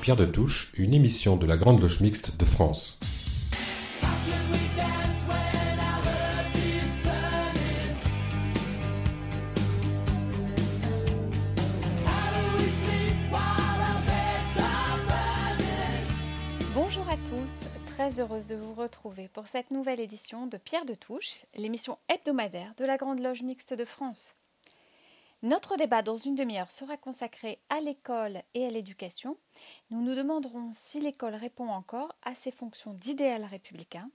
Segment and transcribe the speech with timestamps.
[0.00, 2.98] Pierre de Touche, une émission de la Grande Loge Mixte de France.
[16.74, 20.94] Bonjour à tous, très heureuse de vous retrouver pour cette nouvelle édition de Pierre de
[20.94, 24.34] Touche, l'émission hebdomadaire de la Grande Loge Mixte de France.
[25.42, 29.38] Notre débat dans une demi-heure sera consacré à l'école et à l'éducation.
[29.90, 34.10] Nous nous demanderons si l'école répond encore à ses fonctions d'idéal républicain,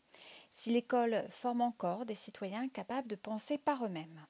[0.52, 4.24] si l'école forme encore des citoyens capables de penser par eux-mêmes.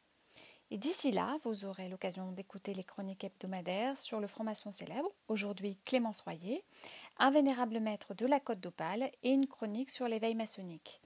[0.72, 5.76] Et d'ici là, vous aurez l'occasion d'écouter les chroniques hebdomadaires sur le franc-maçon célèbre, aujourd'hui
[5.84, 6.64] Clémence Royer,
[7.18, 11.02] un vénérable maître de la Côte d'Opale et une chronique sur l'éveil maçonnique.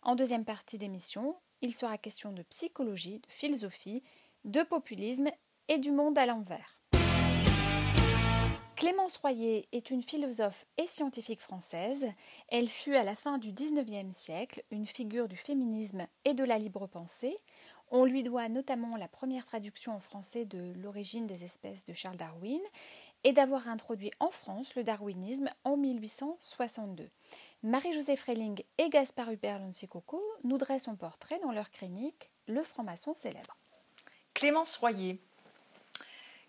[0.00, 4.02] En deuxième partie d'émission, il sera question de psychologie, de philosophie
[4.44, 5.30] de populisme
[5.68, 6.78] et du monde à l'envers.
[8.76, 12.06] Clémence Royer est une philosophe et scientifique française.
[12.48, 16.58] Elle fut à la fin du XIXe siècle une figure du féminisme et de la
[16.58, 17.38] libre pensée.
[17.90, 22.16] On lui doit notamment la première traduction en français de L'origine des espèces de Charles
[22.16, 22.60] Darwin
[23.22, 27.08] et d'avoir introduit en France le darwinisme en 1862.
[27.62, 33.14] Marie-Josée Freling et Gaspard Hubert Coco nous dressent son portrait dans leur clinique Le franc-maçon
[33.14, 33.56] célèbre.
[34.34, 35.20] Clémence Royer.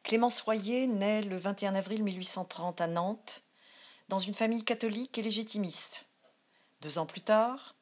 [0.02, 3.44] Clémence Royer naît le 21 avril 1830 à Nantes,
[4.10, 6.08] dans une famille catholique et légitimiste.
[6.82, 7.76] Deux ans plus tard,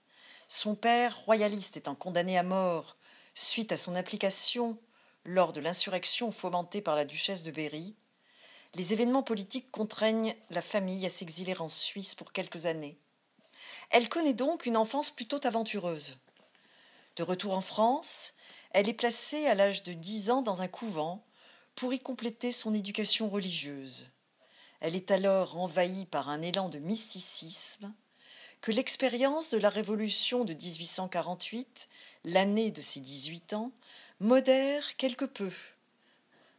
[0.50, 2.98] son père, royaliste, étant condamné à mort
[3.34, 4.78] suite à son implication
[5.24, 7.96] lors de l'insurrection fomentée par la duchesse de Berry,
[8.76, 13.00] les événements politiques contraignent la famille à s'exiler en Suisse pour quelques années.
[13.90, 16.18] Elle connaît donc une enfance plutôt aventureuse.
[17.16, 18.34] De retour en France,
[18.74, 21.24] elle est placée à l'âge de dix ans dans un couvent
[21.76, 24.08] pour y compléter son éducation religieuse.
[24.82, 27.94] Elle est alors envahie par un élan de mysticisme
[28.62, 31.88] que l'expérience de la Révolution de 1848,
[32.24, 33.72] l'année de ses dix-huit ans,
[34.20, 35.52] modère quelque peu.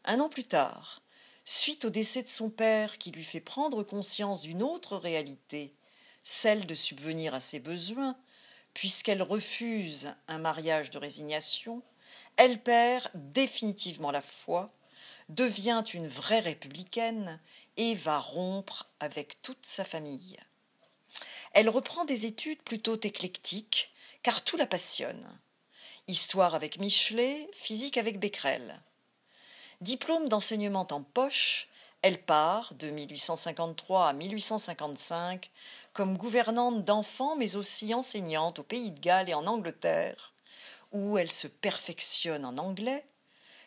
[0.05, 1.03] Un an plus tard,
[1.45, 5.73] suite au décès de son père qui lui fait prendre conscience d'une autre réalité,
[6.23, 8.17] celle de subvenir à ses besoins,
[8.75, 11.83] puisqu'elle refuse un mariage de résignation,
[12.37, 14.73] elle perd définitivement la foi,
[15.29, 17.41] devient une vraie républicaine
[17.77, 20.39] et va rompre avec toute sa famille.
[21.53, 23.93] Elle reprend des études plutôt éclectiques,
[24.23, 25.27] car tout la passionne.
[26.09, 28.83] Histoire avec Michelet, physique avec Becquerel.
[29.81, 31.69] Diplôme d'enseignement en poche,
[32.03, 35.51] elle part, de 1853 à 1855,
[35.95, 40.34] comme gouvernante d'enfants mais aussi enseignante au Pays de Galles et en Angleterre,
[40.95, 43.05] où elle se perfectionne en anglais,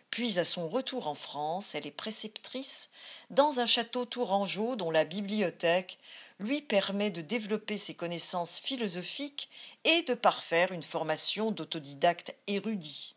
[0.09, 2.89] puis à son retour en France, elle est préceptrice
[3.29, 5.99] dans un château tourangeau dont la bibliothèque
[6.39, 9.49] lui permet de développer ses connaissances philosophiques
[9.83, 13.15] et de parfaire une formation d'autodidacte érudit.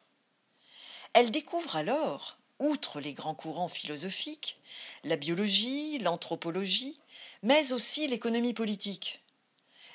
[1.13, 4.61] Elle découvre alors, outre les grands courants philosophiques,
[5.05, 6.97] la biologie, l'anthropologie,
[7.43, 9.23] mais aussi l'économie politique.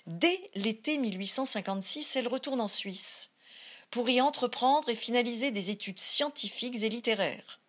[0.08, 3.32] Dès l'été 1856, elle retourne en Suisse
[3.96, 7.62] pour y entreprendre et finaliser des études scientifiques et littéraires.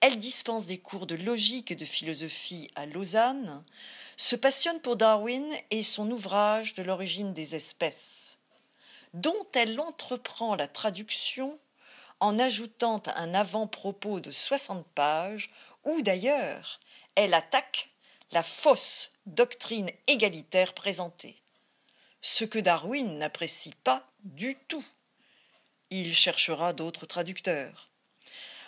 [0.00, 3.62] Elle dispense des cours de logique et de philosophie à Lausanne,
[4.16, 8.38] se passionne pour Darwin et son ouvrage de l'origine des espèces,
[9.12, 11.58] dont elle entreprend la traduction
[12.20, 15.50] en ajoutant un avant-propos de 60 pages
[15.84, 16.80] où d'ailleurs
[17.16, 17.90] elle attaque
[18.32, 21.36] la fausse doctrine égalitaire présentée,
[22.22, 24.86] ce que Darwin n'apprécie pas du tout
[26.00, 27.88] il cherchera d'autres traducteurs.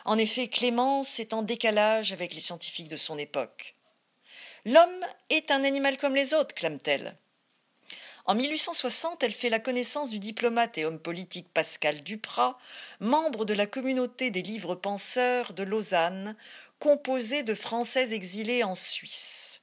[0.04, 3.74] En effet, Clémence est en décalage avec les scientifiques de son époque.
[4.64, 7.16] L'homme est un animal comme les autres, clame-t-elle.
[8.24, 12.58] En 1860, elle fait la connaissance du diplomate et homme politique Pascal Duprat,
[12.98, 16.36] membre de la communauté des livres penseurs de Lausanne,
[16.80, 19.62] composée de Français exilés en Suisse.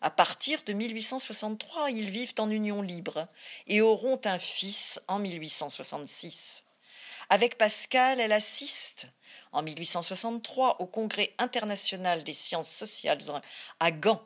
[0.00, 3.26] À partir de 1863, ils vivent en union libre
[3.66, 6.64] et auront un fils en 1866.
[7.30, 9.08] Avec Pascal, elle assiste
[9.52, 13.18] en 1863 au Congrès international des sciences sociales
[13.80, 14.22] à Gand.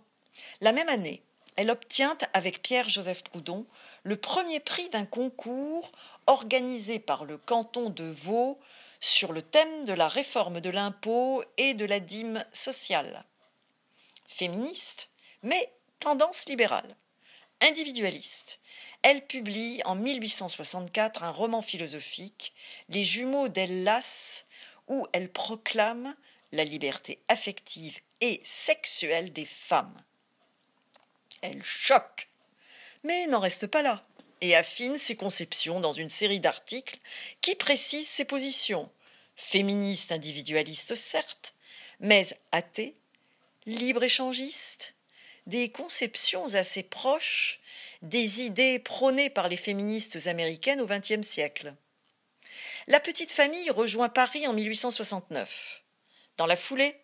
[0.61, 1.23] La même année,
[1.57, 3.67] elle obtient avec Pierre-Joseph Proudhon
[4.05, 5.91] le premier prix d'un concours
[6.27, 8.59] organisé par le canton de Vaud
[9.01, 13.25] sur le thème de la réforme de l'impôt et de la dîme sociale.
[14.29, 15.11] Féministe,
[15.43, 16.97] mais tendance libérale,
[17.63, 18.61] individualiste,
[19.03, 22.53] elle publie en 1864 un roman philosophique,
[22.89, 24.45] Les jumeaux d'Ellas,
[24.89, 26.15] où elle proclame
[26.53, 29.97] la liberté affective et sexuelle des femmes.
[31.41, 32.29] Elle choque.
[33.03, 34.03] Mais n'en reste pas là
[34.41, 36.99] et affine ses conceptions dans une série d'articles
[37.41, 38.91] qui précisent ses positions,
[39.37, 41.55] féministes individualistes certes,
[42.01, 42.95] mais athées,
[43.67, 44.95] libre-échangistes,
[45.47, 47.61] des conceptions assez proches
[48.03, 51.75] des idées prônées par les féministes américaines au XXe siècle.
[52.89, 55.83] La petite famille rejoint Paris en 1869.
[56.37, 56.97] Dans la foulée,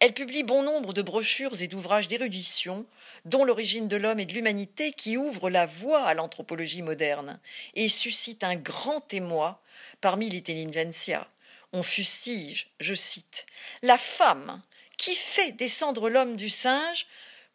[0.00, 2.86] elle publie bon nombre de brochures et d'ouvrages d'érudition,
[3.26, 7.38] dont L'origine de l'homme et de l'humanité, qui ouvrent la voie à l'anthropologie moderne
[7.74, 9.62] et suscite un grand émoi
[10.00, 11.28] parmi l'intelligentsia.
[11.72, 13.46] On fustige, je cite,
[13.82, 14.62] la femme
[14.96, 17.06] qui fait descendre l'homme du singe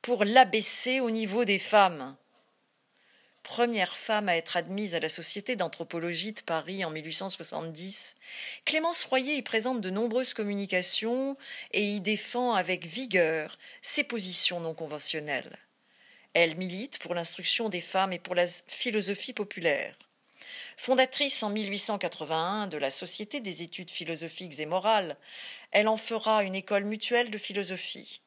[0.06, 2.16] pour l'abaisser au niveau des femmes
[3.42, 8.16] première femme à être admise à la Société d'anthropologie de Paris en 1870,
[8.66, 11.36] Clémence Royer y présente de nombreuses communications
[11.72, 15.58] et y défend avec vigueur ses positions non conventionnelles.
[16.36, 19.98] Elle milite pour l'instruction des femmes et pour la philosophie populaire.
[20.78, 25.18] Fondatrice en 1881 de la Société des études philosophiques et morales,
[25.72, 28.22] elle en fera une école mutuelle de philosophie.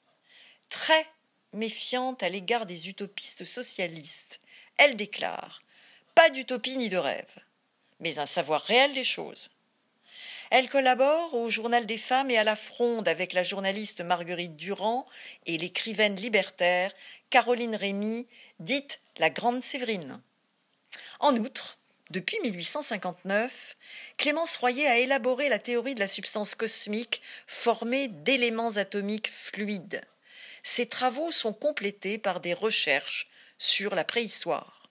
[0.70, 1.06] Très
[1.52, 4.40] méfiante à l'égard des utopistes socialistes
[4.78, 5.60] elle déclare
[6.14, 7.34] Pas d'utopie ni de rêve,
[8.00, 9.50] mais un savoir réel des choses.
[10.50, 15.04] Elle collabore au Journal des femmes et à la Fronde avec la journaliste Marguerite Durand
[15.46, 16.92] et l'écrivaine libertaire
[17.28, 18.26] Caroline Rémy,
[18.60, 20.22] dite la Grande Séverine.
[21.20, 21.76] En outre,
[22.10, 23.76] depuis 1859,
[24.16, 30.00] Clémence Royer a élaboré la théorie de la substance cosmique formée d'éléments atomiques fluides.
[30.70, 33.26] Ses travaux sont complétés par des recherches
[33.56, 34.90] sur la préhistoire.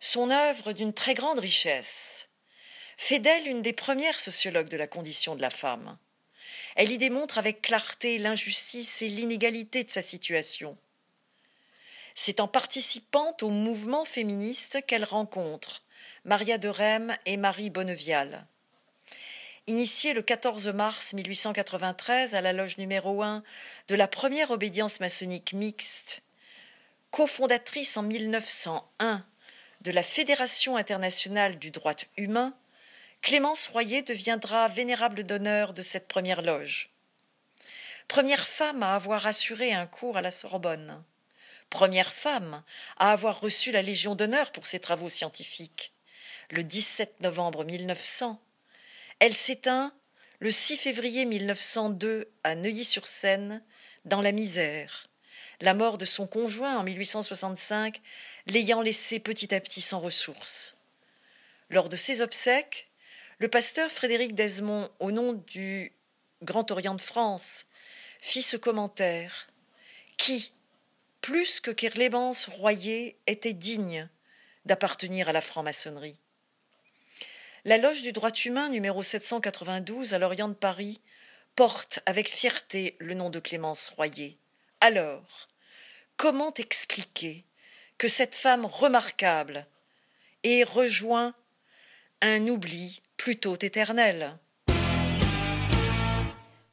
[0.00, 2.28] Son œuvre, d'une très grande richesse,
[2.96, 5.96] fait d'elle une des premières sociologues de la condition de la femme.
[6.74, 10.76] Elle y démontre avec clarté l'injustice et l'inégalité de sa situation.
[12.16, 15.84] C'est en participant au mouvement féministe qu'elle rencontre
[16.24, 18.48] Maria de Rem et Marie Bonnevial.
[19.66, 23.42] Initiée le 14 mars 1893 à la loge numéro 1
[23.88, 26.22] de la première obédience maçonnique mixte
[27.10, 29.24] cofondatrice en 1901
[29.80, 32.52] de la Fédération internationale du droit humain,
[33.22, 36.90] Clémence Royer deviendra vénérable d'honneur de cette première loge.
[38.06, 41.02] Première femme à avoir assuré un cours à la Sorbonne.
[41.70, 42.62] Première femme
[42.98, 45.94] à avoir reçu la Légion d'honneur pour ses travaux scientifiques.
[46.50, 48.43] Le 17 novembre 1900,
[49.20, 49.92] elle s'éteint
[50.40, 53.62] le 6 février 1902 à Neuilly-sur-Seine
[54.04, 55.08] dans la misère,
[55.60, 58.00] la mort de son conjoint en 1865
[58.46, 60.76] l'ayant laissé petit à petit sans ressources.
[61.70, 62.90] Lors de ses obsèques,
[63.38, 65.92] le pasteur Frédéric Desmond, au nom du
[66.42, 67.66] Grand Orient de France,
[68.20, 69.48] fit ce commentaire
[70.16, 70.52] qui,
[71.20, 74.08] plus que Clémence Royer, était digne
[74.66, 76.18] d'appartenir à la franc-maçonnerie?
[77.66, 81.00] La loge du droit humain numéro 792 à l'Orient de Paris
[81.56, 84.36] porte avec fierté le nom de Clémence Royer.
[84.82, 85.48] Alors,
[86.18, 87.42] comment expliquer
[87.96, 89.66] que cette femme remarquable
[90.42, 91.32] ait rejoint
[92.20, 94.36] un oubli plutôt éternel?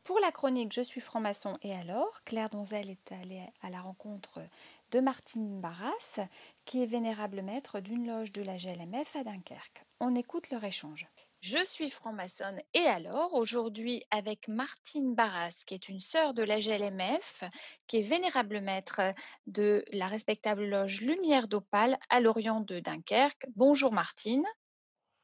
[0.03, 4.41] Pour la chronique Je suis franc-maçon et alors, Claire Donzel est allée à la rencontre
[4.91, 6.19] de Martine Barras,
[6.65, 9.83] qui est vénérable maître d'une loge de la GLMF à Dunkerque.
[10.01, 11.07] On écoute leur échange.
[11.39, 16.59] Je suis franc-maçonne et alors, aujourd'hui, avec Martine Barras, qui est une sœur de la
[16.59, 17.45] GLMF,
[17.87, 19.01] qui est vénérable maître
[19.47, 23.47] de la respectable loge Lumière d'Opale à l'Orient de Dunkerque.
[23.55, 24.45] Bonjour Martine.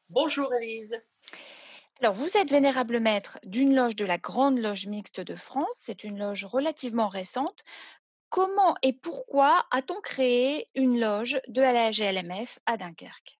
[0.10, 0.98] Bonjour Elise.
[2.00, 5.80] Alors, vous êtes vénérable maître d'une loge de la Grande Loge Mixte de France.
[5.82, 7.64] C'est une loge relativement récente.
[8.30, 13.40] Comment et pourquoi a-t-on créé une loge de la GLMF à Dunkerque?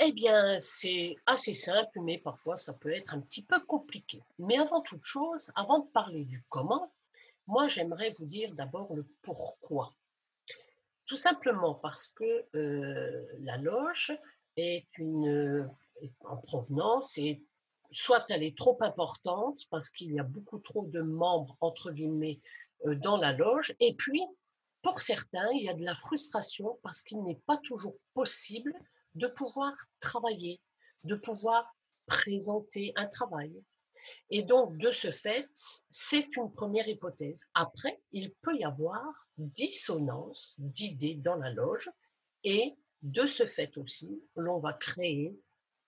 [0.00, 4.22] Eh bien, c'est assez simple, mais parfois ça peut être un petit peu compliqué.
[4.38, 6.92] Mais avant toute chose, avant de parler du comment,
[7.46, 9.94] moi j'aimerais vous dire d'abord le pourquoi.
[11.06, 14.12] Tout simplement parce que euh, la loge
[14.56, 15.70] est une
[16.24, 17.40] en provenance et
[17.90, 22.40] soit elle est trop importante parce qu'il y a beaucoup trop de membres entre guillemets
[22.40, 24.22] euh, dans la loge et puis
[24.82, 28.74] pour certains il y a de la frustration parce qu'il n'est pas toujours possible
[29.14, 30.60] de pouvoir travailler,
[31.04, 31.74] de pouvoir
[32.06, 33.62] présenter un travail.
[34.30, 35.48] Et donc, de ce fait,
[35.88, 37.42] c'est une première hypothèse.
[37.54, 39.02] Après, il peut y avoir
[39.38, 41.90] dissonance d'idées dans la loge
[42.42, 45.38] et de ce fait aussi, l'on va créer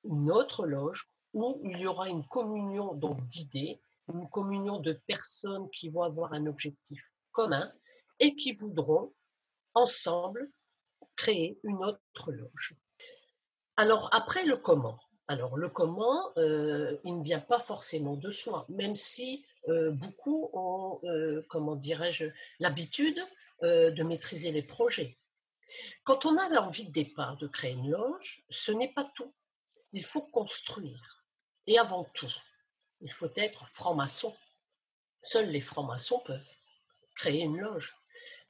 [0.04, 3.80] une autre loge où il y aura une communion d'idées,
[4.12, 7.72] une communion de personnes qui vont avoir un objectif commun
[8.20, 9.12] et qui voudront
[9.74, 10.50] ensemble
[11.16, 12.74] créer une autre loge.
[13.76, 14.98] Alors après le comment?
[15.28, 20.50] Alors le comment, euh, il ne vient pas forcément de soi, même si euh, beaucoup
[20.52, 22.26] ont, euh, comment dirais-je,
[22.60, 23.20] l'habitude
[23.62, 25.16] de maîtriser les projets.
[26.04, 29.32] Quand on a l'envie de départ de créer une loge, ce n'est pas tout.
[29.92, 31.24] Il faut construire.
[31.66, 32.30] Et avant tout,
[33.00, 34.36] il faut être franc-maçon.
[35.20, 36.52] Seuls les francs-maçons peuvent
[37.14, 37.96] créer une loge.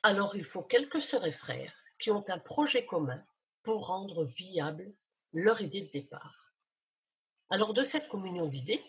[0.03, 3.25] Alors il faut quelques sœurs et frères qui ont un projet commun
[3.63, 4.93] pour rendre viable
[5.33, 6.53] leur idée de départ.
[7.51, 8.83] Alors de cette communion d'idées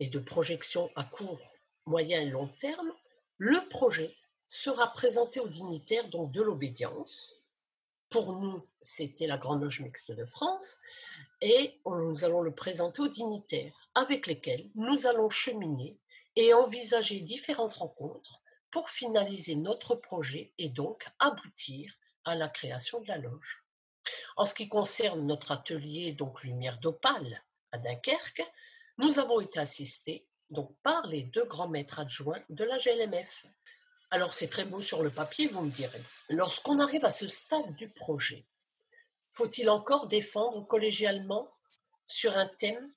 [0.00, 1.40] et de projections à court,
[1.86, 2.92] moyen et long terme,
[3.38, 4.14] le projet
[4.46, 7.43] sera présenté aux dignitaires donc de l'obédience.
[8.14, 10.78] Pour nous, c'était la Grande Loge Mixte de France,
[11.40, 15.98] et nous allons le présenter aux dignitaires avec lesquels nous allons cheminer
[16.36, 18.40] et envisager différentes rencontres
[18.70, 21.92] pour finaliser notre projet et donc aboutir
[22.24, 23.64] à la création de la loge.
[24.36, 27.42] En ce qui concerne notre atelier, donc Lumière d'Opale
[27.72, 28.44] à Dunkerque,
[28.98, 33.46] nous avons été assistés donc par les deux grands maîtres adjoints de la GLMF.
[34.14, 36.00] Alors c'est très beau sur le papier, vous me direz.
[36.28, 38.44] Lorsqu'on arrive à ce stade du projet,
[39.32, 41.50] faut-il encore défendre collégialement
[42.06, 42.92] sur un thème?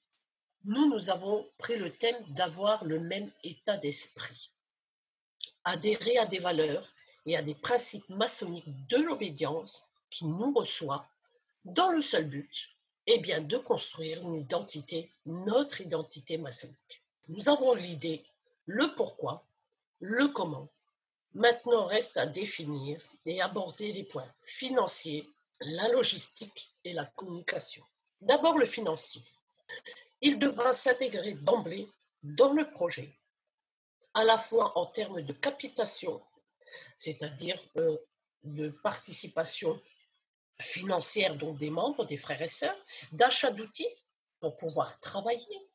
[0.65, 4.51] Nous, nous avons pris le thème d'avoir le même état d'esprit,
[5.63, 6.93] adhérer à des valeurs
[7.25, 9.81] et à des principes maçonniques de l'obédience
[10.12, 11.07] qui nous reçoit
[11.65, 12.69] dans le seul but
[13.07, 17.01] eh bien, de construire une identité, notre identité maçonnique.
[17.27, 18.24] Nous avons l'idée,
[18.67, 19.47] le pourquoi,
[20.00, 20.69] le comment.
[21.34, 25.29] Maintenant, reste à définir et aborder les points financiers,
[25.60, 27.84] la logistique et la communication.
[28.22, 29.24] D'abord, le financier.
[30.22, 31.88] Il devra s'intégrer d'emblée
[32.24, 33.13] dans le projet,
[34.13, 36.22] à la fois en termes de capitation,
[36.96, 37.98] c'est-à-dire euh,
[38.43, 39.79] de participation
[40.60, 42.77] financière donc des membres, des frères et sœurs,
[43.12, 43.88] d'achat d'outils
[44.39, 45.69] pour pouvoir travailler,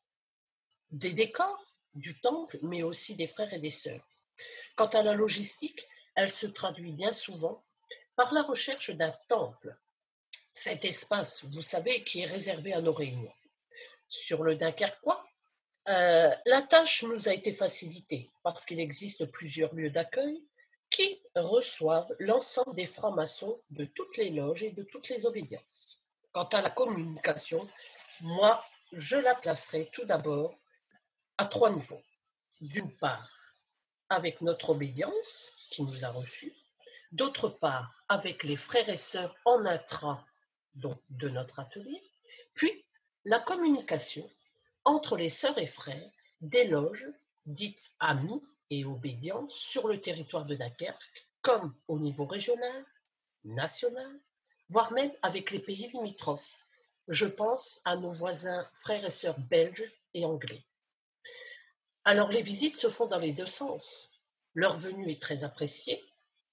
[0.91, 4.05] des décors du temple, mais aussi des frères et des sœurs.
[4.75, 7.63] Quant à la logistique, elle se traduit bien souvent
[8.15, 9.75] par la recherche d'un temple,
[10.51, 13.33] cet espace, vous savez, qui est réservé à nos réunions.
[14.07, 15.25] Sur le Dunkerquois,
[15.89, 20.43] euh, la tâche nous a été facilitée parce qu'il existe plusieurs lieux d'accueil
[20.89, 26.03] qui reçoivent l'ensemble des francs-maçons de toutes les loges et de toutes les obédiences.
[26.31, 27.67] Quant à la communication,
[28.21, 30.55] moi, je la placerai tout d'abord
[31.37, 32.03] à trois niveaux.
[32.61, 33.27] D'une part,
[34.09, 36.53] avec notre obédience qui nous a reçus,
[37.11, 40.23] d'autre part, avec les frères et sœurs en intra
[40.75, 42.01] de notre atelier,
[42.53, 42.85] puis
[43.25, 44.29] la communication
[44.85, 47.07] entre les sœurs et frères des loges
[47.45, 52.85] dites amies et obédience sur le territoire de Dunkerque, comme au niveau régional,
[53.43, 54.19] national,
[54.69, 56.57] voire même avec les pays limitrophes.
[57.07, 60.63] Je pense à nos voisins frères et sœurs belges et anglais.
[62.05, 64.19] Alors les visites se font dans les deux sens.
[64.53, 66.03] Leur venue est très appréciée,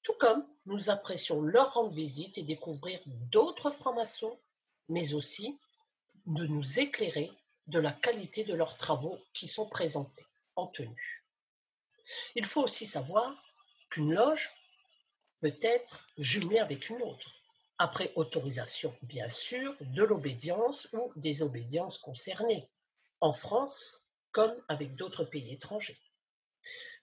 [0.02, 4.38] tout comme nous apprécions leur rendre visite et découvrir d'autres francs-maçons,
[4.88, 5.58] mais aussi
[6.26, 7.32] de nous éclairer
[7.66, 10.24] de la qualité de leurs travaux qui sont présentés
[10.56, 11.24] en tenue.
[12.34, 13.34] Il faut aussi savoir
[13.90, 14.52] qu'une loge
[15.40, 17.36] peut être jumelée avec une autre,
[17.78, 22.68] après autorisation, bien sûr, de l'obédience ou des obédiences concernées,
[23.20, 23.99] en France
[24.32, 26.00] comme avec d'autres pays étrangers.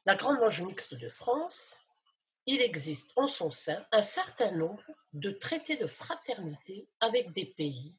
[0.06, 1.82] La Grande Loge mixte de France,
[2.46, 7.94] il existe en son sein un certain nombre de traités de fraternité avec des pays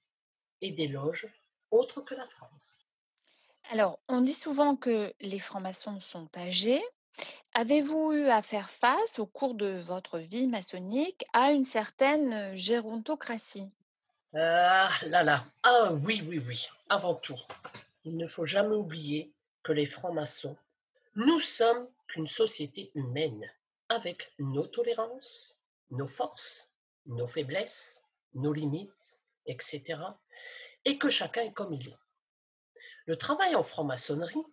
[0.62, 1.28] et des loges
[1.70, 2.85] autres que la France.
[3.70, 6.82] Alors, on dit souvent que les francs-maçons sont âgés.
[7.52, 13.68] Avez-vous eu à faire face, au cours de votre vie maçonnique, à une certaine gérontocratie?
[14.35, 17.38] Ah là là, ah oui, oui, oui, avant tout,
[18.05, 20.57] il ne faut jamais oublier que les francs-maçons,
[21.14, 23.50] nous sommes qu'une société humaine,
[23.88, 25.59] avec nos tolérances,
[25.90, 26.71] nos forces,
[27.07, 30.00] nos faiblesses, nos limites, etc.
[30.85, 31.99] Et que chacun est comme il est.
[33.07, 34.45] Le travail en franc-maçonnerie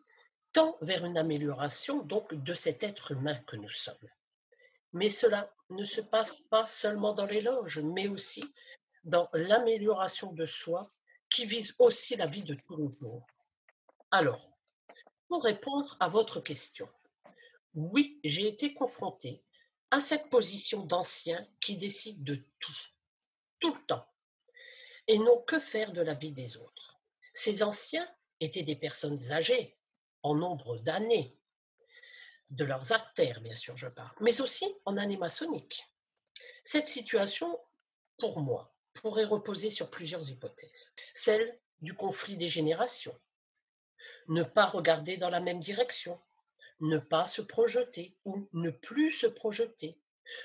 [0.53, 4.09] tend vers une amélioration donc de cet être humain que nous sommes.
[4.93, 8.43] Mais cela ne se passe pas seulement dans les loges, mais aussi
[9.03, 10.89] dans l'amélioration de soi
[11.29, 13.27] qui vise aussi la vie de tous les jours.
[14.11, 14.57] Alors,
[15.27, 16.89] pour répondre à votre question,
[17.73, 19.43] oui, j'ai été confronté
[19.91, 22.77] à cette position d'ancien qui décide de tout,
[23.59, 24.07] tout le temps,
[25.07, 26.99] et n'ont que faire de la vie des autres.
[27.33, 28.07] Ces anciens
[28.39, 29.77] étaient des personnes âgées,
[30.23, 31.37] en nombre d'années.
[32.49, 35.83] de leurs artères, bien sûr, je parle, mais aussi en année maçonnique.
[36.63, 37.59] Cette situation,
[38.17, 40.93] pour moi, pourrait reposer sur plusieurs hypothèses.
[41.13, 43.19] Celle du conflit des générations,
[44.27, 46.19] ne pas regarder dans la même direction,
[46.79, 49.97] ne pas se projeter ou ne plus se projeter,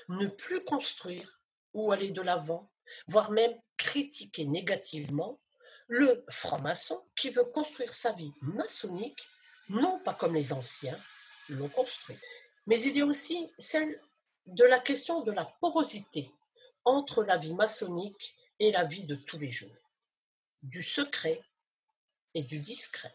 [0.09, 1.41] ne plus construire
[1.73, 2.71] ou aller de l'avant,
[3.07, 5.39] voire même critiquer négativement
[5.87, 9.27] le franc-maçon qui veut construire sa vie maçonnique,
[9.69, 10.97] non pas comme les anciens
[11.49, 12.17] l'ont construit.
[12.65, 13.99] Mais il y a aussi celle
[14.45, 16.31] de la question de la porosité
[16.85, 19.75] entre la vie maçonnique et la vie de tous les jours,
[20.61, 21.41] du secret
[22.33, 23.13] et du discret.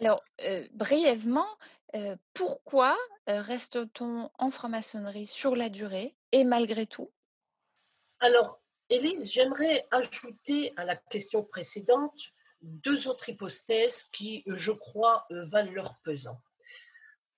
[0.00, 1.46] Alors, euh, brièvement,
[1.94, 2.96] euh, pourquoi
[3.28, 7.10] euh, reste-t-on en franc-maçonnerie sur la durée et malgré tout?
[8.20, 12.18] Alors, Élise, j'aimerais ajouter à la question précédente
[12.62, 16.40] deux autres hypothèses qui, je crois, valent leur pesant.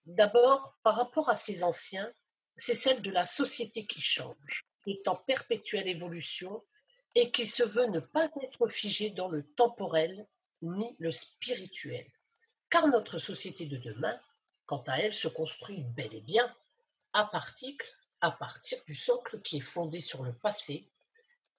[0.06, 2.12] D'abord, par rapport à ces anciens,
[2.56, 6.62] c'est celle de la société qui change, qui est en perpétuelle évolution
[7.14, 10.26] et qui se veut ne pas être figée dans le temporel
[10.62, 12.06] ni le spirituel.
[12.72, 14.18] Car notre société de demain,
[14.64, 16.56] quant à elle, se construit bel et bien
[17.12, 17.76] à partir,
[18.86, 20.88] du socle qui est fondé sur le passé,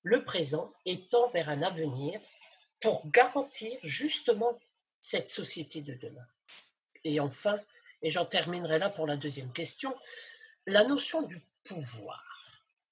[0.02, 2.20] le présent étant vers un avenir
[2.82, 4.60] pour garantir justement
[5.02, 6.26] cette société de demain.
[7.04, 7.60] Et enfin,
[8.02, 9.96] et j'en terminerai là pour la deuxième question,
[10.66, 12.24] la notion du pouvoir.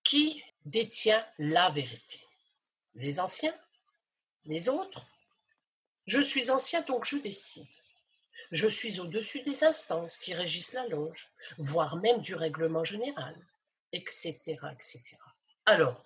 [0.03, 2.19] Qui détient la vérité?
[2.93, 3.55] Les anciens?
[4.45, 5.07] Les autres?
[6.05, 7.65] Je suis ancien donc je décide.
[8.51, 13.35] Je suis au-dessus des instances qui régissent la loge, voire même du règlement général,
[13.93, 14.37] etc.
[14.73, 15.15] etc.
[15.65, 16.03] Alors,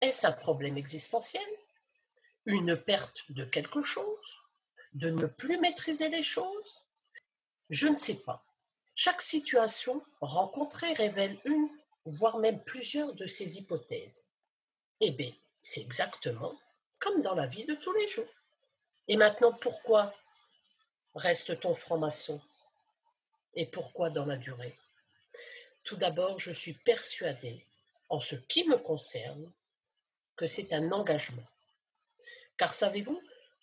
[0.00, 1.42] est-ce un problème existentiel?
[2.46, 4.42] Une perte de quelque chose?
[4.92, 6.84] De ne plus maîtriser les choses?
[7.68, 8.44] Je ne sais pas.
[8.94, 11.68] Chaque situation rencontrée révèle une,
[12.04, 14.28] voire même plusieurs de ces hypothèses.
[15.00, 16.56] Eh bien, c'est exactement
[17.00, 18.32] comme dans la vie de tous les jours.
[19.08, 20.14] Et maintenant, pourquoi
[21.14, 22.40] reste-t-on franc-maçon
[23.54, 24.76] Et pourquoi dans la durée?
[25.84, 27.66] Tout d'abord, je suis persuadé,
[28.08, 29.50] en ce qui me concerne,
[30.36, 31.46] que c'est un engagement.
[32.56, 33.20] Car savez-vous,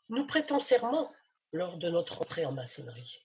[0.09, 1.11] nous prêtons serment
[1.53, 3.21] lors de notre entrée en maçonnerie.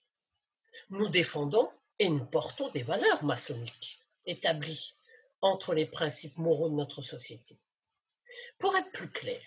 [0.89, 4.93] Nous défendons et nous portons des valeurs maçonniques établies
[5.41, 7.57] entre les principes moraux de notre société.
[8.57, 9.41] Pour être plus clair,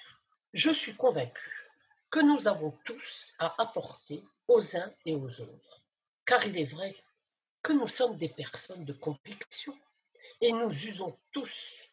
[0.52, 1.68] je suis convaincu
[2.10, 5.84] que nous avons tous à apporter aux uns et aux autres,
[6.24, 6.96] car il est vrai
[7.62, 9.78] que nous sommes des personnes de conviction
[10.40, 11.88] et nous usons tous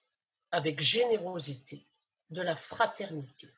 [0.52, 1.86] avec générosité
[2.30, 3.50] de la fraternité,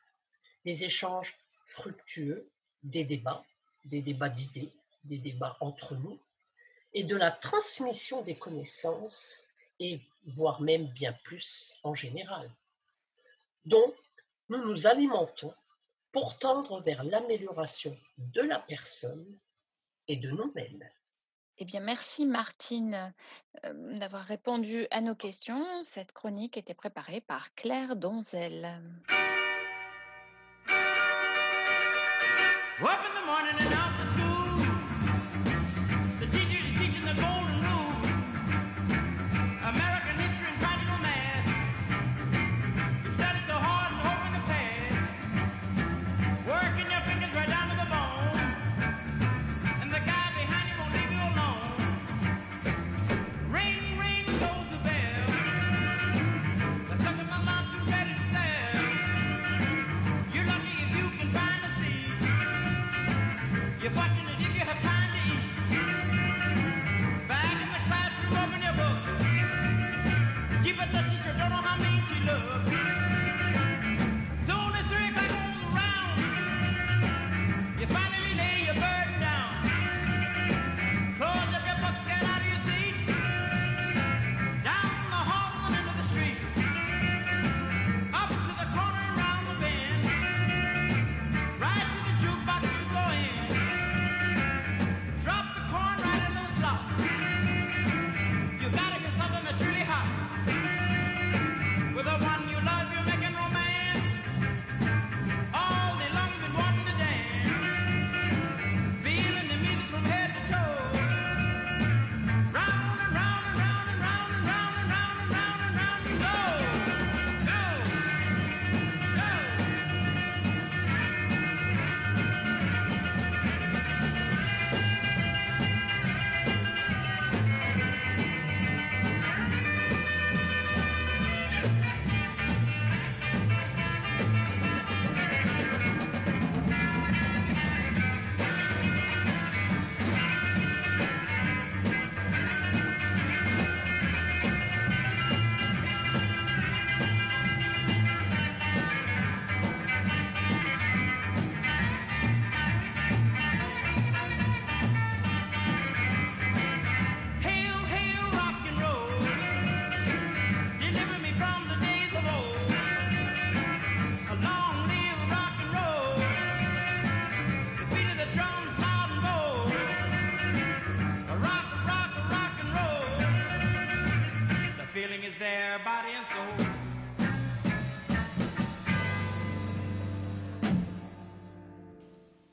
[0.64, 2.50] des échanges fructueux,
[2.82, 3.44] des débats,
[3.84, 4.72] des débats d'idées,
[5.04, 6.18] des débats entre nous,
[6.92, 12.50] et de la transmission des connaissances, et voire même bien plus en général.
[13.64, 13.94] Donc,
[14.48, 15.54] nous nous alimentons
[16.12, 19.38] pour tendre vers l'amélioration de la personne
[20.06, 20.88] et de nous-mêmes.
[21.58, 23.12] Eh bien, merci Martine
[23.64, 25.64] euh, d'avoir répondu à nos questions.
[25.82, 28.80] Cette chronique était préparée par Claire Donzel.
[63.88, 65.44] You're watching it if you have time to eat.
[67.26, 69.00] Back in the classroom, your book.
[70.62, 70.76] Keep
[71.08, 72.87] teacher, don't know how mean she looks.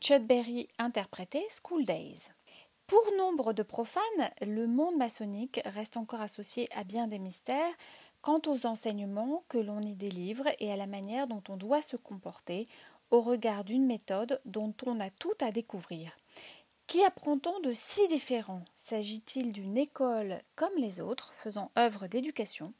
[0.05, 2.29] Chudberry interprétait School Days.
[2.85, 4.03] Pour nombre de profanes,
[4.39, 7.73] le monde maçonnique reste encore associé à bien des mystères
[8.21, 11.97] quant aux enseignements que l'on y délivre et à la manière dont on doit se
[11.97, 12.67] comporter
[13.09, 16.11] au regard d'une méthode dont on a tout à découvrir.
[16.85, 18.61] Qui apprend-on de si différent?
[18.75, 22.73] S'agit-il d'une école comme les autres, faisant œuvre d'éducation?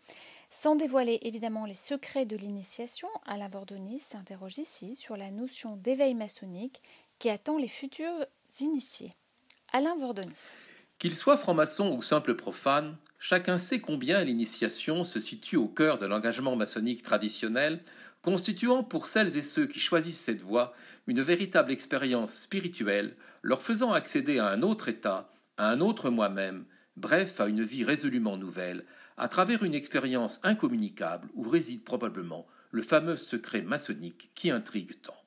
[0.51, 6.13] Sans dévoiler évidemment les secrets de l'initiation, Alain Vordonis s'interroge ici sur la notion d'éveil
[6.13, 6.83] maçonnique
[7.19, 8.25] qui attend les futurs
[8.59, 9.13] initiés.
[9.71, 10.53] Alain Vordonis.
[10.99, 16.05] Qu'il soit franc-maçon ou simple profane, chacun sait combien l'initiation se situe au cœur de
[16.05, 17.83] l'engagement maçonnique traditionnel,
[18.21, 20.73] constituant pour celles et ceux qui choisissent cette voie
[21.07, 26.65] une véritable expérience spirituelle, leur faisant accéder à un autre état, à un autre moi-même,
[26.95, 28.85] bref, à une vie résolument nouvelle,
[29.17, 35.24] à travers une expérience incommunicable où réside probablement le fameux secret maçonnique qui intrigue tant.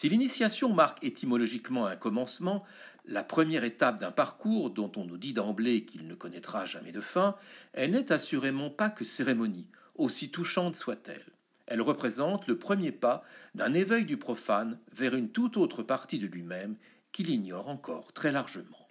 [0.00, 2.64] Si l'initiation marque étymologiquement un commencement,
[3.04, 7.02] la première étape d'un parcours dont on nous dit d'emblée qu'il ne connaîtra jamais de
[7.02, 7.36] fin,
[7.74, 11.26] elle n'est assurément pas que cérémonie, aussi touchante soit-elle.
[11.66, 13.22] Elle représente le premier pas
[13.54, 16.76] d'un éveil du profane vers une toute autre partie de lui-même
[17.12, 18.88] qu'il ignore encore très largement.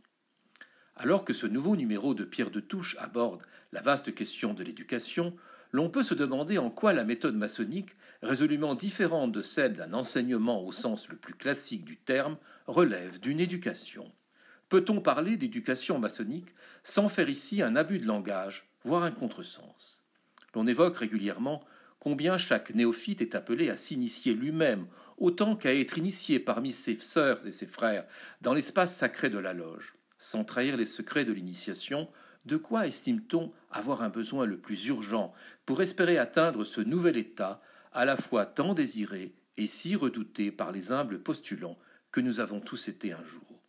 [0.95, 3.41] Alors que ce nouveau numéro de Pierre de Touche aborde
[3.71, 5.35] la vaste question de l'éducation,
[5.71, 10.65] l'on peut se demander en quoi la méthode maçonnique, résolument différente de celle d'un enseignement
[10.65, 14.11] au sens le plus classique du terme, relève d'une éducation.
[14.69, 16.53] Peut-on parler d'éducation maçonnique
[16.83, 20.03] sans faire ici un abus de langage, voire un contresens?
[20.53, 21.63] L'on évoque régulièrement
[21.99, 27.45] combien chaque néophyte est appelé à s'initier lui-même, autant qu'à être initié parmi ses sœurs
[27.45, 28.05] et ses frères
[28.41, 29.95] dans l'espace sacré de la loge.
[30.17, 32.09] Sans trahir les secrets de l'initiation,
[32.45, 35.33] de quoi estime-t-on avoir un besoin le plus urgent
[35.65, 40.71] pour espérer atteindre ce nouvel état, à la fois tant désiré et si redouté par
[40.71, 41.77] les humbles postulants
[42.11, 43.61] que nous avons tous été un jour.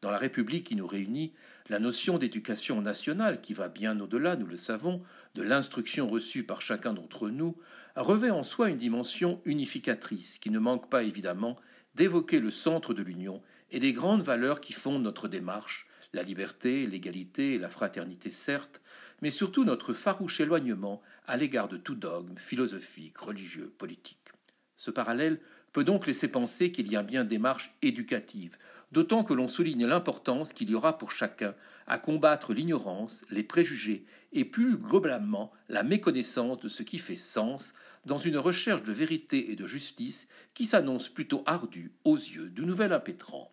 [0.00, 1.32] Dans la République qui nous réunit,
[1.68, 5.02] la notion d'éducation nationale, qui va bien au-delà, nous le savons,
[5.34, 7.56] de l'instruction reçue par chacun d'entre nous,
[7.96, 11.56] revêt en soi une dimension unificatrice qui ne manque pas évidemment
[11.94, 16.86] d'évoquer le centre de l'Union et les grandes valeurs qui fondent notre démarche, la liberté,
[16.86, 18.82] l'égalité la fraternité certes,
[19.22, 24.32] mais surtout notre farouche éloignement à l'égard de tout dogme philosophique, religieux, politique.
[24.76, 25.40] Ce parallèle
[25.72, 28.56] peut donc laisser penser qu'il y a bien démarche éducative,
[28.90, 31.54] d'autant que l'on souligne l'importance qu'il y aura pour chacun
[31.86, 37.74] à combattre l'ignorance, les préjugés et plus globalement la méconnaissance de ce qui fait sens
[38.04, 42.66] dans une recherche de vérité et de justice qui s'annonce plutôt ardue aux yeux du
[42.66, 43.50] nouvel impétrant.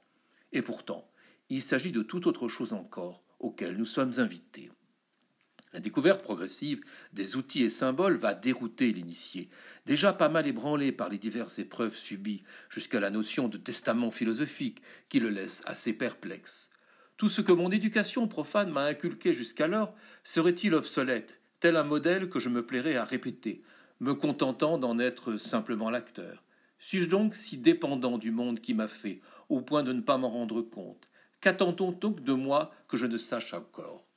[0.51, 1.09] Et pourtant,
[1.49, 4.69] il s'agit de tout autre chose encore auquel nous sommes invités.
[5.71, 6.81] La découverte progressive
[7.13, 9.49] des outils et symboles va dérouter l'initié,
[9.85, 14.81] déjà pas mal ébranlé par les diverses épreuves subies, jusqu'à la notion de testament philosophique
[15.09, 16.71] qui le laisse assez perplexe.
[17.17, 22.39] Tout ce que mon éducation profane m'a inculqué jusqu'alors serait-il obsolète, tel un modèle que
[22.39, 23.61] je me plairais à répéter,
[23.99, 26.43] me contentant d'en être simplement l'acteur.
[26.79, 30.31] Suis-je donc si dépendant du monde qui m'a fait, au point de ne pas m'en
[30.31, 31.09] rendre compte?
[31.41, 34.08] Qu'attend-on donc de moi que je ne sache encore?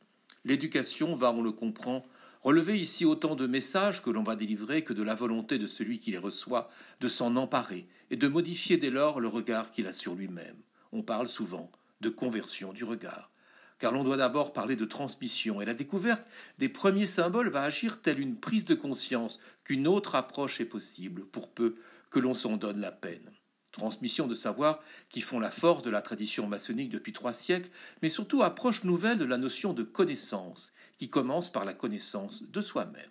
[0.44, 2.04] L'éducation va, on le comprend,
[2.42, 6.00] relever ici autant de messages que l'on va délivrer que de la volonté de celui
[6.00, 6.68] qui les reçoit
[7.00, 10.56] de s'en emparer et de modifier dès lors le regard qu'il a sur lui-même.
[10.92, 13.30] On parle souvent de conversion du regard,
[13.78, 16.26] car l'on doit d'abord parler de transmission, et la découverte
[16.58, 21.24] des premiers symboles va agir telle une prise de conscience qu'une autre approche est possible,
[21.26, 21.76] pour peu
[22.10, 23.30] que l'on s'en donne la peine
[23.72, 27.70] transmission de savoir qui font la force de la tradition maçonnique depuis trois siècles,
[28.02, 32.60] mais surtout approche nouvelle de la notion de connaissance, qui commence par la connaissance de
[32.60, 33.10] soi-même.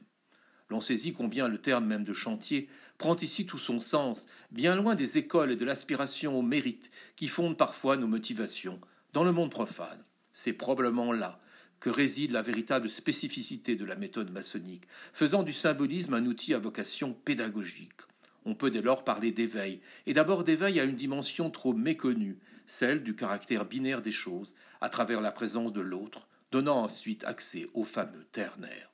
[0.69, 4.95] L'on saisit combien le terme même de chantier prend ici tout son sens, bien loin
[4.95, 8.79] des écoles et de l'aspiration au mérite qui fondent parfois nos motivations
[9.11, 10.01] dans le monde profane.
[10.33, 11.39] C'est probablement là
[11.81, 16.59] que réside la véritable spécificité de la méthode maçonnique, faisant du symbolisme un outil à
[16.59, 18.01] vocation pédagogique.
[18.45, 23.03] On peut dès lors parler d'éveil, et d'abord d'éveil à une dimension trop méconnue, celle
[23.03, 27.83] du caractère binaire des choses, à travers la présence de l'autre, donnant ensuite accès au
[27.83, 28.89] fameux ternaire.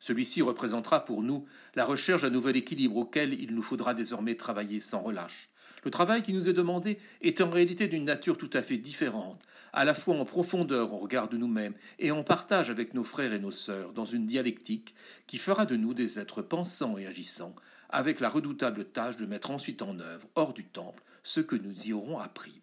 [0.00, 4.78] Celui-ci représentera pour nous la recherche d'un nouvel équilibre auquel il nous faudra désormais travailler
[4.78, 5.48] sans relâche.
[5.84, 9.42] Le travail qui nous est demandé est en réalité d'une nature tout à fait différente,
[9.72, 13.32] à la fois en profondeur au regard de nous-mêmes et en partage avec nos frères
[13.32, 14.94] et nos sœurs dans une dialectique
[15.26, 17.54] qui fera de nous des êtres pensants et agissants,
[17.94, 21.86] avec la redoutable tâche de mettre ensuite en œuvre, hors du temple, ce que nous
[21.86, 22.60] y aurons appris.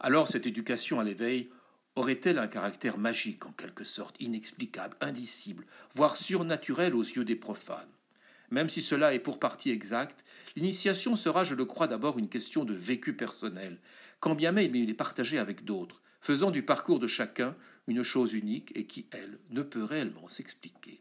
[0.00, 1.48] Alors cette éducation à l'éveil
[1.94, 7.88] aurait-elle un caractère magique, en quelque sorte, inexplicable, indicible, voire surnaturel aux yeux des profanes?
[8.50, 10.24] Même si cela est pour partie exact,
[10.56, 13.78] l'initiation sera, je le crois, d'abord une question de vécu personnel,
[14.18, 17.54] quand bien même il est partagé avec d'autres, faisant du parcours de chacun
[17.86, 21.00] une chose unique et qui, elle, ne peut réellement s'expliquer.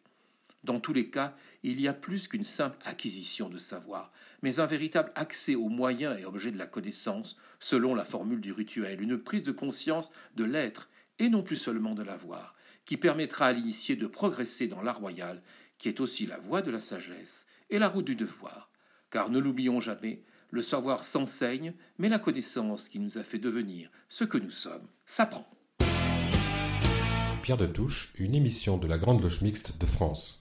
[0.64, 4.12] Dans tous les cas, il y a plus qu'une simple acquisition de savoir,
[4.44, 8.52] mais un véritable accès aux moyens et objets de la connaissance, selon la formule du
[8.52, 13.48] rituel, une prise de conscience de l'être, et non plus seulement de l'avoir, qui permettra
[13.48, 15.42] à l'initié de progresser dans l'art royal,
[15.78, 18.72] qui est aussi la voie de la sagesse et la route du devoir.
[19.10, 23.90] Car ne l'oublions jamais, le savoir s'enseigne, mais la connaissance qui nous a fait devenir
[24.10, 25.50] ce que nous sommes s'apprend.
[27.42, 30.40] Pierre de Touche, une émission de la Grande Loge Mixte de France.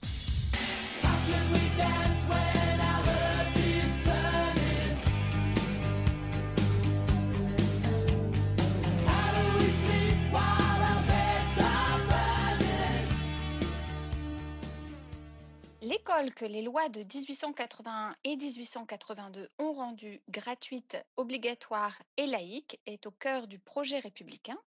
[15.81, 23.07] L'école que les lois de 1881 et 1882 ont rendue gratuite, obligatoire et laïque est
[23.07, 24.57] au cœur du projet républicain.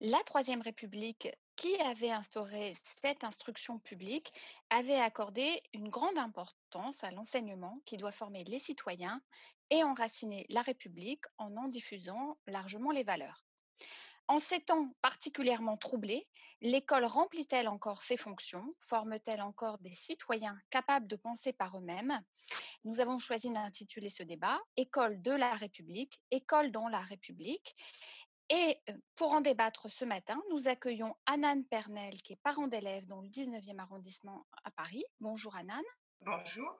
[0.00, 4.32] La Troisième République, qui avait instauré cette instruction publique,
[4.70, 9.22] avait accordé une grande importance à l'enseignement qui doit former les citoyens
[9.70, 13.44] et enraciner la République en en diffusant largement les valeurs.
[14.26, 16.26] En ces temps particulièrement troublés,
[16.62, 18.74] l'école remplit-elle encore ses fonctions?
[18.80, 22.22] Forme-t-elle encore des citoyens capables de penser par eux-mêmes?
[22.84, 27.74] Nous avons choisi d'intituler ce débat École de la République, École dans la République.
[28.50, 28.78] Et
[29.16, 33.28] pour en débattre ce matin, nous accueillons Anan Pernel, qui est parent d'élève dans le
[33.28, 35.04] 19e arrondissement à Paris.
[35.20, 35.82] Bonjour Anan.
[36.20, 36.78] Bonjour.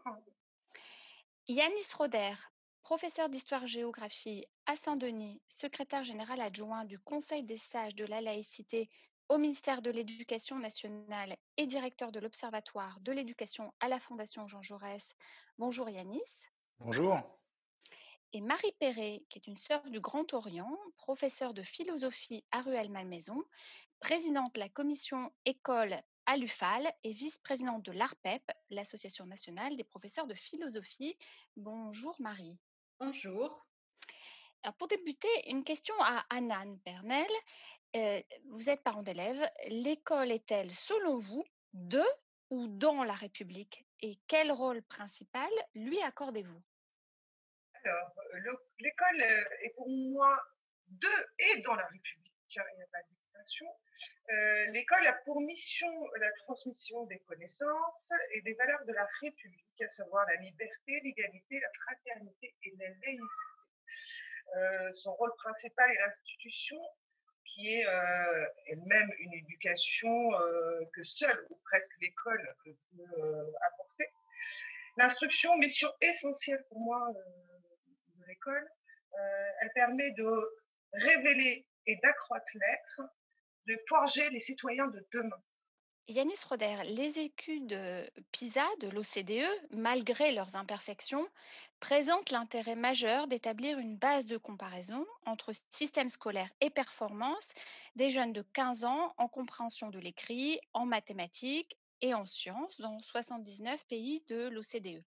[1.48, 2.35] Yanis Roder,
[2.83, 8.90] professeur d'histoire-géographie à Saint-Denis, secrétaire général adjoint du Conseil des sages de la laïcité
[9.29, 14.61] au ministère de l'Éducation nationale et directeur de l'Observatoire de l'éducation à la Fondation Jean
[14.61, 15.14] Jaurès.
[15.59, 16.20] Bonjour Yanis.
[16.79, 17.18] Bonjour.
[18.37, 23.40] Et Marie Perret, qui est une sœur du Grand Orient, professeure de philosophie à Ruelle-Malmaison,
[24.01, 25.94] présidente de la commission école
[26.27, 31.16] à l'UFAL et vice-présidente de l'ARPEP, l'Association nationale des professeurs de philosophie.
[31.57, 32.59] Bonjour Marie.
[32.99, 33.64] Bonjour.
[34.64, 37.31] Alors pour débuter, une question à Anan Pernel.
[37.94, 39.49] Euh, vous êtes parent d'élève.
[39.68, 42.03] L'école est-elle, selon vous, de
[42.51, 43.87] ou dans la République?
[44.01, 46.61] Et quel rôle principal lui accordez-vous?
[47.85, 50.42] Alors, l'école est pour moi
[50.88, 53.66] de et dans la République, il n'y a pas d'expression.
[54.31, 59.83] Euh, l'école a pour mission la transmission des connaissances et des valeurs de la République,
[59.83, 63.29] à savoir la liberté, l'égalité, la fraternité et la laïcité.
[64.57, 66.81] Euh, son rôle principal est l'institution
[67.44, 68.47] qui est euh,
[68.87, 70.31] même une éducation
[70.92, 74.09] que seule ou presque l'école peut apporter.
[74.97, 77.54] L'instruction, mission essentielle pour moi de
[78.35, 78.68] l'école,
[79.61, 80.29] elle permet de
[80.92, 83.03] révéler et d'accroître l'être,
[83.66, 85.42] de forger les citoyens de demain.
[86.07, 87.79] Yanis Roder, les études
[88.31, 91.27] PISA de l'OCDE, malgré leurs imperfections,
[91.81, 97.55] présentent l'intérêt majeur d'établir une base de comparaison entre système scolaire et performance
[97.97, 103.01] des jeunes de 15 ans en compréhension de l'écrit, en mathématiques et en sciences dans
[103.01, 105.03] 79 pays de l'OCDE.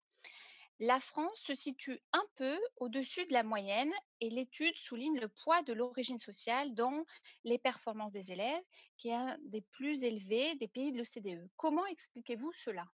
[0.80, 5.64] La France se situe un peu au-dessus de la moyenne et l'étude souligne le poids
[5.64, 7.04] de l'origine sociale dans
[7.44, 8.62] les performances des élèves,
[8.96, 11.50] qui est un des plus élevés des pays de l'OCDE.
[11.56, 12.86] Comment expliquez-vous cela?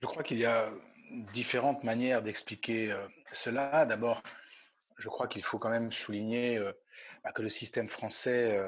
[0.00, 0.72] Je crois qu'il y a
[1.10, 2.96] différentes manières d'expliquer
[3.32, 3.84] cela.
[3.84, 4.22] D'abord,
[4.96, 6.58] je crois qu'il faut quand même souligner
[7.22, 8.58] bah, que le système français,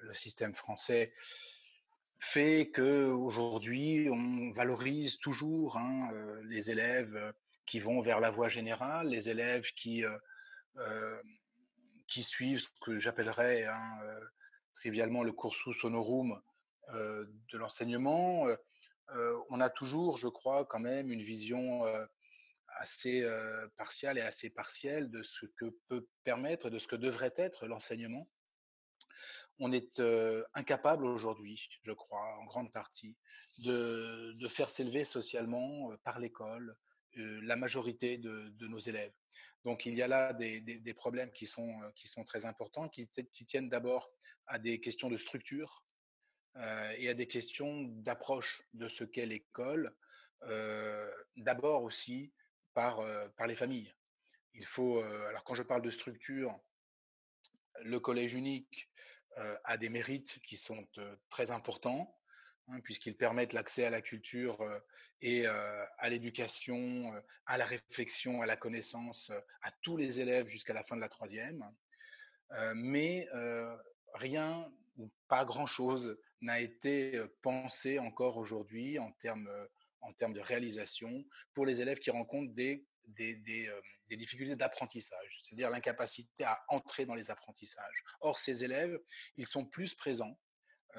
[0.00, 1.12] le système français
[2.18, 6.08] fait que aujourd'hui on valorise toujours hein,
[6.44, 7.32] les élèves
[7.66, 10.18] qui vont vers la voie générale, les élèves qui, euh,
[10.76, 11.22] euh,
[12.08, 14.20] qui suivent ce que j'appellerais hein, euh,
[14.74, 16.40] trivialement le cursus honorum
[16.92, 18.44] de l'enseignement.
[19.48, 21.84] on a toujours, je crois, quand même une vision
[22.80, 23.24] assez
[23.76, 28.28] partielle et assez partielle de ce que peut permettre, de ce que devrait être l'enseignement.
[29.58, 30.02] On est
[30.54, 33.16] incapable aujourd'hui, je crois, en grande partie,
[33.58, 36.76] de, de faire s'élever socialement par l'école,
[37.16, 39.12] la majorité de, nos élèves.
[39.64, 43.08] Donc il y a là des, problèmes qui sont, qui sont très importants, qui,
[43.46, 44.10] tiennent d'abord
[44.46, 45.84] à des questions de structure
[46.96, 49.94] et à des questions d'approche de ce qu'est l'école,
[51.36, 52.32] d'abord aussi
[52.74, 53.00] par,
[53.36, 53.94] par les familles.
[54.54, 56.58] Il faut, alors quand je parle de structure,
[57.82, 58.90] le collège unique
[59.36, 60.86] a des mérites qui sont
[61.30, 62.14] très importants.
[62.68, 64.58] Hein, puisqu'ils permettent l'accès à la culture
[65.20, 67.12] et à l'éducation,
[67.46, 69.30] à la réflexion, à la connaissance,
[69.62, 71.64] à tous les élèves jusqu'à la fin de la troisième.
[72.74, 73.28] mais
[74.14, 79.48] rien ou pas grand-chose n'a été pensé encore aujourd'hui en termes,
[80.02, 82.84] en de réalisation pour les élèves qui rencontrent des,
[84.10, 88.04] difficultés d'apprentissage, c'est-à-dire l'incapacité à entrer dans les apprentissages.
[88.20, 88.98] Or, ces élèves,
[89.36, 90.38] ils sont plus présents,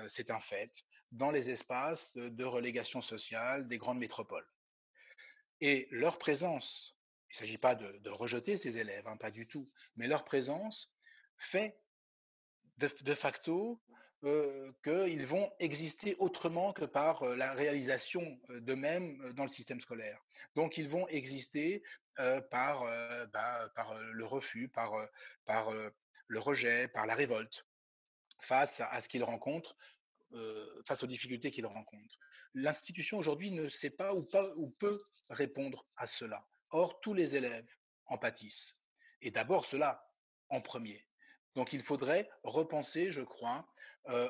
[0.07, 4.47] c'est un fait, dans les espaces de relégation sociale des grandes métropoles.
[5.61, 6.97] Et leur présence,
[7.29, 10.93] il ne s'agit pas de, rejeter ces élèves, hein, pas du tout, mais leur présence
[11.37, 11.79] fait
[12.77, 13.81] de, facto
[14.23, 19.79] euh, qu'ils vont exister autrement que par euh, la réalisation euh, d'eux-mêmes dans le système
[19.79, 20.21] scolaire.
[20.55, 21.83] Donc ils vont exister
[22.51, 22.85] par,
[23.33, 23.73] bah,
[24.11, 24.93] le refus, par
[26.27, 27.65] le rejet, par la révolte
[28.43, 29.75] face à, ce qu'ils rencontrent,
[30.85, 32.17] face aux difficultés qu'ils rencontrent.
[32.53, 36.47] L'institution aujourd'hui ne sait pas ou, pas ou peut répondre à cela.
[36.69, 37.69] Or, tous les élèves
[38.05, 38.79] en pâtissent.
[39.21, 40.05] Et d'abord cela
[40.49, 41.07] en premier.
[41.55, 43.67] Donc il faudrait repenser, je crois,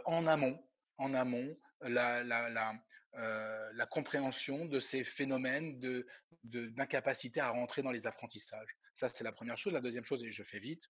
[0.05, 0.61] en amont,
[0.97, 6.07] en amont la, la, la, compréhension de ces phénomènes de,
[6.43, 8.75] d'incapacité à rentrer dans les apprentissages.
[8.93, 9.73] Ça, c'est la première chose.
[9.73, 10.89] La deuxième chose, et je fais vite,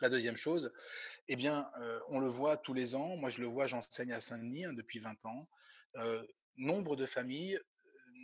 [0.00, 0.72] la deuxième chose,
[1.28, 3.16] eh bien, euh, on le voit tous les ans.
[3.16, 5.48] Moi, je le vois, j'enseigne à Saint-Denis hein, depuis 20 ans.
[6.56, 7.58] nombre de familles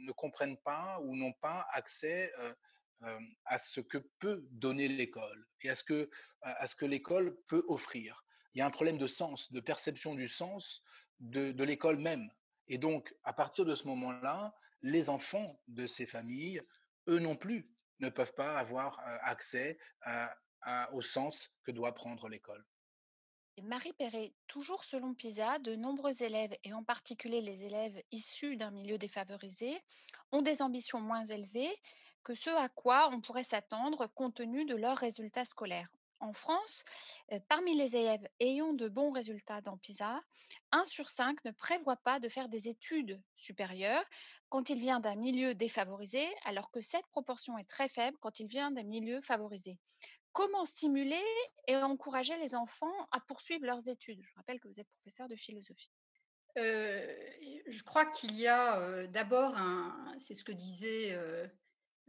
[0.06, 2.32] ne comprennent pas ou n'ont pas accès
[3.44, 6.10] à ce que peut donner l'école et à ce que,
[6.42, 8.24] à l'école peut offrir.
[8.54, 10.82] Il y a un problème de sens, de perception du sens
[11.20, 12.30] de, l'école même.
[12.68, 16.62] Et donc, à partir de ce moment-là, les enfants de ces familles,
[17.08, 19.78] eux non plus, ne peuvent pas avoir accès
[20.92, 22.64] au sens que doit prendre l'école.
[23.62, 28.72] Marie Perret, toujours selon PISA, de nombreux élèves, et en particulier les élèves issus d'un
[28.72, 29.80] milieu défavorisé,
[30.32, 31.74] ont des ambitions moins élevées
[32.24, 35.88] que ce à quoi on pourrait s'attendre compte tenu de leurs résultats scolaires.
[36.20, 36.84] En France,
[37.48, 40.22] parmi les élèves ayant de bons résultats dans PISA,
[40.72, 44.04] 1 sur 5 ne prévoit pas de faire des études supérieures
[44.48, 48.46] quand il vient d'un milieu défavorisé, alors que cette proportion est très faible quand il
[48.46, 49.78] vient d'un milieu favorisé.
[50.34, 51.24] Comment stimuler
[51.66, 54.20] et encourager les enfants à poursuivre leurs études?
[54.22, 55.90] Je rappelle que vous êtes professeur de philosophie.
[56.56, 59.56] je crois qu'il y a d'abord,
[60.18, 61.16] c'est ce que disait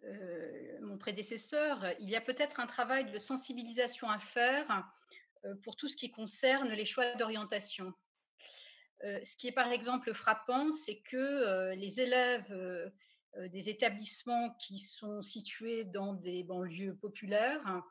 [0.06, 4.86] euh, mon prédécesseur, il y a peut-être un travail de sensibilisation à faire
[5.46, 7.94] euh, pour tout ce qui concerne les choix d'orientation.
[9.04, 12.54] Euh, ce qui est par exemple frappant, c'est que les élèves
[13.50, 17.84] des établissements qui sont situés dans des banlieues populaires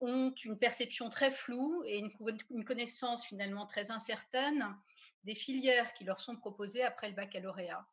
[0.00, 4.76] ont une perception très floue et une, connaissance finalement très incertaine
[5.24, 7.86] des filières qui leur sont proposées après le baccalauréat.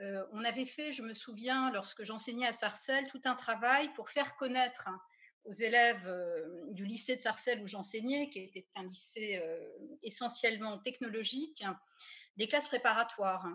[0.00, 4.10] Euh, on avait fait, je me souviens, lorsque j'enseignais à Sarcelles, tout un travail pour
[4.10, 4.88] faire connaître
[5.44, 9.58] aux élèves euh, du lycée de Sarcelles où j'enseignais, qui était un lycée euh,
[10.02, 11.64] essentiellement technologique,
[12.36, 13.46] des classes préparatoires.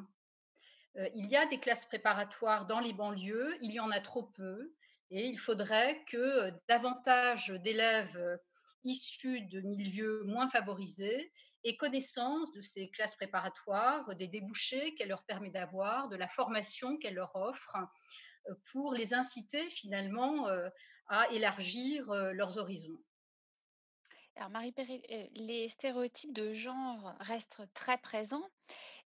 [1.15, 4.73] Il y a des classes préparatoires dans les banlieues, il y en a trop peu,
[5.09, 8.39] et il faudrait que davantage d'élèves
[8.83, 11.31] issus de milieux moins favorisés
[11.63, 16.97] et connaissance de ces classes préparatoires, des débouchés qu'elle leur permet d'avoir, de la formation
[16.97, 17.77] qu'elle leur offre,
[18.49, 20.69] euh, pour les inciter finalement euh,
[21.07, 22.99] à élargir euh, leurs horizons.
[24.35, 25.01] Alors Marie Perret,
[25.35, 28.49] les stéréotypes de genre restent très présents.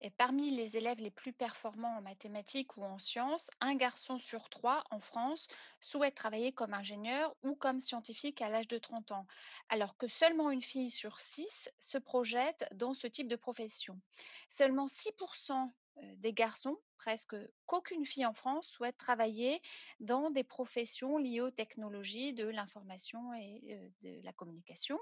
[0.00, 4.48] Et parmi les élèves les plus performants en mathématiques ou en sciences, un garçon sur
[4.48, 5.48] trois en France
[5.80, 9.26] souhaite travailler comme ingénieur ou comme scientifique à l'âge de 30 ans,
[9.68, 14.00] alors que seulement une fille sur six se projette dans ce type de profession.
[14.48, 15.72] Seulement 6%
[16.16, 17.36] des garçons, presque
[17.66, 19.60] qu'aucune fille en France souhaite travailler
[20.00, 24.98] dans des professions liées aux technologies de l'information et de la communication.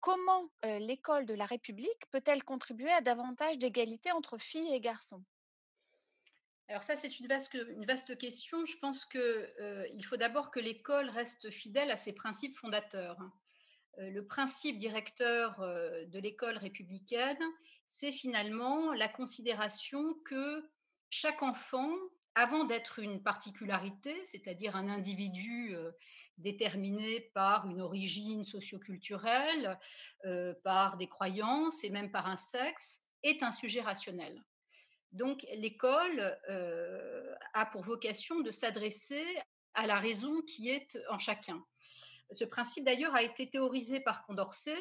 [0.00, 5.24] Comment l'école de la République peut-elle contribuer à davantage d'égalité entre filles et garçons?
[6.68, 8.64] Alors ça, c'est une vaste, question.
[8.64, 13.18] Je pense qu'il faut d'abord que l'école reste fidèle à ses principes fondateurs.
[13.98, 17.42] Euh, le principe directeur euh, de l'école républicaine,
[17.86, 20.68] c'est finalement la considération que
[21.10, 21.90] chaque enfant,
[22.34, 25.92] avant d'être une particularité, c'est-à-dire un individu euh,
[26.36, 29.78] déterminé par une origine socioculturelle,
[30.62, 34.44] par des croyances et même par un sexe, est un sujet rationnel.
[35.12, 36.38] Donc l'école
[37.54, 39.24] a pour vocation de s'adresser
[39.72, 41.64] à la raison qui est en chacun.
[42.32, 44.76] Ce principe, d'ailleurs, a été théorisé par Condorcet.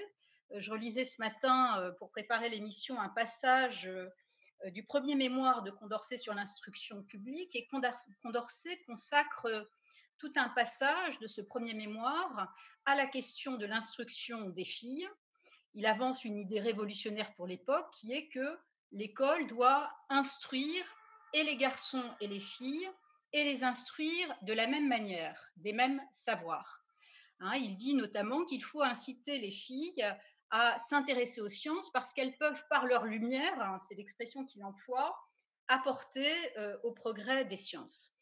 [0.52, 3.90] Euh, je relisais ce matin, euh, pour préparer l'émission, un passage
[4.68, 9.70] du premier mémoire de Condorcet sur l'instruction publique et Condorcet consacre
[10.18, 12.54] tout un passage de ce premier mémoire
[12.86, 15.08] à la question de l'instruction des filles.
[15.74, 18.58] Il avance une idée révolutionnaire pour l'époque qui est que
[18.92, 20.86] l'école doit instruire
[21.34, 22.90] et les garçons et les filles
[23.34, 26.85] et les instruire de la même manière, des mêmes savoirs.
[27.40, 30.06] Hein, il dit notamment qu'il faut inciter les filles
[30.52, 35.16] à s'intéresser aux sciences parce qu'elles peuvent, par leur lumière, hein, c'est l'expression qu'il emploie,
[35.68, 38.16] apporter euh, au progrès des sciences.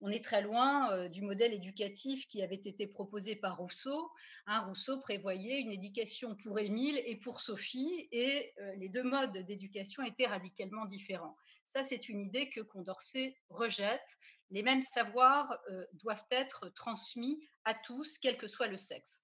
[0.00, 4.10] On est très loin euh, du modèle éducatif qui avait été proposé par Rousseau.
[4.46, 9.38] Hein, Rousseau prévoyait une éducation pour Émile et pour Sophie, et euh, les deux modes
[9.38, 11.36] d'éducation étaient radicalement différents.
[11.64, 14.18] Ça, c'est une idée que Condorcet rejette.
[14.50, 15.58] Les mêmes savoirs
[15.92, 19.22] doivent être transmis à tous, quel que soit le sexe.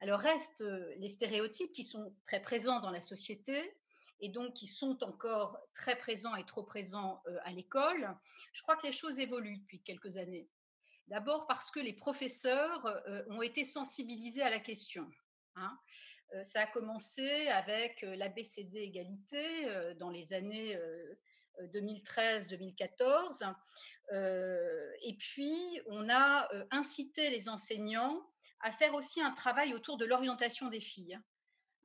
[0.00, 0.64] Alors restent
[0.96, 3.76] les stéréotypes qui sont très présents dans la société
[4.20, 8.16] et donc qui sont encore très présents et trop présents à l'école.
[8.52, 10.48] Je crois que les choses évoluent depuis quelques années.
[11.08, 12.84] D'abord parce que les professeurs
[13.28, 15.10] ont été sensibilisés à la question.
[15.56, 15.78] Hein.
[16.42, 20.78] Ça a commencé avec l'ABCD égalité dans les années
[21.74, 23.54] 2013-2014.
[25.02, 28.26] et puis, on a incité les enseignants
[28.60, 31.18] à faire aussi un travail autour de l'orientation des filles,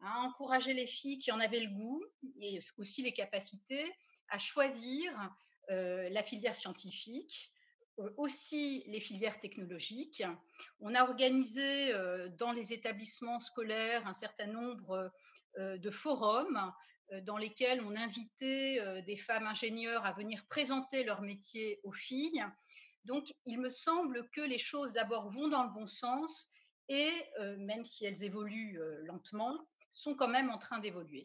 [0.02, 2.04] à encourager les filles qui en avaient le goût
[2.40, 3.92] et aussi les capacités
[4.30, 5.12] à choisir
[5.70, 7.52] la filière scientifique,
[8.16, 10.24] aussi les filières technologiques.
[10.80, 11.92] On a organisé
[12.38, 15.12] dans les établissements scolaires un certain nombre
[15.58, 16.72] de forums
[17.24, 22.44] dans lesquels on invitait des femmes ingénieures à venir présenter leur métier aux filles.
[23.06, 26.50] Donc, il me semble que les choses d'abord vont dans le bon sens
[26.90, 27.12] et
[27.58, 29.58] même si elles évoluent lentement,
[29.90, 31.24] sont quand même en train d'évoluer.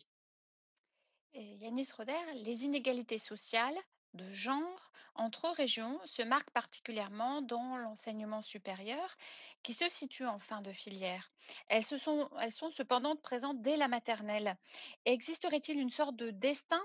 [1.35, 3.77] Yanis Roder, les inégalités sociales
[4.15, 9.17] de genre entre régions se marquent particulièrement dans l'enseignement supérieur
[9.63, 11.31] qui se situe en fin de filière.
[11.69, 14.57] Elles, sont, elles sont cependant présentes dès la maternelle.
[15.05, 16.83] Existerait-il une sorte de destin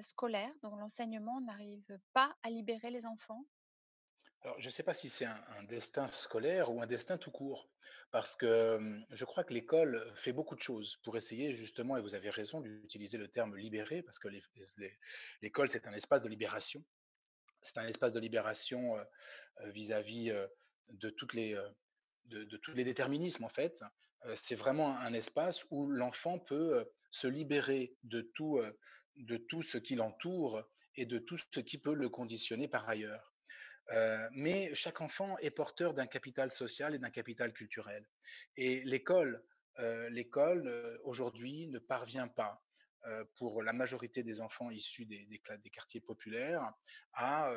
[0.00, 3.44] scolaire dont l'enseignement n'arrive pas à libérer les enfants?
[4.42, 7.68] Alors, je ne sais pas si c'est un, destin scolaire ou un destin tout court,
[8.12, 8.78] parce que
[9.10, 12.60] je crois que l'école fait beaucoup de choses pour essayer justement, et vous avez raison
[12.60, 14.28] d'utiliser le terme libérer, parce que
[15.42, 16.84] l'école, c'est un espace de libération.
[17.62, 18.96] C'est un espace de libération
[19.64, 20.32] vis-à-vis
[20.88, 23.82] de, tous les déterminismes, en fait.
[24.36, 28.62] C'est vraiment un espace où l'enfant peut se libérer de tout
[29.62, 30.62] ce qui l'entoure
[30.94, 33.27] et de tout ce qui peut le conditionner par ailleurs
[34.32, 38.06] mais chaque enfant est porteur d'un capital social et d'un capital culturel.
[38.56, 39.42] Et l'école,
[40.10, 42.62] l'école aujourd'hui ne parvient pas,
[43.36, 45.40] pour la majorité des enfants issus des,
[45.72, 46.72] quartiers populaires,
[47.14, 47.50] à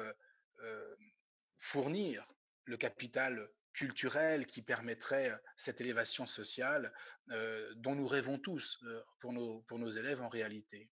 [1.58, 2.26] fournir
[2.66, 6.94] le capital culturel qui permettrait cette élévation sociale
[7.76, 8.84] dont nous rêvons tous
[9.20, 10.90] pour, nos, élèves en réalité.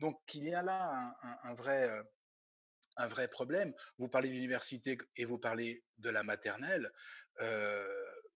[0.00, 2.02] Donc il y a là un, un vrai
[3.00, 3.74] un vrai problème.
[3.98, 6.92] Vous parlez d'université et vous parlez de la maternelle.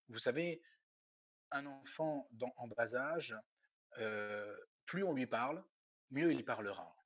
[0.09, 0.63] vous savez,
[1.51, 3.37] un enfant en bas âge,
[4.87, 5.65] plus on lui parle,
[6.11, 6.97] mieux il parlera.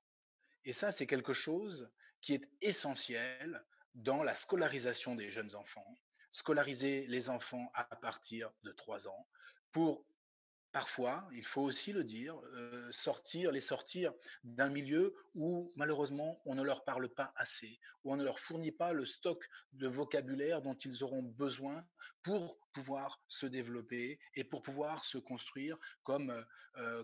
[0.64, 1.90] Et ça, c'est quelque chose
[2.20, 5.96] qui est essentiel dans la scolarisation des jeunes enfants.
[6.30, 9.28] Scolariser les enfants à partir de 3 ans
[9.72, 10.04] pour
[10.78, 12.36] parfois, il faut aussi le dire,
[12.92, 14.12] sortir, les sortir
[14.44, 18.70] d'un milieu où malheureusement on ne leur parle pas assez, où on ne leur fournit
[18.70, 21.84] pas le stock de vocabulaire dont ils auront besoin
[22.22, 26.32] pour pouvoir se développer et pour pouvoir se construire comme,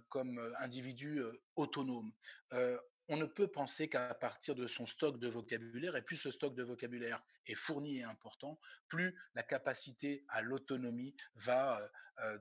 [0.09, 1.21] comme individus
[1.57, 2.13] autonomes
[3.09, 6.55] on ne peut penser qu'à partir de son stock de vocabulaire, et plus ce stock
[6.55, 11.81] de vocabulaire est fourni et important, plus la capacité à l'autonomie va,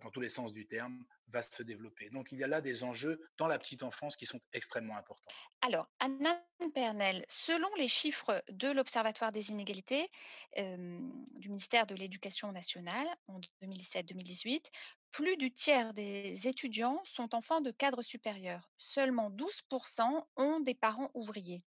[0.01, 2.09] dans tous les sens du terme, va se développer.
[2.09, 5.33] Donc il y a là des enjeux dans la petite enfance qui sont extrêmement importants.
[5.61, 6.41] Alors, Anna
[6.73, 10.07] Pernel, selon les chiffres de l'Observatoire des inégalités
[10.55, 14.69] du ministère de l'Éducation nationale en 2017-2018,
[15.13, 18.71] plus du tiers des étudiants sont enfants de cadres supérieurs.
[18.77, 21.63] Seulement 12% ont des parents ouvriers.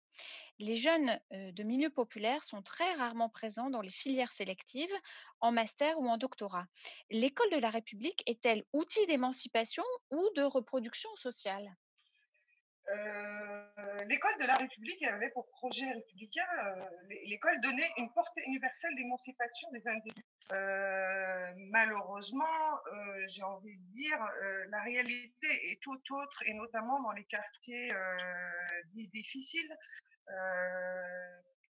[0.59, 4.93] Les jeunes de milieux populaires sont très rarement présents dans les filières sélectives,
[5.39, 6.67] en master ou en doctorat.
[7.09, 11.73] L'école de la République est-elle outil d'émancipation ou de reproduction sociale?
[14.05, 16.47] L'école de la République avait pour projet républicain,
[17.25, 20.23] l'école donnait une portée universelle d'émancipation des individus.
[21.71, 22.79] Malheureusement,
[23.27, 24.17] j'ai envie de dire,
[24.69, 27.93] la réalité est tout autre, et notamment dans les quartiers
[28.93, 29.77] difficiles,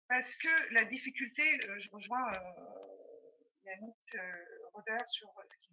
[0.08, 1.44] parce que la difficulté,
[1.80, 2.32] je rejoins
[3.66, 4.18] Yannick
[4.74, 5.67] Roder sur ce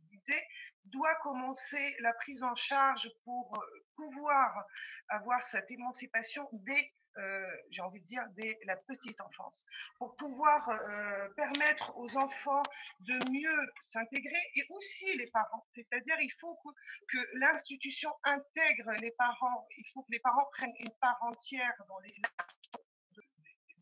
[0.87, 3.59] doit commencer la prise en charge pour
[3.97, 4.65] pouvoir
[5.09, 9.65] avoir cette émancipation dès euh, j'ai envie de dire, dès la petite enfance,
[9.99, 12.63] pour pouvoir euh, permettre aux enfants
[13.01, 15.65] de mieux s'intégrer et aussi les parents.
[15.77, 16.59] C'est-à-dire, il faut
[17.09, 22.01] que, l'institution intègre les parents, il faut que les parents prennent une part entière dans
[22.01, 22.15] les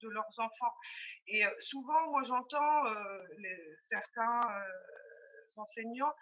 [0.00, 0.74] de, leurs enfants.
[1.28, 2.84] Et euh, souvent, moi, j'entends
[3.88, 4.40] certains
[5.58, 6.12] enseignants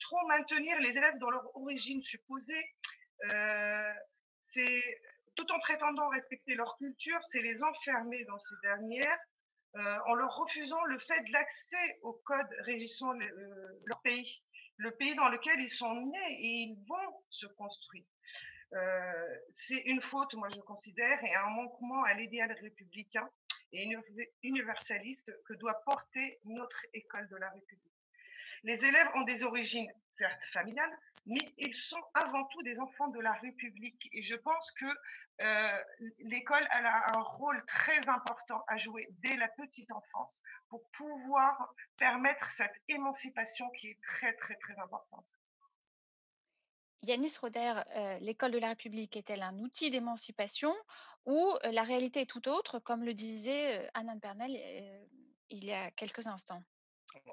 [0.00, 2.64] trop maintenir les élèves dans leur origine supposée.
[4.52, 4.82] c'est
[5.36, 9.18] tout en prétendant respecter leur culture, c'est les enfermer dans ces dernières
[9.76, 14.42] euh, en leur refusant le fait de l'accès au code régissant euh, leur pays,
[14.78, 18.06] le pays dans lequel ils sont nés et ils vont se construire.
[18.72, 19.36] Euh,
[19.68, 23.28] c'est une faute, moi je considère, et un manquement à l'idéal républicain
[23.72, 23.86] et
[24.42, 27.95] universaliste que doit porter notre école de la République.
[28.62, 30.96] Les élèves ont des origines certes familiales,
[31.26, 34.08] mais ils sont avant tout des enfants de la République.
[34.12, 34.86] Et je pense que
[35.42, 35.84] euh,
[36.20, 42.48] l'école a un rôle très important à jouer dès la petite enfance pour pouvoir permettre
[42.56, 45.26] cette émancipation qui est très, très, très importante.
[47.02, 50.74] Yanis Roder, euh, l'école de la République est-elle un outil d'émancipation
[51.24, 54.52] ou euh, la réalité est tout autre, comme le disait Anne Pernel
[55.50, 56.62] il y a quelques instants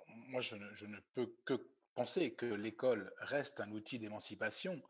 [0.08, 0.56] Moi, je
[0.86, 4.82] ne peux que penser que l'école reste un outil d'émancipation,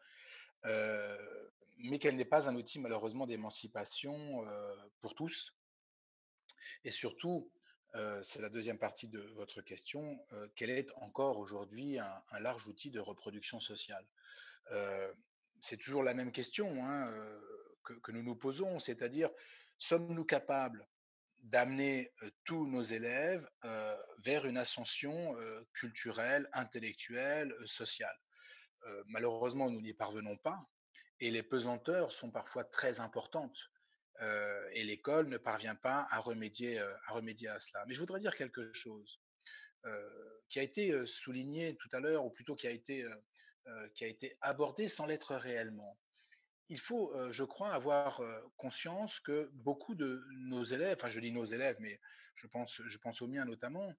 [0.66, 5.54] euh, mais qu'elle n'est pas un outil malheureusement d'émancipation euh, pour tous.
[6.84, 7.52] Et surtout,
[7.96, 10.26] euh, c'est la deuxième partie de votre question,
[10.56, 14.06] qu'elle est encore aujourd'hui un, large outil de reproduction sociale?
[15.62, 17.14] c'est toujours la même question hein,
[17.84, 19.30] que, que, nous nous posons, c'est-à-dire,
[19.78, 20.88] sommes-nous capables
[21.44, 22.12] d'amener
[22.46, 23.48] tous nos élèves
[24.24, 25.36] vers une ascension
[25.74, 28.18] culturelle, intellectuelle, sociale.
[29.08, 30.66] malheureusement, nous n'y parvenons pas
[31.20, 33.60] et les pesanteurs sont parfois très importantes.
[34.74, 37.86] et l'école ne parvient pas à remédier, à cela.
[37.88, 39.22] Mais je voudrais dire quelque chose
[40.50, 43.06] qui a été souligné tout à l'heure, ou plutôt qui a été,
[43.96, 45.98] qui a été abordé sans l'être réellement
[46.70, 48.22] il faut, je crois, avoir
[48.58, 52.00] conscience que beaucoup de nos élèves, enfin je dis nos élèves, mais
[52.36, 53.94] je pense, je pense aux miens notamment,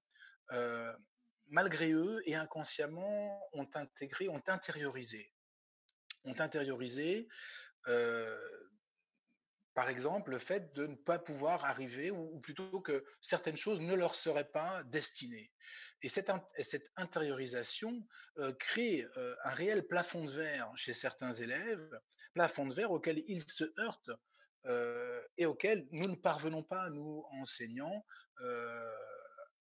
[1.47, 5.31] malgré eux et inconsciemment, ont intégré, ont intériorisé,
[6.23, 7.27] ont intériorisé,
[9.73, 13.93] par exemple, le fait de ne pas pouvoir arriver, ou, plutôt que certaines choses ne
[13.93, 15.51] leur seraient pas destinées.
[16.01, 16.31] Et cette,
[16.61, 18.05] cette intériorisation
[18.59, 19.05] crée
[19.43, 21.99] un réel plafond de verre chez certains élèves,
[22.33, 24.11] plafond de verre auquel ils se heurtent
[25.37, 28.05] et auquel nous ne parvenons pas, nous, enseignants,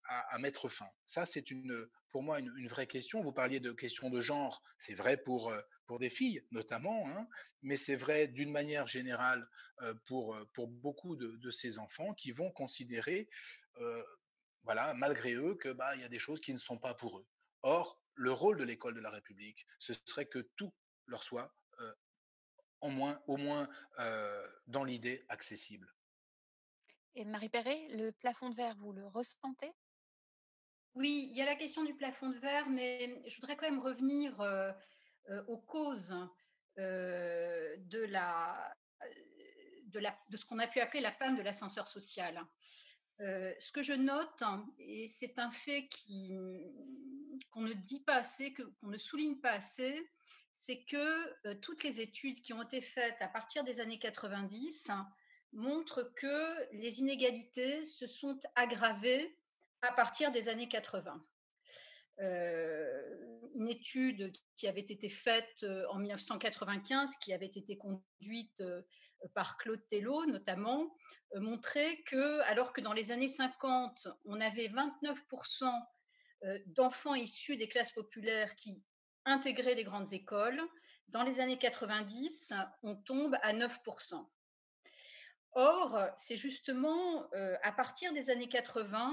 [0.06, 0.88] à, mettre fin.
[1.04, 3.22] Ça, c'est une, pour moi une, vraie question.
[3.22, 5.52] Vous parliez de questions de genre, c'est vrai pour,
[5.86, 7.26] pour des filles notamment, hein,
[7.62, 9.48] mais c'est vrai d'une manière générale
[10.04, 13.28] pour, pour beaucoup de, ces enfants qui vont considérer,
[14.64, 17.18] voilà, malgré eux, que bah, il y a des choses qui ne sont pas pour
[17.18, 17.26] eux.
[17.62, 20.72] Or, le rôle de l'école de la République, ce serait que tout
[21.06, 21.54] leur soit
[22.80, 23.68] au moins, au moins
[24.66, 25.92] dans l'idée accessible.
[27.14, 29.72] Et Marie Perret, le plafond de verre, vous le ressentez?
[30.94, 33.80] Oui, il y a la question du plafond de verre, mais je voudrais quand même
[33.80, 34.38] revenir
[35.48, 36.14] aux causes
[36.76, 38.76] de, la,
[39.84, 42.44] de, la, de ce qu'on a pu appeler la panne de l'ascenseur social.
[43.18, 44.42] Ce que je note,
[44.78, 45.88] et c'est un fait
[47.50, 50.10] qu'on ne dit pas assez, qu'on ne souligne pas assez,
[50.52, 54.90] c'est que toutes les études qui ont été faites à partir des années 90
[55.52, 59.36] montrent que les inégalités se sont aggravées
[59.82, 61.24] à partir des années 80.
[62.18, 68.62] une étude qui avait été faite en 1995, qui avait été conduite
[69.32, 70.94] par Claude Tello notamment,
[71.36, 75.70] montrait que, alors que dans les années 50, on avait 29%
[76.66, 78.84] d'enfants issus des classes populaires qui
[79.24, 80.60] intégrer les grandes écoles.
[81.08, 82.52] Dans les années 90,
[82.82, 84.26] on tombe à 9%.
[85.52, 89.12] Or, c'est justement euh, à partir des années 80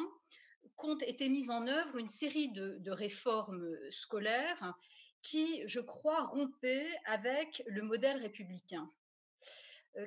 [0.75, 4.73] qu'ont été mises en œuvre une série de, réformes scolaires
[5.21, 9.00] qui, je crois, rompaient avec le modèle républicain, euh,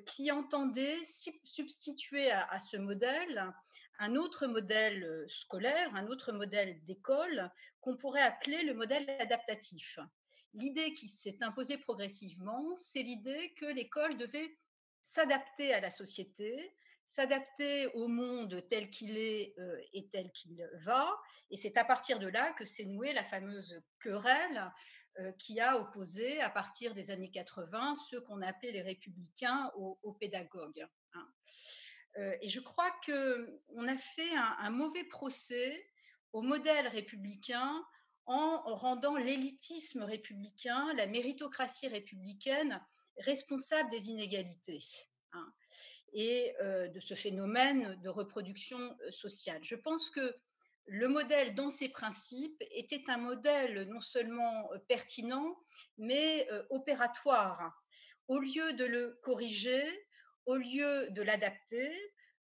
[0.06, 3.52] qui entendait substituer à, ce modèle
[3.98, 9.98] un autre modèle scolaire, un autre modèle d'école qu'on pourrait appeler le modèle adaptatif.
[10.54, 14.56] L'idée qui s'est imposée progressivement, c'est l'idée que l'école devait
[15.00, 16.74] s'adapter à la société,
[17.06, 19.54] s'adapter au monde tel qu'il est
[19.92, 21.08] et tel qu'il va.
[21.50, 24.72] Et c'est à partir de là que s'est nouée la fameuse querelle
[25.38, 30.86] qui a opposé, à partir des années 80, ceux qu'on appelait les républicains aux, pédagogues.
[31.14, 31.28] Hein.
[32.40, 35.86] et je crois qu'on a fait un, mauvais procès
[36.32, 37.84] au modèle républicain
[38.26, 42.80] en rendant l'élitisme républicain, la méritocratie républicaine
[43.18, 44.82] responsable des inégalités.
[45.32, 45.52] Hein
[46.14, 49.62] et de ce phénomène de reproduction sociale.
[49.62, 50.34] Je pense que
[50.86, 55.56] le modèle dans ses principes était un modèle non seulement pertinent,
[55.98, 57.82] mais opératoire.
[58.28, 59.84] Au lieu de le corriger,
[60.46, 61.90] au lieu de l'adapter,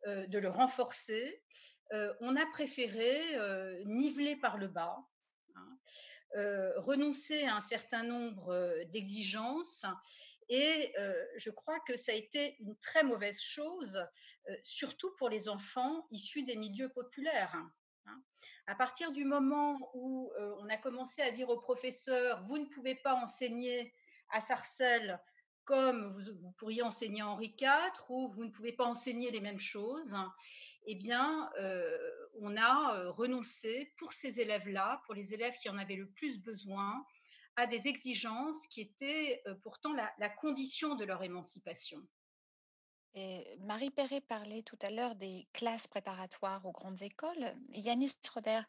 [0.06, 1.42] de le renforcer,
[2.20, 3.20] on a préféré
[3.84, 4.98] niveler par le bas,
[5.54, 5.78] hein,
[6.76, 9.84] renoncer à un certain nombre d'exigences
[10.48, 10.92] et
[11.36, 14.04] je crois que ça a été une très mauvaise chose,
[14.62, 17.54] surtout pour les enfants issus des milieux populaires.
[18.10, 18.22] Hein.
[18.66, 22.94] À partir du moment où on a commencé à dire aux professeurs, vous ne pouvez
[22.94, 23.92] pas enseigner
[24.30, 25.20] à Sarcelles
[25.64, 29.58] comme vous, pourriez enseigner à Henri IV, ou vous ne pouvez pas enseigner les mêmes
[29.58, 30.16] choses,
[30.86, 31.50] eh bien,
[32.40, 37.04] on a renoncé pour ces élèves-là, pour les élèves qui en avaient le plus besoin,
[37.56, 42.00] à des exigences qui étaient pourtant la, condition de leur émancipation.
[43.60, 47.54] Marie Perret parlait tout à l'heure des classes préparatoires aux grandes écoles.
[47.72, 48.60] Yanis Schroeder,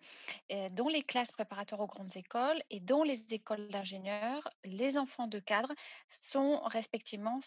[0.72, 5.40] dans les classes préparatoires aux grandes écoles et dans les écoles d'ingénieurs, les enfants de
[5.40, 5.74] cadre
[6.10, 7.40] sont respectivement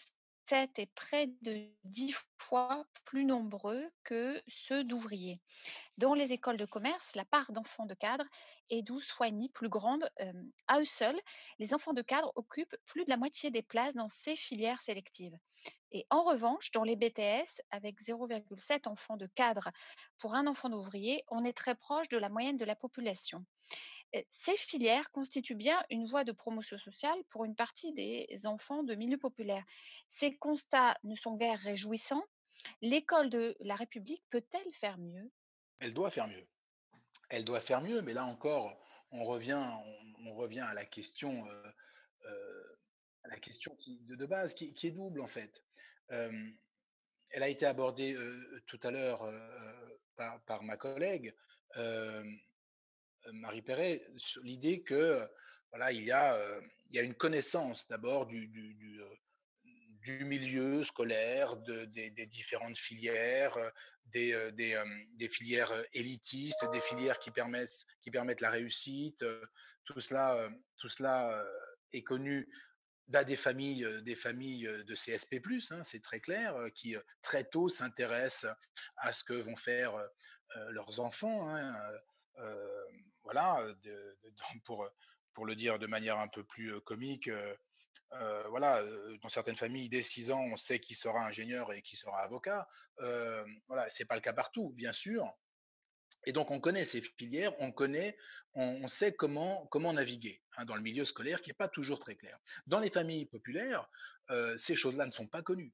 [0.47, 5.39] 7 et près de 10 fois plus nombreux que ceux d'ouvriers.
[5.97, 8.25] Dans les écoles de commerce, la part d'enfants de cadre
[8.69, 10.07] est 12 fois et demi plus grande.
[10.67, 11.19] à eux seuls,
[11.57, 15.37] les enfants de cadre occupent plus de la moitié des places dans ces filières sélectives.
[15.91, 19.71] Et en revanche, dans les BTS, avec 0,7 enfants de cadre
[20.17, 23.45] pour un enfant d'ouvrier, on est très proche de la moyenne de la population
[24.29, 28.95] ces filières constituent bien une voie de promotion sociale pour une partie des enfants de
[28.95, 29.65] milieux populaires.
[30.07, 32.25] Ces constats ne sont guère réjouissants.
[32.81, 35.31] L'école de la République peut-elle faire mieux?
[35.79, 36.47] Elle doit faire mieux.
[37.29, 38.79] Elle doit faire mieux, mais là encore,
[39.11, 41.45] on revient, à la question,
[43.23, 45.63] à la question de, base qui, est double en fait.
[46.09, 48.15] elle a été abordée
[48.67, 49.23] tout à l'heure
[50.15, 51.35] par, ma collègue.
[53.33, 55.27] Marie Perret sur l'idée que
[55.71, 56.39] voilà, il y a,
[56.89, 58.75] il y a une connaissance d'abord du, du,
[60.01, 63.57] du, milieu scolaire, de, des, différentes filières,
[64.05, 64.81] des, des,
[65.15, 69.25] des, filières élitistes, des filières qui permettent, qui permettent la réussite.
[69.83, 71.43] Tout cela, tout cela
[71.91, 72.47] est connu
[73.07, 78.51] bah, des familles, des familles de CSP+, hein, c'est très clair, qui très tôt s'intéressent
[78.97, 79.93] à ce que vont faire
[80.69, 81.53] leurs enfants.
[81.53, 81.75] Hein,
[83.25, 83.65] voilà,
[84.63, 84.89] pour,
[85.33, 87.29] pour le dire de manière un peu plus comique,
[88.49, 88.81] voilà,
[89.21, 92.67] dans certaines familles, dès 6 ans, on sait qui sera ingénieur et qui sera avocat.
[93.67, 95.31] voilà, c'est pas le cas partout, bien sûr.
[96.27, 98.17] Et donc, on connaît ces filières, on connaît,
[98.53, 102.15] on, sait comment, comment naviguer hein, dans le milieu scolaire qui n'est pas toujours très
[102.15, 102.39] clair.
[102.65, 103.89] Dans les familles populaires,
[104.55, 105.73] ces choses-là ne sont pas connues.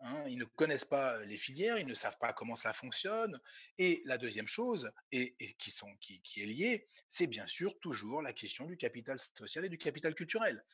[0.00, 3.40] Hein, ils ne connaissent pas les filières, ils ne savent pas comment cela fonctionne.
[3.78, 8.76] Et la deuxième chose, et, qui, est liée, c'est bien sûr toujours la question du
[8.76, 10.64] capital social et du capital culturel.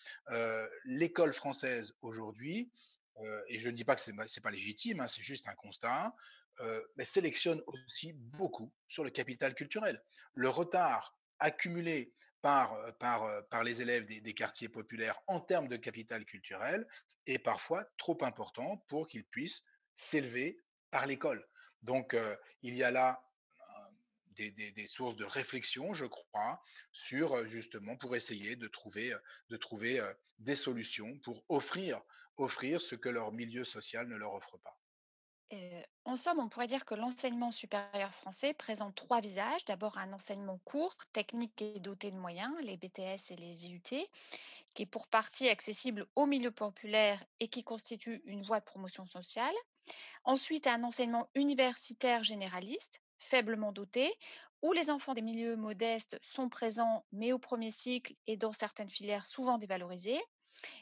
[0.85, 2.71] L'école française aujourd'hui,
[3.49, 6.15] et je ne dis pas que ce n'est pas légitime, hein, c'est juste un constat,
[7.05, 10.03] sélectionne aussi beaucoup sur le capital culturel.
[10.35, 12.75] Le retard accumulé par
[13.65, 16.87] les élèves des, quartiers populaires en termes de capital culturel
[17.27, 19.65] est parfois trop important pour qu'ils puissent
[19.95, 20.59] s'élever
[20.91, 21.47] par l'école.
[21.83, 22.17] Donc,
[22.63, 23.25] il y a là
[24.31, 26.63] des, sources de réflexion, je crois,
[26.93, 29.15] sur justement pour essayer de trouver,
[29.51, 30.03] de trouver
[30.39, 32.01] des solutions pour offrir
[32.39, 34.82] ce que leur milieu social ne leur offre pas
[36.05, 39.65] en somme, on pourrait dire que l'enseignement supérieur français présente trois visages.
[39.67, 43.81] D'abord, un enseignement court, technique et doté de moyens, les BTS et les IUT,
[44.75, 49.07] qui est pour partie accessible au milieu populaire et qui constitue une voie de promotion
[49.07, 49.55] sociale.
[50.25, 54.13] Ensuite, un enseignement universitaire généraliste, faiblement doté,
[54.63, 58.91] où les enfants des milieux modestes sont présents, mais au premier cycle et dans certaines
[58.91, 60.21] filières souvent dévalorisés.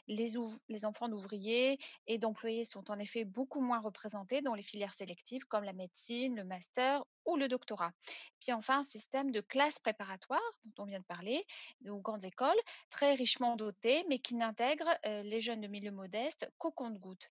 [0.07, 5.45] Les, enfants d'ouvriers et d'employés sont en effet beaucoup moins représentés dans les filières sélectives
[5.45, 7.91] comme la médecine, le master ou le doctorat.
[8.39, 11.45] Puis enfin, un système de classes préparatoires dont on vient de parler,
[11.87, 12.59] aux grandes écoles,
[12.89, 17.29] très richement dotées, mais qui n'intègrent euh, les jeunes de milieu modeste qu'au compte-gouttes.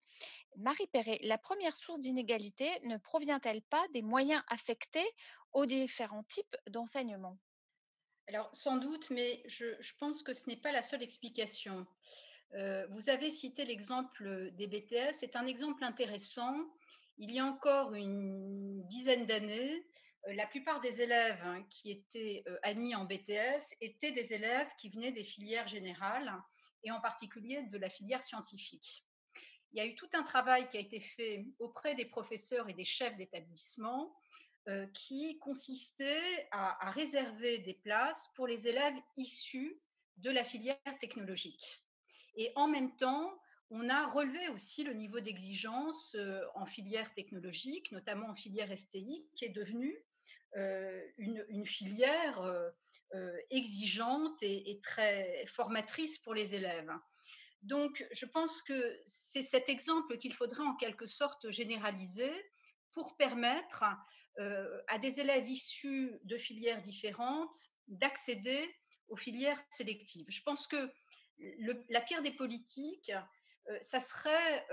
[0.57, 5.09] Marie Perret, la première source d'inégalité ne provient-elle pas des moyens affectés
[5.53, 7.37] aux différents types d'enseignement?
[8.31, 11.85] Alors, sans doute, mais je, pense que ce n'est pas la seule explication.
[12.55, 15.13] Euh, vous avez cité l'exemple des BTS.
[15.13, 16.57] C'est un exemple intéressant.
[17.19, 19.87] Il y a encore une dizaine d'années,
[20.27, 24.69] euh, la plupart des élèves hein, qui étaient euh, admis en BTS étaient des élèves
[24.77, 26.33] qui venaient des filières générales
[26.83, 29.07] et en particulier de la filière scientifique.
[29.73, 32.75] Il y a eu tout un travail qui a été fait auprès des professeurs et
[32.75, 34.13] des chefs d'établissement
[34.95, 39.81] qui consistait à, réserver des places pour les élèves issus
[40.19, 41.83] de la filière technologique.
[42.37, 43.39] Et en même temps,
[43.71, 49.27] on a relevé aussi le niveau d'exigence euh, en filière technologique, notamment en filière STI,
[49.35, 49.97] qui est devenue
[50.57, 52.43] euh, une, filière
[53.51, 56.91] exigeante et, très formatrice pour les élèves.
[57.63, 62.33] Donc, je pense que c'est cet exemple qu'il faudrait en quelque sorte généraliser
[62.93, 63.85] pour permettre
[64.89, 68.69] à des élèves issus de filières différentes d'accéder
[69.09, 70.27] aux filières sélectives.
[70.29, 70.91] Je pense que
[71.89, 73.13] la pire des politiques,
[73.81, 74.67] ça serait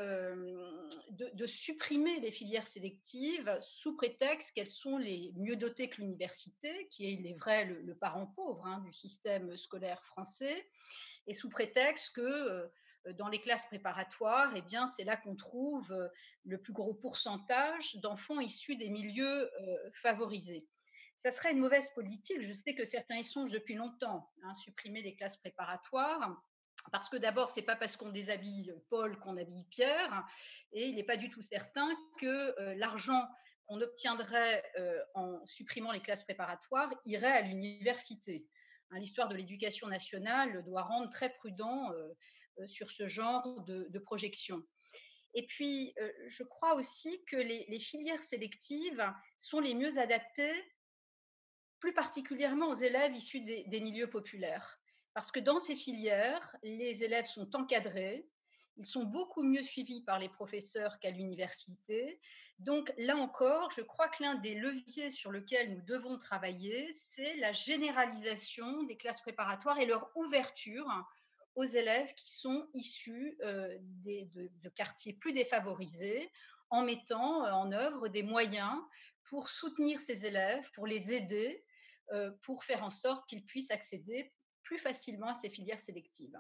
[1.10, 7.06] de, supprimer les filières sélectives sous prétexte qu'elles sont les mieux dotées que l'université, qui
[7.06, 10.68] est, il est vrai, le, parent pauvre hein, du système scolaire français,
[11.28, 12.70] et sous prétexte que
[13.08, 16.08] euh, dans les classes préparatoires, eh bien, c'est là qu'on trouve euh,
[16.46, 20.68] le plus gros pourcentage d'enfants issus des milieux euh, favorisés.
[21.16, 22.42] Ça serait une mauvaise politique.
[22.42, 26.42] Je sais que certains y songent depuis longtemps, hein, supprimer les classes préparatoires.
[26.92, 30.26] Parce que d'abord, c'est pas parce qu'on déshabille Paul qu'on habille Pierre,
[30.72, 33.28] et il n'est pas du tout certain que l'argent
[33.66, 34.64] qu'on obtiendrait
[35.14, 38.48] en supprimant les classes préparatoires irait à l'université.
[38.92, 44.64] Hein, l'histoire de l'éducation nationale doit rendre très prudent euh, sur ce genre de, projection.
[45.34, 49.04] Et puis, euh, je crois aussi que les, filières sélectives
[49.38, 50.56] sont les mieux adaptées,
[51.80, 54.80] plus particulièrement aux élèves issus des, milieux populaires.
[55.18, 58.30] Parce que dans ces filières, les élèves sont encadrés,
[58.76, 62.22] ils sont beaucoup mieux suivis par les professeurs qu'à l'université.
[62.60, 67.36] Donc là encore, je crois que l'un des leviers sur lesquels nous devons travailler, c'est
[67.38, 70.88] la généralisation des classes préparatoires et leur ouverture
[71.56, 76.32] aux élèves qui sont issus de, quartiers plus défavorisés
[76.70, 78.80] en mettant en œuvre des moyens
[79.24, 81.66] pour soutenir ces élèves, pour les aider,
[82.44, 84.32] pour faire en sorte qu'ils puissent accéder
[84.68, 86.38] plus facilement à ces filières sélectives.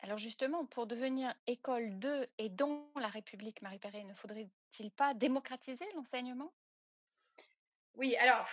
[0.00, 5.14] Alors justement, pour devenir école de et dans la République, Marie Perret, ne faudrait-il pas
[5.14, 6.52] démocratiser l'enseignement?
[7.94, 8.48] Oui, alors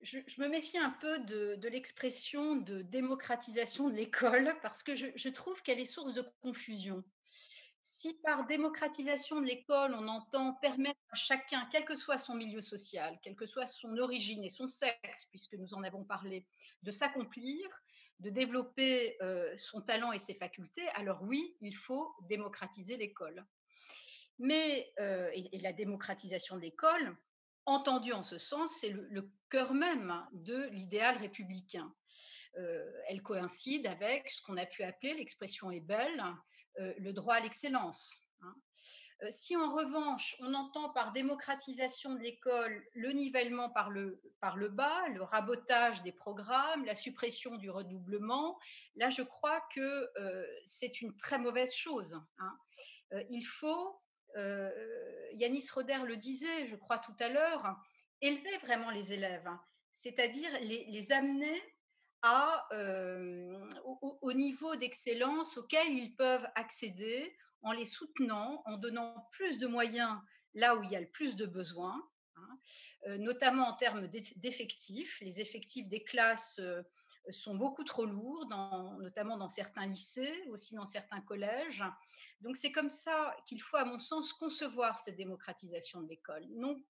[0.00, 5.60] je, me méfie un peu de, l'expression de démocratisation de l'école parce que je, trouve
[5.62, 7.02] qu'elle est source de confusion.
[7.82, 12.60] Si par démocratisation de l'école, on entend permettre à chacun, quel que soit son milieu
[12.60, 16.46] social, quelle que soit son origine et son sexe, puisque nous en avons parlé,
[16.82, 17.68] de s'accomplir,
[18.20, 23.46] de développer euh, son talent et ses facultés, alors oui, il faut démocratiser l'école.
[24.38, 27.16] Mais euh, et, la démocratisation de l'école,
[27.64, 31.94] entendue en ce sens, c'est le, cœur même de l'idéal républicain.
[32.58, 36.22] Euh, elle coïncide avec ce qu'on a pu appeler, l'expression est belle,
[36.78, 38.26] le droit à l'excellence.
[38.42, 38.54] Hein.
[39.22, 44.56] Euh, si en revanche on entend par démocratisation de l'école le nivellement par le, par
[44.56, 48.58] le bas, le rabotage des programmes, la suppression du redoublement,
[48.94, 50.10] là je crois que
[50.64, 52.20] c'est une très mauvaise chose.
[52.38, 52.58] Hein.
[53.30, 54.00] il faut,
[55.32, 57.76] Yanis Roder le disait, je crois tout à l'heure,
[58.20, 59.60] élever vraiment les élèves, hein.
[59.92, 61.62] c'est-à-dire les, amener
[64.20, 67.36] au, niveau d'excellence auquel ils peuvent accéder
[67.66, 70.16] en les soutenant, en donnant plus de moyens
[70.54, 72.00] là où il y a le plus de besoins,
[72.36, 72.58] hein.
[73.18, 74.06] notamment en termes
[74.36, 75.18] d'effectifs.
[75.20, 76.60] Les effectifs des classes
[77.30, 78.46] sont beaucoup trop lourds,
[79.00, 81.82] notamment dans certains lycées, aussi dans certains collèges.
[82.40, 86.46] Donc c'est comme ça qu'il faut, à mon sens, concevoir cette démocratisation de l'école.
[86.50, 86.80] Non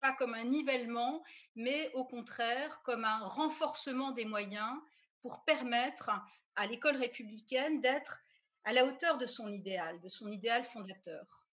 [0.00, 1.24] pas comme un nivellement,
[1.56, 4.76] mais au contraire comme un renforcement des moyens
[5.22, 6.10] pour permettre
[6.54, 8.20] à l'école républicaine d'être
[8.64, 11.48] à la hauteur de son idéal, de son idéal fondateur.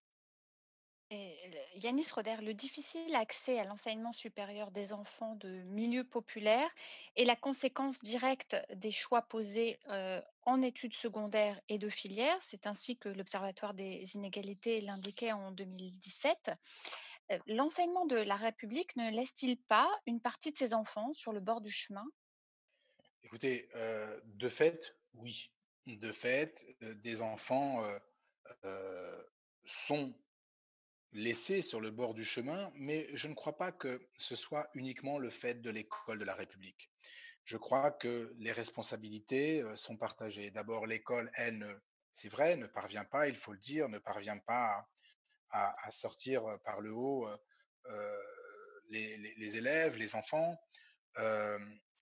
[1.76, 6.74] Yanis Roder, le difficile accès à l'enseignement supérieur des enfants de milieux populaires
[7.16, 12.38] est la conséquence directe des choix posés euh, en études secondaires et de filières.
[12.42, 16.52] C'est ainsi que l'Observatoire des inégalités l'indiquait en 2017.
[17.32, 21.40] Euh, l'enseignement de la République ne laisse-t-il pas une partie de ses enfants sur le
[21.40, 22.06] bord du chemin?
[23.24, 25.52] Écoutez, euh, de fait, oui.
[25.88, 27.84] De fait, des enfants
[29.66, 30.16] sont
[31.16, 35.18] laissés sur le bord du chemin, mais je ne crois pas que ce soit uniquement
[35.18, 36.92] le fait de l'école de la République.
[37.46, 40.52] Je crois que les responsabilités euh, sont partagées.
[40.52, 41.80] D'abord, l'école, elle,
[42.12, 44.88] c'est vrai, ne parvient pas, il faut le dire, ne parvient pas
[45.52, 47.38] à, sortir par le haut euh,
[47.86, 48.22] euh,
[48.90, 50.60] les, élèves, les enfants.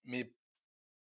[0.05, 0.33] mais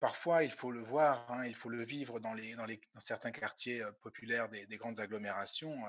[0.01, 3.01] parfois, il faut le voir, hein, il faut le vivre dans, les, dans, les, dans
[3.01, 5.85] certains quartiers populaires des, des grandes agglomérations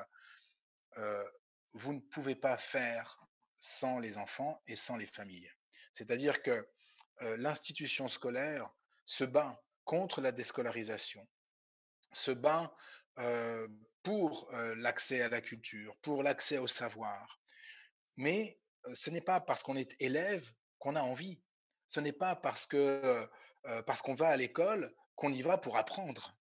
[1.74, 3.20] vous ne pouvez pas faire
[3.60, 5.52] sans les enfants et sans les familles.
[5.94, 6.68] C'est-à-dire que
[7.38, 8.70] l'institution scolaire
[9.06, 11.28] se bat contre la déscolarisation,
[12.12, 12.74] se bat
[14.04, 17.42] pour l'accès à la culture, pour l'accès au savoir.
[18.16, 18.60] Mais
[18.94, 21.42] ce n'est pas parce qu'on est élève qu'on a envie.
[21.88, 23.30] Ce n'est pas parce que
[23.86, 26.40] parce qu'on va à l'école qu'on y va pour apprendre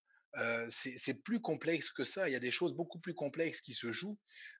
[0.69, 2.29] c'est plus complexe que ça.
[2.29, 4.17] Il y a des choses beaucoup plus complexes qui se jouent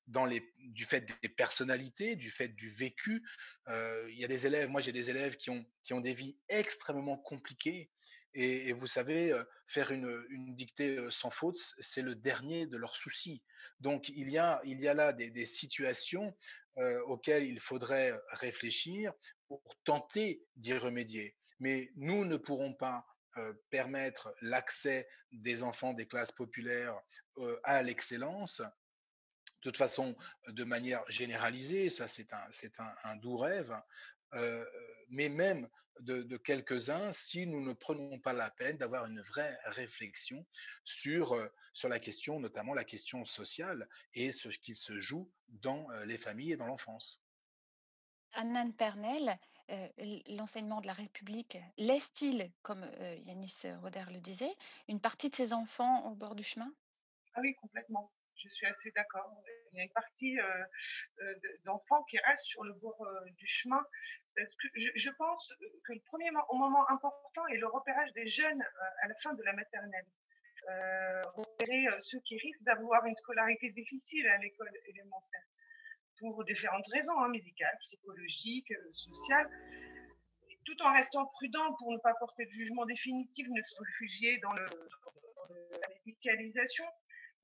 [0.08, 3.24] dans les, du fait des personnalités, du fait du vécu.
[3.68, 6.38] il y a des élèves, moi j'ai des élèves qui ont, qui ont des vies
[6.50, 7.90] extrêmement compliquées.
[8.36, 9.36] Et, vous savez,
[9.66, 13.44] faire une, une dictée sans faute, c'est le dernier de leurs soucis.
[13.80, 16.36] Donc il y a, il y a là des, des situations
[17.06, 19.14] auxquelles il faudrait réfléchir
[19.48, 21.36] pour tenter d'y remédier.
[21.60, 23.06] Mais nous ne pourrons pas
[23.70, 27.00] permettre l'accès des enfants des classes populaires
[27.64, 28.62] à l'excellence,
[29.60, 30.16] de toute façon,
[30.48, 32.30] de manière généralisée, ça c'est
[33.04, 33.78] un, doux rêve,
[35.10, 35.68] mais même
[36.00, 40.46] de, quelques-uns si nous ne prenons pas la peine d'avoir une vraie réflexion
[40.86, 41.36] sur,
[41.74, 46.54] sur la question, notamment la question sociale et ce qui se joue dans les familles
[46.54, 47.22] et dans l'enfance.
[48.32, 49.38] Anne Pernel,
[50.28, 52.84] l'enseignement de la République laisse-t-il, comme
[53.26, 54.54] Yanis Roder le disait,
[54.88, 56.72] une partie de ses enfants au bord du chemin?
[57.36, 58.12] Ah oui, complètement.
[58.36, 59.44] Je suis assez d'accord.
[59.74, 60.38] Il y a une partie
[61.66, 63.06] d'enfants qui restent sur le bord
[63.38, 63.84] du chemin.
[64.76, 65.54] Je, pense
[65.86, 68.64] que le premier moment important est le repérage des jeunes
[69.02, 70.06] à la fin de la maternelle.
[71.36, 75.49] repérer ceux qui risquent d'avoir une scolarité difficile à l'école élémentaire
[76.20, 79.50] pour différentes raisons, hein, médicales, psychologiques, euh, sociales,
[80.66, 84.54] tout en restant prudent pour ne pas porter de jugement définitif, ne se réfugier dans,
[84.54, 84.66] le,
[85.82, 86.86] la médicalisation.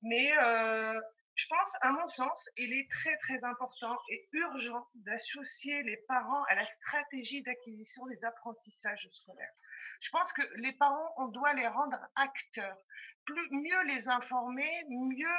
[0.02, 1.00] Mais euh,
[1.34, 6.44] je pense, à mon sens, il est très très important et urgent d'associer les parents
[6.44, 9.54] à la stratégie d'acquisition des apprentissages scolaires.
[10.00, 12.78] Je pense que les parents, on doit les rendre acteurs,
[13.50, 15.38] mieux les informer, mieux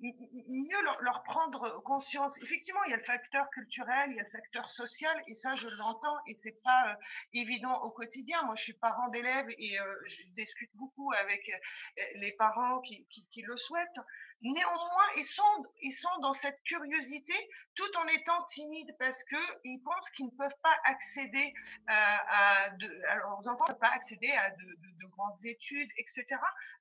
[0.00, 2.36] mieux leur, prendre conscience.
[2.42, 5.54] Effectivement, il y a le facteur culturel, il y a le facteur social, et ça,
[5.54, 6.94] je l'entends, et c'est pas euh,
[7.32, 8.42] évident au quotidien.
[8.44, 13.06] Moi, je suis parent d'élèves et euh, je discute beaucoup avec euh, les parents qui,
[13.42, 14.00] le souhaitent.
[14.44, 17.32] Néanmoins, ils sont, ils sont dans cette curiosité
[17.74, 21.54] tout en étant timides parce que ils pensent qu'ils ne peuvent pas accéder
[21.86, 26.26] à, de, alors leurs enfants peuvent pas accéder à de, de, de grandes études, etc.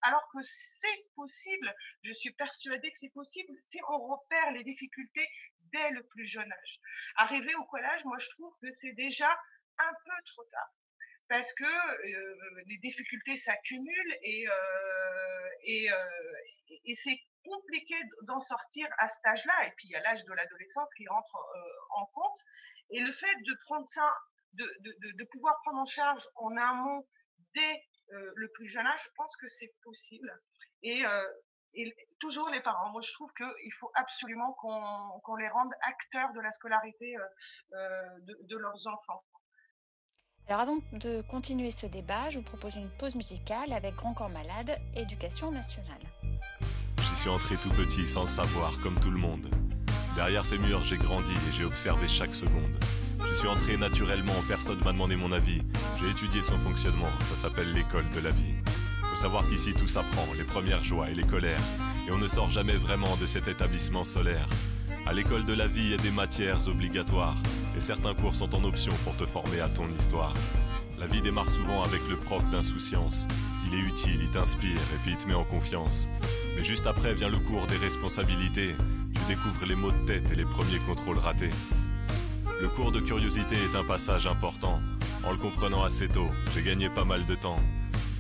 [0.02, 0.40] Alors que
[0.82, 1.74] c'est possible.
[2.04, 5.30] Je suis persuadée que c'est possible si on repère les difficultés
[5.72, 6.80] dès le plus jeune âge.
[7.16, 9.32] Arriver au collège, moi je trouve que c'est déjà
[9.80, 10.70] un peu trop tard
[11.30, 15.96] parce que euh, les difficultés s'accumulent euh, et, euh,
[16.86, 19.68] et c'est compliqué d'en sortir à cet âge-là.
[19.68, 21.36] Et puis il y a l'âge de l'adolescence qui rentre
[21.92, 22.38] en compte.
[22.90, 24.14] Et le fait de prendre ça,
[24.54, 27.06] de, de, pouvoir prendre en charge en amont
[27.56, 30.32] dès le plus jeune âge, je pense que c'est possible.
[30.84, 31.04] Et,
[31.74, 32.92] et, toujours les parents.
[32.92, 37.16] Moi, je trouve qu'il faut absolument qu'on les rende acteurs de la scolarité
[37.72, 39.24] de leurs enfants.
[40.48, 44.30] Alors avant de continuer ce débat, je vous propose une pause musicale avec Grand Corps
[44.30, 46.02] Malade, Éducation nationale.
[47.24, 49.48] J'y suis entré tout petit sans le savoir, comme tout le monde.
[50.14, 52.78] Derrière ces murs, j'ai grandi et j'ai observé chaque seconde.
[53.30, 55.62] J'y suis entré naturellement, personne m'a demandé mon avis.
[56.02, 58.56] J'ai étudié son fonctionnement, ça s'appelle l'école de la vie.
[59.04, 61.64] Faut savoir qu'ici tout s'apprend, les premières joies et les colères.
[62.06, 64.50] Et on ne sort jamais vraiment de cet établissement solaire.
[65.06, 67.38] À l'école de la vie, il y a des matières obligatoires,
[67.78, 70.34] et certains cours sont en option pour te former à ton histoire.
[71.00, 73.30] La vie démarre souvent avec le prof d'insouciance.
[73.66, 76.06] Il est utile, il t'inspire, et puis il te met en confiance.
[76.64, 78.74] Juste après vient le cours des responsabilités.
[79.14, 81.50] Tu découvres les maux de tête et les premiers contrôles ratés.
[82.62, 84.80] Le cours de curiosité est un passage important.
[85.26, 87.60] En le comprenant assez tôt, j'ai gagné pas mal de temps.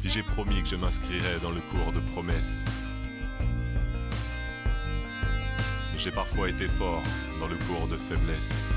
[0.01, 2.53] Puis j'ai promis que je m'inscrirais dans le cours de promesses.
[5.97, 7.01] J'ai parfois été fort
[7.39, 8.72] dans le cours de faiblesse.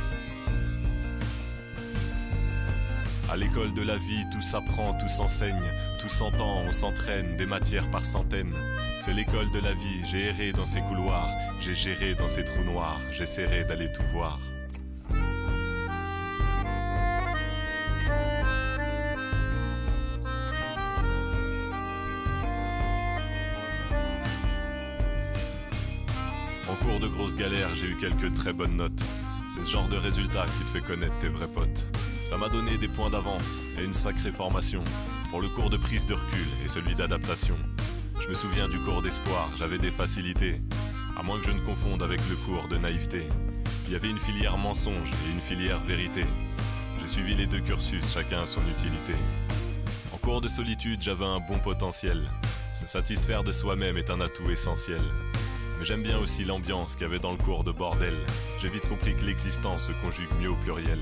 [3.29, 5.61] À l'école de la vie, tout s'apprend, tout s'enseigne,
[6.01, 8.55] tout s'entend, on s'entraîne, des matières par centaines.
[9.05, 11.29] C'est l'école de la vie, j'ai erré dans ces couloirs,
[11.61, 14.39] j'ai géré dans ces trous noirs, j'essaierai d'aller tout voir.
[26.69, 28.93] En cours de grosses galères, j'ai eu quelques très bonnes notes.
[29.57, 31.87] C'est ce genre de résultat qui te fait connaître tes vrais potes.
[32.29, 34.83] Ça m'a donné des points d'avance et une sacrée formation
[35.31, 37.57] pour le cours de prise de recul et celui d'adaptation.
[38.21, 40.57] Je me souviens du cours d'espoir, j'avais des facilités,
[41.17, 43.29] à moins que je ne confonde avec le cours de naïveté.
[43.87, 46.25] Il y avait une filière mensonge et une filière vérité.
[47.01, 49.15] J'ai suivi les deux cursus, chacun a son utilité.
[50.13, 52.29] En cours de solitude, j'avais un bon potentiel.
[52.75, 55.01] Se satisfaire de soi-même est un atout essentiel.
[55.79, 58.15] Mais j'aime bien aussi l'ambiance qu'il y avait dans le cours de bordel.
[58.61, 60.99] J'ai vite compris que l'existence se conjugue mieux au pluriel.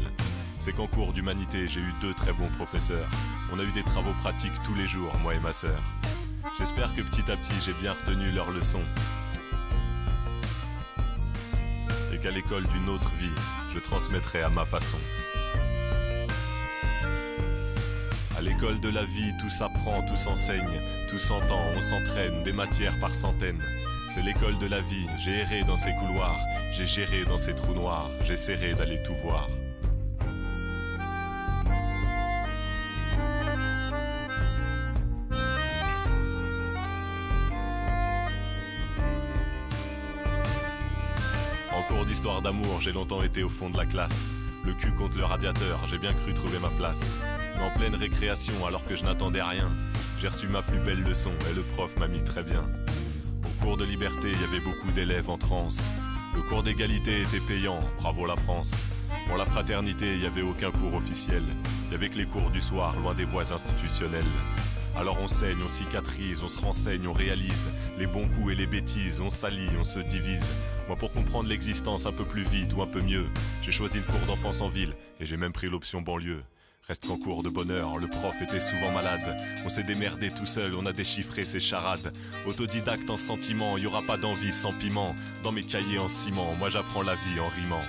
[0.65, 3.07] C'est qu'en cours d'humanité, j'ai eu deux très bons professeurs.
[3.53, 5.79] On a eu des travaux pratiques tous les jours, moi et ma sœur.
[6.59, 8.81] J'espère que petit à petit, j'ai bien retenu leurs leçons.
[12.15, 13.35] Et qu'à l'école d'une autre vie,
[13.75, 14.97] je transmettrai à ma façon.
[18.39, 22.99] À l'école de la vie, tout s'apprend, tout s'enseigne, tout s'entend, on s'entraîne, des matières
[23.01, 23.63] par centaines.
[24.15, 26.41] C'est l'école de la vie, j'ai erré dans ces couloirs,
[26.73, 29.47] j'ai géré dans ces trous noirs, j'essaierai d'aller tout voir.
[41.89, 44.15] Cours d'histoire d'amour, j'ai longtemps été au fond de la classe.
[44.65, 46.99] Le cul contre le radiateur, j'ai bien cru trouver ma place.
[47.57, 49.71] Mais en pleine récréation, alors que je n'attendais rien,
[50.21, 52.65] j'ai reçu ma plus belle leçon et le prof m'a mis très bien.
[53.45, 55.83] Au cours de liberté, il y avait beaucoup d'élèves en transe.
[56.35, 58.73] Le cours d'égalité était payant, bravo la France.
[59.29, 61.43] Pour la fraternité, il n'y avait aucun cours officiel.
[61.85, 64.25] Il n'y avait que les cours du soir, loin des voies institutionnelles.
[64.97, 67.69] Alors on saigne, on cicatrise, on se renseigne, on réalise
[67.99, 70.49] les bons coups et les bêtises, on s'allie, on se divise.
[70.87, 73.27] Moi pour comprendre l'existence un peu plus vite ou un peu mieux,
[73.63, 76.45] j'ai choisi le cours d'enfance en ville et j'ai même pris l'option banlieue.
[76.87, 79.37] Reste qu'en cours de bonheur, le prof était souvent malade.
[79.65, 82.13] On s'est démerdé tout seul, on a déchiffré ses charades.
[82.47, 85.17] Autodidacte en sentiment, y aura pas d'envie sans piment.
[85.43, 87.81] Dans mes cahiers en ciment, moi j'apprends la vie en rimant.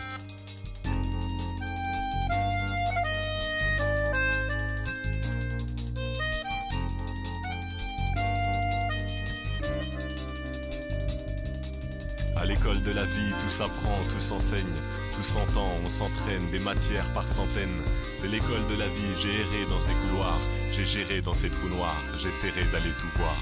[12.46, 14.78] À l'école de la vie, tout s'apprend, tout s'enseigne,
[15.16, 17.82] tout s'entend, on s'entraîne, des matières par centaines.
[18.20, 20.39] C'est l'école de la vie, j'ai erré dans ces couloirs,
[20.72, 23.36] j'ai géré dans ces trous noirs, j'essaierai d'aller tout voir.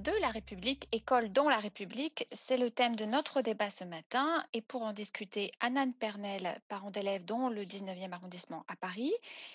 [0.00, 4.42] De la République, école dans la République, c'est le thème de notre débat ce matin.
[4.54, 9.12] Et pour en discuter, Anan Pernel, parent d'élèves dans le 19e arrondissement à Paris,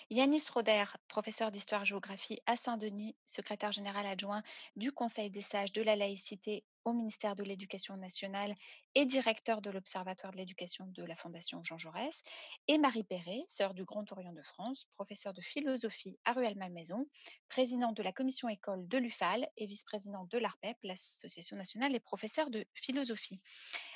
[0.08, 4.44] Yanis Roder, professeur d'histoire-géographie à Saint-Denis, secrétaire général adjoint
[4.76, 8.54] du Conseil des sages de la laïcité au ministère de l'Éducation nationale
[8.94, 12.22] et directeur de l'Observatoire de l'éducation de la Fondation Jean Jaurès,
[12.68, 17.06] et Marie Perret, sœur du Grand Orient de France, professeure de philosophie à Ruelle-Malmaison,
[17.48, 22.50] présidente de la commission école de l'UFAL et vice-présidente de l'ARPEP, l'Association nationale des professeurs
[22.50, 23.40] de philosophie.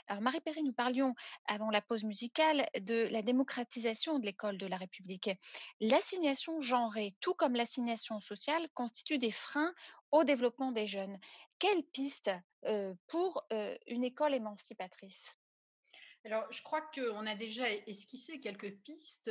[0.08, 1.14] Alors Marie Perret, nous parlions
[1.46, 5.30] avant la pause musicale de la démocratisation de l'école de la République.
[5.80, 9.72] L'assignation genrée, tout comme l'assignation sociale, constitue des freins
[10.12, 11.18] au développement des jeunes.
[11.58, 12.30] Quelle piste
[12.66, 13.46] euh, pour
[13.86, 15.34] une école émancipatrice?
[16.24, 19.30] Alors, je crois qu'on a déjà esquissé quelques pistes.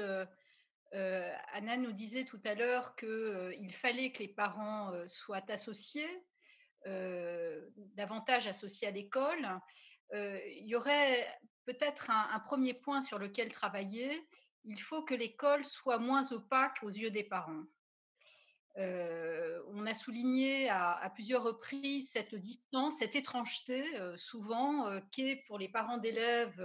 [0.91, 6.09] Anna nous disait tout à l'heure qu'il fallait que les parents soient associés,
[6.85, 9.47] davantage associés à l'école.
[10.13, 11.27] il y aurait
[11.69, 14.27] peut-être un, premier point sur lequel travailler.
[14.63, 17.63] Il faut que l'école soit moins opaque aux yeux des parents.
[18.77, 23.83] On a souligné à, plusieurs reprises cette distance, cette étrangeté,
[24.15, 26.63] souvent, qu'est pour les parents d'élèves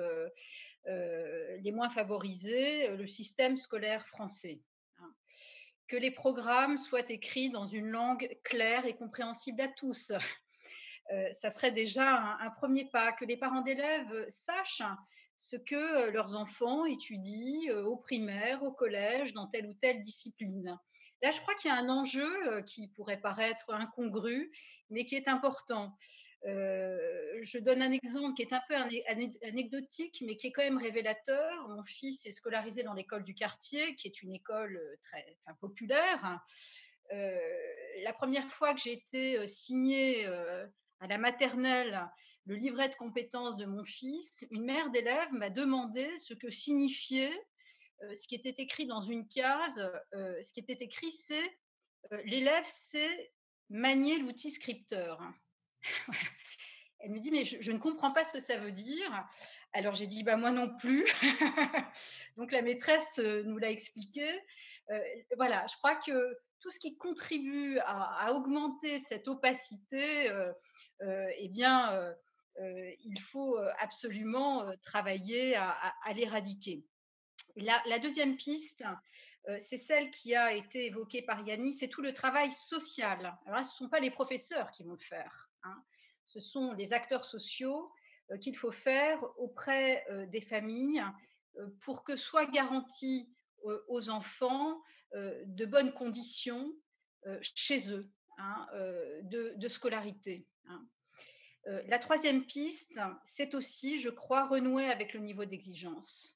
[0.87, 4.61] les moins favorisés le système scolaire français.
[4.99, 5.15] Hein.
[5.89, 10.13] Que les programmes soient écrits dans une langue claire et compréhensible à tous.
[11.33, 14.83] ça serait déjà un, premier pas, que les parents d'élèves sachent
[15.37, 20.79] ce que leurs enfants étudient au primaire, au collège, dans telle ou telle discipline.
[21.25, 24.53] Là, je crois qu'il y a un enjeu qui pourrait paraître incongru,
[24.91, 25.97] mais qui est important.
[26.45, 28.75] je donne un exemple qui est un peu
[29.43, 31.67] anecdotique, mais qui est quand même révélateur.
[31.71, 35.25] Mon fils est scolarisé dans l'école du quartier, qui est une école très
[35.63, 36.41] populaire.
[37.11, 42.07] la première fois que j'ai été signée à la maternelle
[42.45, 47.33] le livret de compétences de mon fils, une mère d'élève m'a demandé ce que signifiait
[48.13, 49.91] ce qui était écrit dans une case.
[50.13, 51.59] ce qui était écrit, c'est
[52.25, 53.33] l'élève sait
[53.71, 55.21] manier l'outil scripteur.
[57.01, 59.27] Elle me dit, mais je, ne comprends pas ce que ça veut dire.
[59.73, 61.05] Alors j'ai dit, bah, moi non plus.
[62.37, 64.27] Donc la maîtresse nous l'a expliqué.
[65.37, 70.33] voilà, je crois que tout ce qui contribue à, augmenter cette opacité,
[71.03, 72.15] eh bien,
[72.59, 76.87] il faut absolument travailler à l'éradiquer.
[77.57, 78.85] La, deuxième piste,
[79.49, 83.37] euh, c'est celle qui a été évoquée par Yannis, c'est tout le travail social.
[83.47, 85.85] Ce ne sont pas les professeurs qui vont le faire, hein.
[86.25, 87.93] ce sont les acteurs sociaux
[88.33, 91.05] euh, qu'il faut faire auprès euh, des familles
[91.81, 93.33] pour que soient garanties
[93.87, 94.83] aux enfants
[95.15, 96.75] de bonnes conditions
[97.41, 98.67] chez eux hein,
[99.23, 100.49] de, scolarité.
[100.67, 100.85] Hein.
[101.87, 106.34] la troisième piste, c'est aussi, je crois, renouer avec le niveau d'exigence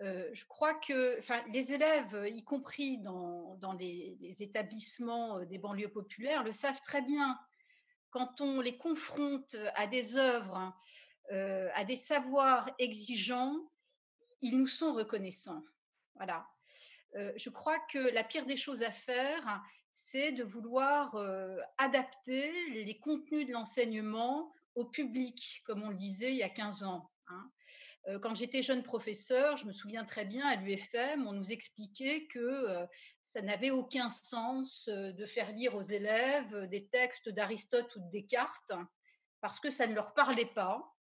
[0.00, 1.18] je crois que
[1.50, 7.38] les élèves, y compris dans, les, établissements des banlieues populaires, le savent très bien.
[8.10, 10.74] Quand on les confronte à des œuvres,
[11.30, 13.56] à des savoirs exigeants,
[14.42, 15.64] ils nous sont reconnaissants.
[16.14, 16.46] Voilà.
[17.14, 21.16] je crois que la pire des choses à faire, c'est de vouloir
[21.78, 26.84] adapter les contenus de l'enseignement au public, comme on le disait il y a 15
[26.84, 27.10] ans.
[27.28, 27.50] Hein.
[28.22, 32.86] Quand j'étais jeune professeur, je me souviens très bien à l'UFM, on nous expliquait que
[33.20, 38.72] ça n'avait aucun sens de faire lire aux élèves des textes d'Aristote ou de Descartes
[39.40, 40.94] parce que ça ne leur parlait pas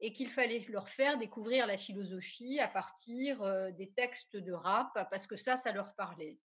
[0.00, 5.26] et qu'il fallait leur faire découvrir la philosophie à partir des textes de rap parce
[5.26, 6.38] que ça, ça leur parlait.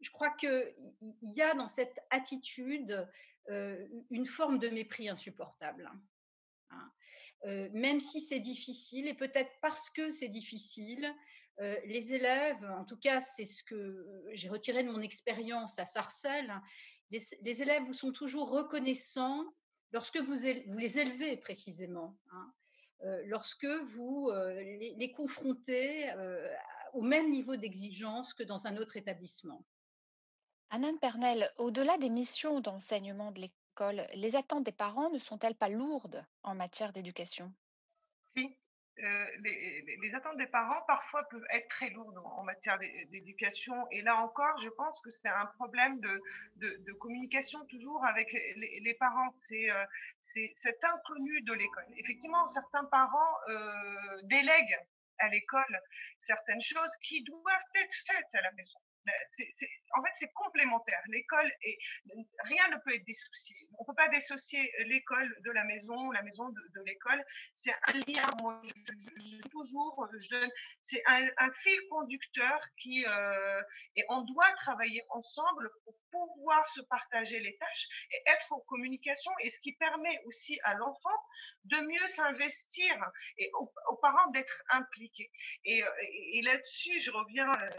[0.00, 0.74] Je crois qu'il
[1.20, 3.06] y a dans cette attitude
[3.48, 5.90] une forme de mépris insupportable.
[7.44, 11.12] Hein même si c'est difficile, et peut-être parce que c'est difficile,
[11.84, 16.52] les élèves, en tout cas c'est ce que j'ai retiré de mon expérience à Sarcelles,
[17.10, 19.44] les, élèves vous sont toujours reconnaissants
[19.92, 20.34] lorsque vous,
[20.76, 22.52] les élevez précisément, hein,
[23.26, 26.10] lorsque vous les, confrontez
[26.94, 29.64] au même niveau d'exigence que dans un autre établissement.
[30.70, 33.61] Anne Pernel, au-delà des missions d'enseignement de l'école,
[34.14, 37.52] les attentes des parents ne sont-elles pas lourdes en matière d'éducation?
[38.34, 38.56] Si.
[38.98, 44.16] Euh, les, attentes des parents parfois peuvent être très lourdes en, matière d'éducation et là
[44.16, 49.34] encore je pense que c'est un problème de, communication toujours avec les, parents.
[49.52, 49.86] Euh,
[50.34, 51.86] c'est cet inconnu de l'école.
[51.96, 54.80] Effectivement certains parents euh, délèguent
[55.18, 55.80] à l'école
[56.26, 58.78] certaines choses qui doivent être faites à la maison
[59.94, 61.00] en fait, c'est complémentaire.
[61.08, 61.78] L'école et
[62.44, 63.56] rien ne peut être dissocié.
[63.78, 67.24] On peut pas dissocier l'école de la maison, la maison de, l'école.
[67.56, 68.26] C'est un lien.
[68.40, 68.60] Moi,
[69.50, 70.48] toujours, je
[70.90, 73.62] c'est un, fil conducteur qui euh,
[73.96, 79.32] et on doit travailler ensemble pour pouvoir se partager les tâches et être en communication
[79.40, 81.18] et ce qui permet aussi à l'enfant
[81.64, 82.94] de mieux s'investir
[83.38, 85.30] et aux, parents d'être impliqués.
[85.64, 85.82] Et,
[86.42, 87.70] là-dessus, je reviens euh,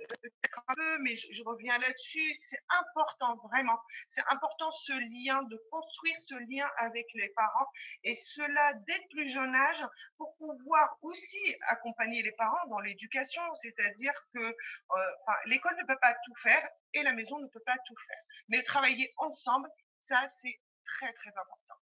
[0.68, 2.40] un peu, mais je, reviens là-dessus.
[2.50, 3.80] C'est important, vraiment.
[4.10, 7.68] C'est important ce lien, de construire ce lien avec les parents
[8.04, 9.86] et cela dès le plus jeune âge
[10.18, 13.42] pour pouvoir aussi accompagner les parents dans l'éducation.
[13.62, 15.12] C'est-à-dire que euh,
[15.46, 18.24] l'école ne peut pas tout faire et la maison ne peut pas tout faire.
[18.50, 19.70] Mais travailler ensemble,
[20.08, 21.74] ça, c'est très, très important.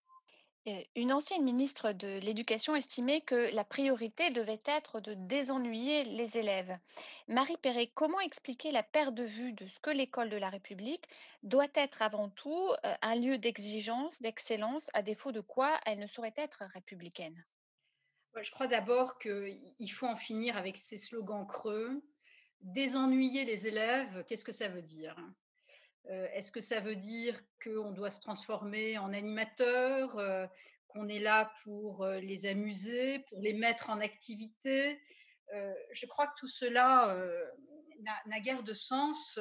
[0.94, 6.78] Une ancienne ministre de l'Éducation estimait que la priorité devait être de désennuyer les élèves.
[7.26, 11.08] Marie Perret, comment expliquer la perte de vue de ce que l'école de la République
[11.42, 16.34] doit être avant tout un lieu d'exigence, d'excellence, à défaut de quoi elle ne saurait
[16.36, 17.42] être républicaine?
[18.40, 22.00] Je crois d'abord qu'il faut en finir avec ces slogans creux.
[22.62, 25.16] Désennuyer les élèves, qu'est-ce que ça veut dire?
[26.10, 30.46] Euh, est-ce que ça veut dire qu'on doit se transformer en animateur, euh,
[30.88, 35.00] qu'on est là pour euh, les amuser, pour les mettre en activité?
[35.92, 37.14] Je crois que tout cela
[38.24, 39.38] n'a guère de sens.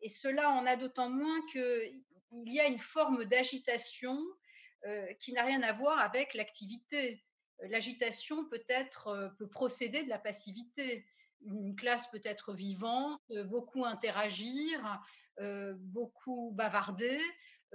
[0.00, 2.02] et cela en a d'autant moins qu'il
[2.46, 4.18] y a une forme d'agitation
[5.20, 7.22] qui n'a rien à voir avec l'activité.
[7.68, 11.04] L'agitation peut être peut procéder de la passivité.
[11.42, 15.00] Une classe peut être vivante, beaucoup interagir,
[15.78, 17.20] beaucoup bavarder,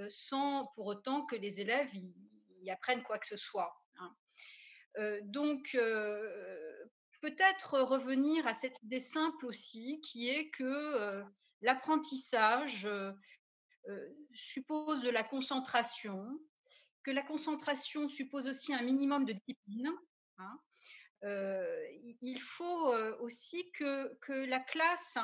[0.07, 3.73] sans pour autant que les élèves y, apprennent quoi que ce soit.
[3.99, 4.15] Hein.
[5.23, 5.77] donc,
[7.21, 11.23] peut-être revenir à cette idée simple aussi, qui est que
[11.61, 12.89] l'apprentissage
[14.33, 16.39] suppose de la concentration,
[17.03, 19.91] que la concentration suppose aussi un minimum de discipline.
[20.37, 20.59] Hein.
[21.23, 24.15] Il faut aussi que,
[24.45, 25.17] la classe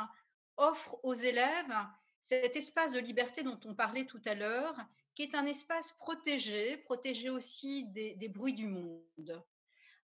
[0.58, 1.76] offre aux élèves
[2.20, 4.76] cet espace de liberté dont on parlait tout à l'heure,
[5.16, 9.44] qui est un espace protégé, protégé aussi des bruits du monde.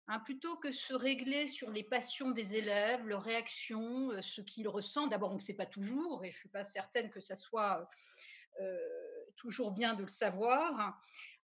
[0.08, 4.68] Hein, plutôt que se régler sur les passions des élèves, leurs réactions, euh, ce qu'ils
[4.68, 5.10] ressentent.
[5.10, 7.88] D'abord, on ne sait pas toujours, et je ne suis pas certaine que ça soit
[8.60, 8.78] euh,
[9.36, 11.00] toujours bien de le savoir.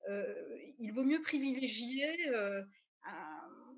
[0.10, 2.30] Euh, il vaut mieux privilégier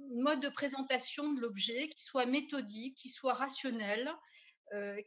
[0.10, 4.12] mode de présentation de l'objet qui soit méthodique, qui soit rationnel,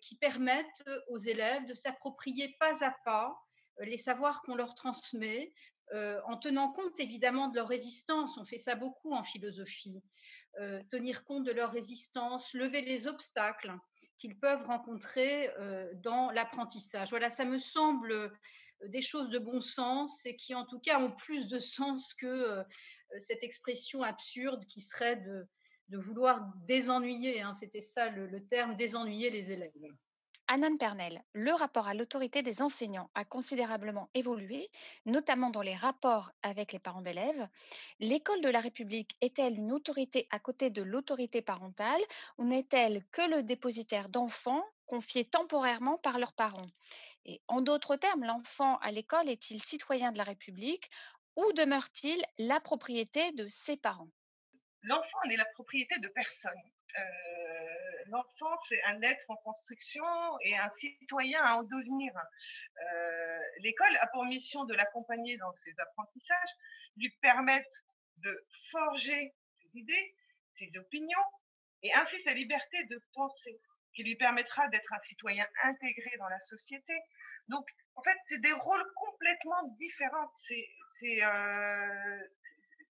[0.01, 3.33] qui permette aux élèves de s'approprier pas à pas
[3.81, 5.53] les savoirs qu'on leur transmet,
[5.95, 8.39] euh, en tenant compte évidemment de leur résistance.
[8.39, 10.03] On fait ça beaucoup en philosophie.
[10.61, 13.75] Euh, tenir compte de leur résistance, lever les obstacles
[14.19, 17.11] qu'ils peuvent rencontrer euh, dans l'apprentissage.
[17.11, 18.33] Voilà, ça me semble
[18.87, 22.65] des choses de bon sens et qui en tout cas ont plus de sens que
[23.19, 25.49] cette expression absurde qui serait de,
[25.99, 27.53] vouloir désennuyer, hein.
[27.53, 29.73] c'était ça le terme, désennuyer les élèves.
[30.49, 34.69] Anan Pernel, le rapport à l'autorité des enseignants a considérablement évolué,
[35.07, 37.49] notamment dans les rapports avec les parents d'élèves.
[38.01, 42.03] L'école de la République est-elle une autorité à côté de l'autorité parentale
[42.37, 46.61] ou n'est-elle que le dépositaire d'enfants confiés temporairement par leurs parents?
[47.25, 50.91] Et en d'autres termes, l'enfant à l'école est-il citoyen de la République
[51.37, 54.11] ou demeure-t-il la propriété de ses parents?
[54.83, 56.63] L'enfant n'est la propriété de personne.
[56.99, 60.05] Euh, l'enfant, c'est un être en construction
[60.41, 62.13] et un citoyen à en devenir.
[62.15, 66.51] Euh, l'école a pour mission de l'accompagner dans ses apprentissages,
[66.97, 67.71] lui permettre
[68.19, 70.15] de forger ses idées,
[70.59, 71.25] ses opinions
[71.83, 73.61] et ainsi sa liberté de penser,
[73.95, 76.95] qui lui permettra d'être un citoyen intégré dans la société.
[77.49, 80.31] Donc, en fait, c'est des rôles complètement différents.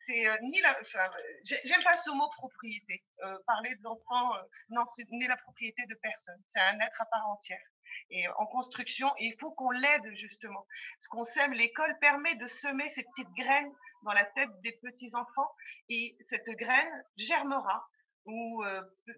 [0.07, 1.09] C'est euh, ni la, enfin,
[1.43, 3.03] j'aime pas ce mot propriété.
[3.23, 6.41] Euh, parler d'enfants, euh, non, c'est ni la propriété de personne.
[6.53, 7.61] C'est un être à part entière.
[8.09, 10.65] Et en construction, il faut qu'on l'aide justement.
[11.01, 13.71] Ce qu'on sème, l'école permet de semer ces petites graines
[14.03, 15.51] dans la tête des petits enfants,
[15.89, 17.85] et cette graine germera
[18.25, 18.63] ou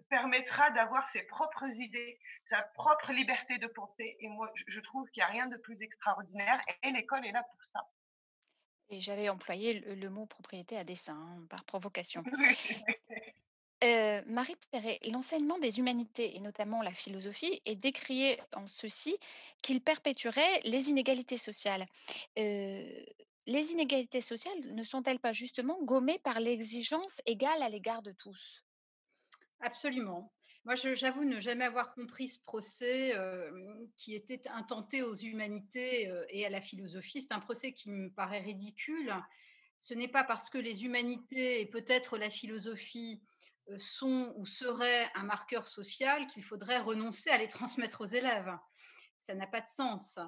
[0.08, 2.18] permettra d'avoir ses propres idées,
[2.48, 4.16] sa propre liberté de penser.
[4.20, 7.42] Et moi, je trouve qu'il n'y a rien de plus extraordinaire, et l'école est là
[7.42, 7.80] pour ça.
[8.90, 12.24] Et j'avais employé le, mot propriété à dessein, hein, par provocation.
[13.82, 19.16] Euh, Marie Perret, l'enseignement des humanités, et notamment la philosophie, est décrié en ceci
[19.62, 21.86] qu'il perpétuerait les inégalités sociales.
[22.38, 23.04] Euh,
[23.46, 28.62] les inégalités sociales ne sont-elles pas justement gommées par l'exigence égale à l'égard de tous?
[29.60, 30.30] Absolument.
[30.70, 33.12] Moi, j'avoue ne jamais avoir compris ce procès
[33.96, 37.22] qui était intenté aux humanités et à la philosophie.
[37.22, 39.12] C'est un procès qui me paraît ridicule.
[39.80, 43.20] Ce n'est pas parce que les humanités et peut-être la philosophie
[43.78, 48.56] sont ou seraient un marqueur social qu'il faudrait renoncer à les transmettre aux élèves.
[49.18, 50.20] Ça n'a pas de sens.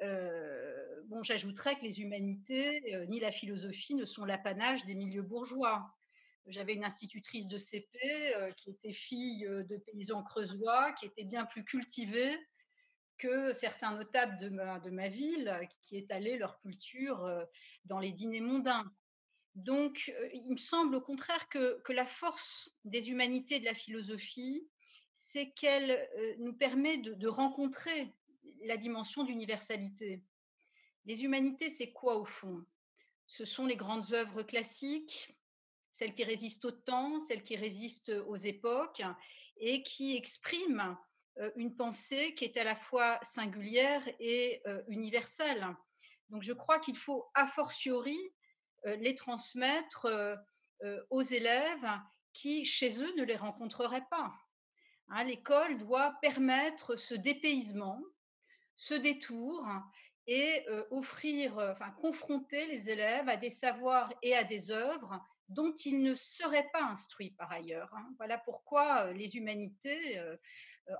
[0.00, 2.80] bon, j'ajouterais que les humanités
[3.10, 5.94] ni la philosophie ne sont l'apanage des milieux bourgeois.
[6.46, 7.98] J'avais une institutrice de CP
[8.36, 12.38] euh, qui était fille euh, de paysans creusois, qui était bien plus cultivée
[13.18, 17.44] que certains notables de ma, de ma ville qui étalaient leur culture euh,
[17.84, 18.84] dans les dîners mondains.
[19.54, 24.68] Donc, il me semble au contraire que, que la force des humanités de la philosophie,
[25.14, 26.06] c'est qu'elle
[26.40, 28.12] nous permet de rencontrer
[28.64, 30.22] la dimension d'universalité.
[31.06, 32.66] Les humanités, c'est quoi au fond?
[33.26, 35.34] Ce sont les grandes œuvres classiques,
[35.96, 39.02] celles qui résistent au temps, celles qui résistent aux époques
[39.56, 40.94] et qui expriment
[41.54, 45.66] une pensée qui est à la fois singulière et universelle.
[46.28, 48.18] Donc je crois qu'il faut a fortiori
[48.84, 50.06] les transmettre
[51.08, 51.90] aux élèves
[52.34, 54.34] qui, chez eux, ne les rencontreraient pas.
[55.08, 58.02] Hein, l'école doit permettre ce dépaysement,
[58.74, 59.66] ce détour
[60.26, 65.18] et offrir, enfin confronter les élèves à des savoirs et à des œuvres
[65.48, 67.92] dont ils ne seraient pas instruits par ailleurs.
[67.94, 68.14] Hein.
[68.18, 70.20] Voilà pourquoi les humanités,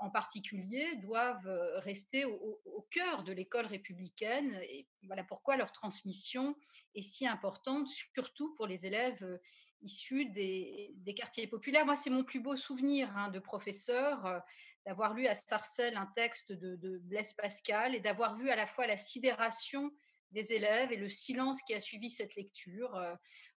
[0.01, 6.57] en particulier, doivent rester au, cœur de l'école républicaine et voilà pourquoi leur transmission
[6.95, 9.41] est si importante, surtout pour les élèves
[9.83, 11.85] issus des, quartiers populaires.
[11.85, 14.43] Moi, c'est mon plus beau souvenir hein, de professeur,
[14.85, 18.87] d'avoir lu à Sarcelles un texte de Blaise Pascal et d'avoir vu à la fois
[18.87, 19.91] la sidération
[20.33, 22.95] des élèves et le silence qui a suivi cette lecture.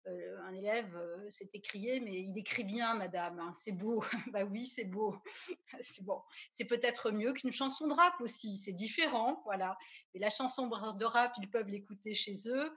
[0.08, 4.02] Euh, un élève euh, s'est écrié, mais il écrit bien, madame, hein, c'est beau.
[4.32, 5.18] bah oui, c'est beau.
[5.82, 6.22] c'est bon.
[6.50, 9.78] C'est peut-être mieux qu'une chanson de rap aussi, c'est différent, voilà.
[10.16, 12.74] La chanson de rap, ils peuvent l'écouter chez eux.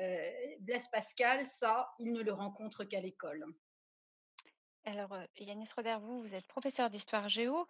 [0.00, 0.30] Euh,
[0.60, 3.44] Blaise Pascal, ça, ils ne le rencontrent qu'à l'école.
[4.86, 7.66] Alors, Yannis Roder, vous, vous êtes professeur d'histoire géo.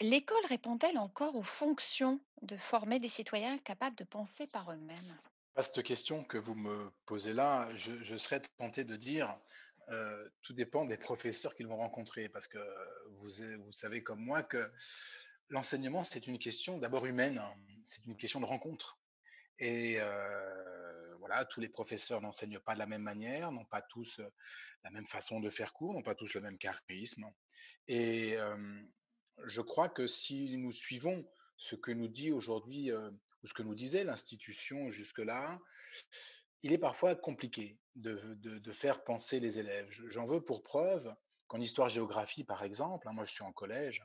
[0.00, 5.18] L'école répond-elle encore aux fonctions de former des citoyens capables de penser par eux-mêmes?
[5.60, 7.68] Cette question que vous me posez là.
[7.74, 9.36] Je, serais tenté de dire,
[10.42, 12.58] tout dépend des professeurs qu'ils vont rencontrer, parce que
[13.10, 14.72] vous, savez comme moi que
[15.50, 17.54] l'enseignement, c'est une question d'abord humaine, hein,
[17.84, 18.98] c'est une question de rencontre.
[19.58, 19.98] Et
[21.18, 24.20] voilà, tous les professeurs n'enseignent pas de la même manière, n'ont pas tous
[24.84, 27.26] la même façon de faire cours, n'ont pas tous le même charisme.
[27.88, 28.36] Et
[29.44, 32.90] je crois que si nous suivons ce que nous dit aujourd'hui
[33.44, 35.58] ce que nous disait l'institution jusque-là,
[36.62, 39.88] il est parfois compliqué de, faire penser les élèves.
[39.90, 41.14] J'en veux pour preuve
[41.48, 44.04] qu'en histoire-géographie, par exemple, hein, moi je suis en collège,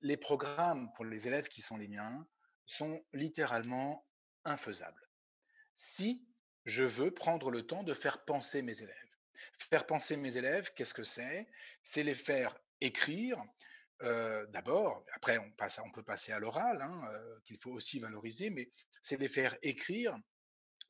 [0.00, 2.26] les programmes pour les élèves qui sont les miens
[2.66, 4.06] sont littéralement
[4.44, 5.08] infaisables.
[5.74, 6.28] Si
[6.68, 8.94] je veux prendre le temps de faire penser mes élèves.
[9.70, 11.48] Faire penser mes élèves, qu'est-ce que c'est?
[11.82, 13.42] C'est les faire écrire
[14.00, 17.02] d'abord, après on, peut passer à l'oral, hein,
[17.44, 18.70] qu'il faut aussi valoriser, mais
[19.00, 20.16] c'est les faire écrire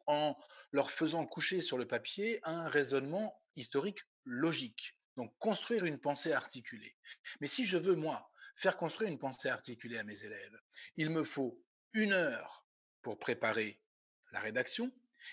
[0.07, 0.37] en
[0.73, 4.97] leur faisant coucher sur le papier un raisonnement historique logique.
[5.17, 6.97] Donc construire une pensée articulée.
[7.41, 10.59] Mais si je veux, moi, faire construire une pensée articulée à mes élèves,
[10.97, 11.63] il me faut
[11.93, 12.67] une heure
[13.03, 13.81] pour préparer
[14.33, 14.93] la rédaction,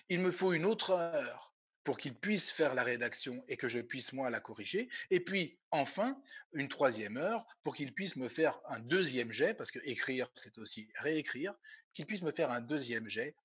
[0.10, 1.55] il me faut une autre heure
[1.86, 4.90] pour qu'il puisse faire la rédaction et que je puisse moi la corriger.
[5.12, 6.20] Et puis enfin,
[6.52, 10.58] une troisième heure pour qu'il puisse me faire un deuxième jet, parce que écrire, c'est
[10.58, 11.54] aussi réécrire,
[11.94, 13.36] qu'il puisse me faire un deuxième jet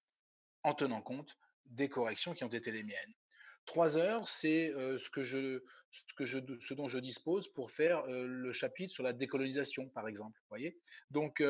[0.63, 1.37] en tenant compte
[1.67, 3.15] des corrections qui ont été les miennes.
[3.67, 8.93] Trois heures, c'est je, ce, que je, ce dont je dispose pour faire le chapitre
[8.93, 10.41] sur la décolonisation, par exemple.
[10.49, 10.79] Voyez
[11.11, 11.45] Donc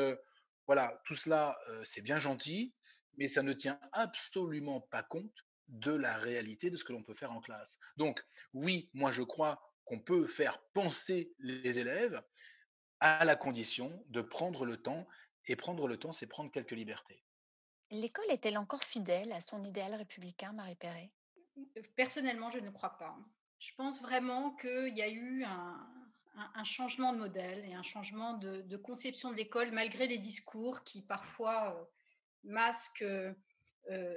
[0.67, 2.75] voilà, tout cela, c'est bien gentil,
[3.17, 7.15] mais ça ne tient absolument pas compte de la réalité de ce que l'on peut
[7.15, 7.79] faire en classe.
[7.97, 12.23] Donc oui, moi je crois qu'on peut faire penser les élèves
[13.01, 15.07] à la condition de prendre le temps,
[15.47, 17.25] et prendre le temps, c'est prendre quelques libertés.
[17.91, 21.11] L'école est-elle encore fidèle à son idéal républicain, Marie Perret?
[21.97, 23.19] Personnellement, je ne crois pas.
[23.59, 28.77] Je pense vraiment qu'il y a eu un, changement de modèle et un changement de,
[28.77, 31.85] conception de l'école, malgré les discours qui parfois euh,
[32.45, 33.35] masquent euh,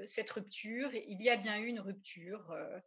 [0.05, 0.93] cette rupture.
[0.93, 2.51] Il y a bien eu une rupture.
[2.51, 2.79] Euh,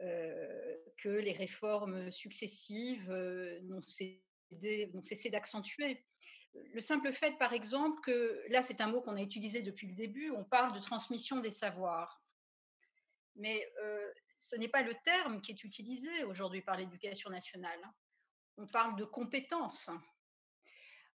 [0.00, 3.12] euh, que les réformes successives
[3.62, 6.04] n'ont cessé d'accentuer.
[6.52, 9.94] Le simple fait, par exemple, que là, c'est un mot qu'on a utilisé depuis le
[9.94, 12.20] début, on parle de transmission des savoirs.
[13.36, 13.72] Mais
[14.36, 17.80] ce n'est pas le terme qui est utilisé aujourd'hui par l'éducation nationale.
[18.56, 19.90] On parle de compétences.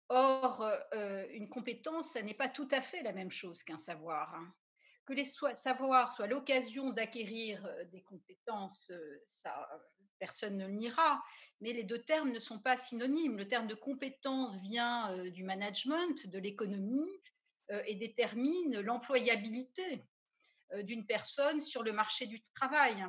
[0.08, 0.64] Or,
[1.32, 4.38] une compétence, ça n'est pas tout à fait la même chose qu'un savoir.
[5.08, 8.92] Que les savoirs soient l'occasion d'acquérir des compétences,
[9.24, 9.66] ça,
[10.18, 11.24] personne ne le niera,
[11.62, 13.38] mais les deux termes ne sont pas synonymes.
[13.38, 17.08] Le terme de compétence vient du management, de l'économie,
[17.86, 20.04] et détermine l'employabilité
[20.82, 23.02] d'une personne sur le marché du travail.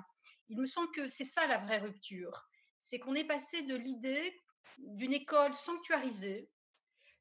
[0.47, 2.47] Il me semble que c'est ça la vraie rupture.
[2.79, 4.39] C'est qu'on est passé de l'idée
[4.77, 6.49] d'une école sanctuarisée,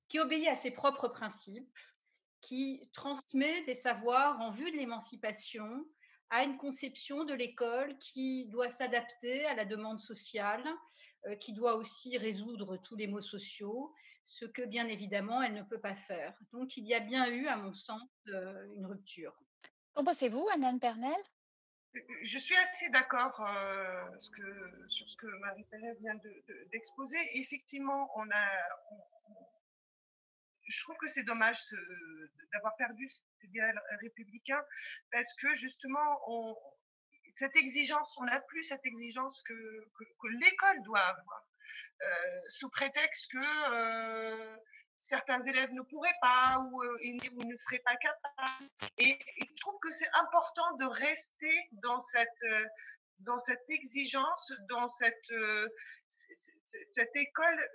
[0.07, 1.77] qui obéit à ses propres principes,
[2.41, 5.85] qui transmet des savoirs en vue de l'émancipation
[6.31, 10.63] à une conception de l'école qui doit s'adapter à la demande sociale,
[11.27, 13.95] euh, qui doit aussi résoudre tous les maux sociaux,
[14.25, 16.35] ce que bien évidemment elle ne peut pas faire.
[16.53, 19.35] Donc il y a bien eu, à mon sens, euh, une rupture.
[19.95, 21.17] Qu'en pensez-vous, Anne Pernel?
[22.23, 24.19] Je suis assez d'accord euh,
[24.89, 26.15] sur ce que Marie Pernel vient
[26.71, 27.17] d'exposer.
[27.39, 28.49] Effectivement, on a,
[30.69, 31.59] je trouve que c'est dommage
[32.53, 34.63] d'avoir perdu cet idéal républicain
[35.11, 36.57] parce que justement, on,
[37.39, 39.89] cette exigence, on n'a plus cette exigence que,
[40.41, 41.45] l'école doit avoir,
[42.03, 44.57] euh, sous prétexte que euh,
[45.09, 48.69] certains élèves ne pourraient pas ou, euh, ne seraient pas capables.
[48.99, 55.31] Et, je trouve que c'est important de rester dans cette exigence, dans cette
[57.17, 57.69] école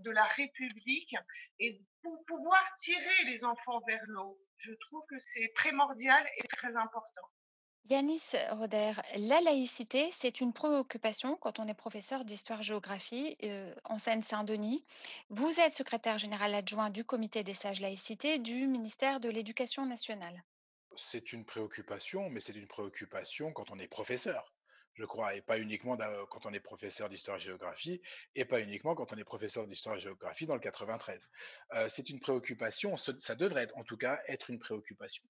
[0.00, 1.16] de la République
[1.58, 4.38] et pour pouvoir tirer les enfants vers l'eau.
[4.58, 7.28] Je trouve que c'est primordial et très important.
[7.90, 14.84] Yanis Roder, la laïcité, c'est une préoccupation quand on est professeur d'histoire-géographie euh, en Seine-Saint-Denis.
[15.30, 20.44] Vous êtes secrétaire général adjoint du comité des sages laïcité du ministère de l'Éducation nationale.
[20.96, 24.52] C'est une préoccupation, mais c'est une préoccupation quand on est professeur
[24.98, 25.96] je crois, et pas uniquement
[26.28, 28.02] quand on est professeur d'histoire-géographie,
[28.34, 31.30] et pas uniquement quand on est professeur d'histoire-géographie dans le 93.
[31.74, 35.24] Euh, c'est une préoccupation, ça devrait être, en tout cas être une préoccupation.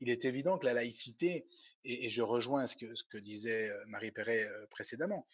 [0.00, 1.46] Il est évident que la laïcité,
[1.84, 5.26] et, je rejoins ce que, disait euh, Marie Perret euh, précédemment,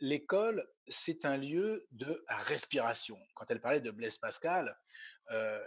[0.00, 3.18] l'école, c'est un lieu de respiration.
[3.34, 4.74] Quand elle parlait de Blaise Pascal,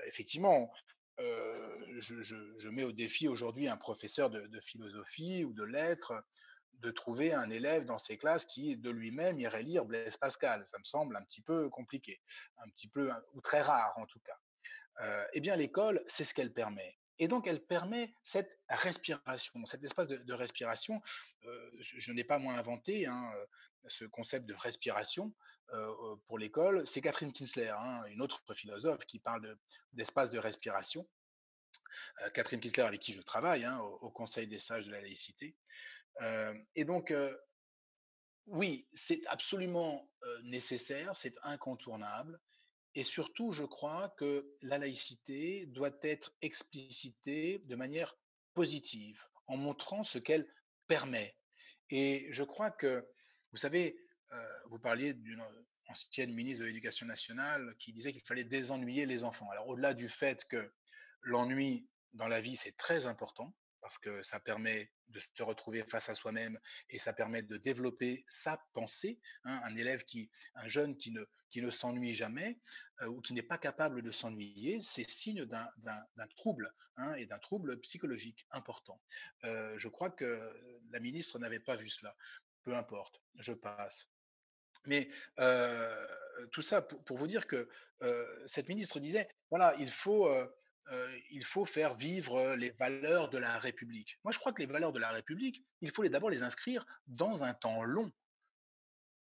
[0.07, 0.71] effectivement,
[1.19, 6.15] je, mets au défi aujourd'hui un professeur de, philosophie ou de lettres
[6.79, 10.65] de trouver un élève dans ses classes qui, de lui-même, irait lire Blaise Pascal.
[10.65, 12.21] Ça me semble un petit peu compliqué,
[12.57, 14.37] un petit peu, ou très rare en tout cas.
[15.01, 16.97] Euh, eh bien, l'école, c'est ce qu'elle permet.
[17.19, 21.01] Et donc, elle permet cette respiration, cet espace de, respiration.
[21.45, 23.45] Euh, je, n'ai pas moins inventé hein, euh,
[23.87, 25.33] ce concept de respiration
[26.27, 26.85] pour l'école.
[26.85, 29.57] C'est Catherine Kinsler, hein, une autre philosophe, qui parle
[29.91, 31.09] d'espace de, respiration.
[32.35, 35.55] Catherine Kinsler, avec qui je travaille hein, au, Conseil des sages de la laïcité
[36.75, 37.13] et donc,
[38.47, 40.09] oui, c'est absolument
[40.43, 42.39] nécessaire, c'est incontournable.
[42.95, 48.15] Et surtout, je crois que la laïcité doit être explicitée de manière
[48.53, 50.47] positive, en montrant ce qu'elle
[50.87, 51.35] permet.
[51.89, 53.07] Et je crois que,
[53.51, 53.97] vous savez,
[54.67, 55.43] vous parliez d'une
[55.87, 59.49] ancienne ministre de l'Éducation nationale qui disait qu'il fallait désennuyer les enfants.
[59.51, 60.71] Alors, au-delà du fait que
[61.21, 66.07] l'ennui dans la vie, c'est très important, parce que ça permet de se retrouver face
[66.07, 66.57] à soi-même
[66.89, 69.19] et ça permet de développer sa pensée.
[69.43, 69.59] Hein.
[69.65, 72.59] un élève qui, un jeune qui ne, qui ne s'ennuie jamais
[73.01, 77.39] euh, ou qui n'est pas capable de s'ennuyer, c'est signe d'un trouble hein, et d'un
[77.39, 79.01] trouble psychologique important.
[79.43, 80.49] Euh, je crois que
[80.89, 82.15] la ministre n'avait pas vu cela.
[82.63, 84.07] Peu importe, je passe.
[84.85, 86.07] Mais euh,
[86.53, 87.69] tout ça pour, pour, vous dire que
[88.45, 90.29] cette ministre disait, voilà, il faut
[91.31, 94.19] il faut faire vivre les valeurs de la République.
[94.23, 97.43] Moi, je crois que les valeurs de la République, il faut d'abord les inscrire dans
[97.43, 98.11] un temps long.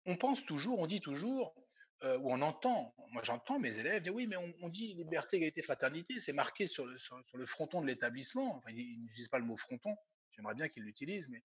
[0.07, 1.55] On pense toujours, on dit toujours,
[2.03, 6.19] ou on entend, moi j'entends mes élèves dire oui, mais on, dit liberté, égalité, fraternité,
[6.19, 8.57] c'est marqué sur le, sur, le, fronton de l'établissement.
[8.57, 9.95] Enfin, ils n'utilisent pas le mot fronton,
[10.31, 11.43] j'aimerais bien qu'ils l'utilisent, mais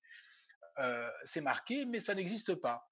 [1.26, 2.90] c'est marqué, mais ça n'existe pas.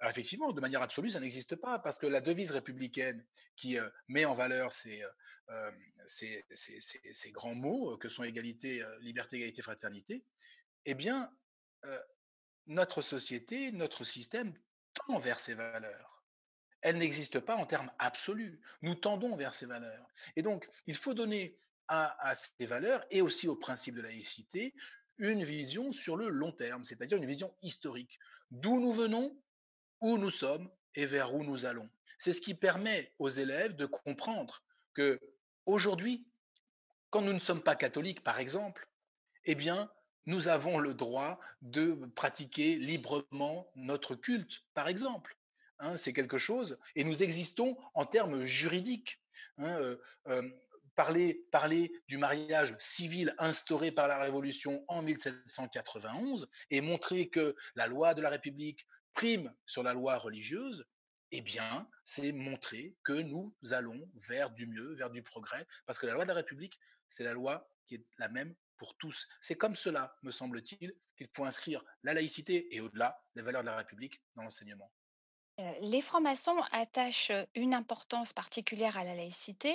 [0.00, 3.24] Alors effectivement, de manière absolue, ça n'existe pas, parce que la devise républicaine
[3.54, 3.76] qui
[4.08, 5.04] met en valeur ces,
[6.06, 10.24] ces, grands mots que sont égalité, liberté, égalité, fraternité,
[10.86, 11.30] eh bien,
[12.66, 14.54] notre société, notre système
[14.94, 16.24] tend vers ces valeurs.
[16.80, 18.60] Elles n'existent pas en termes absolus.
[18.80, 20.06] Nous tendons vers ces valeurs.
[20.36, 21.58] Et donc, il faut donner
[21.88, 24.74] à, à ces valeurs et aussi au principe de laïcité
[25.18, 28.18] une vision sur le long terme, c'est-à-dire une vision historique.
[28.50, 29.36] D'où nous venons,
[30.00, 31.88] où nous sommes et vers où nous allons.
[32.18, 34.62] C'est ce qui permet aux élèves de comprendre
[34.94, 35.20] que
[35.66, 36.26] aujourd'hui,
[37.10, 38.88] quand nous ne sommes pas catholiques, par exemple,
[39.44, 39.90] eh bien,
[40.26, 45.36] nous avons le droit de pratiquer librement notre culte, par exemple.
[45.78, 49.22] Hein, c'est quelque chose, et nous existons en termes juridiques.
[49.56, 49.96] Hein, euh,
[50.28, 50.48] euh,
[50.94, 57.86] parler, parler du mariage civil instauré par la Révolution en 1791 et montrer que la
[57.86, 60.86] loi de la République, prime sur la loi religieuse,
[61.32, 66.06] eh bien, c'est montrer que nous allons vers du mieux, vers du progrès, parce que
[66.06, 66.78] la loi de la République,
[67.08, 69.28] c'est la loi qui est la même pour tous.
[69.40, 73.66] C'est comme cela, me semble-t-il, qu'il faut inscrire la laïcité et au-delà les valeurs de
[73.66, 74.90] la République dans l'enseignement.
[75.60, 79.74] Euh, les francs-maçons attachent une importance particulière à la laïcité.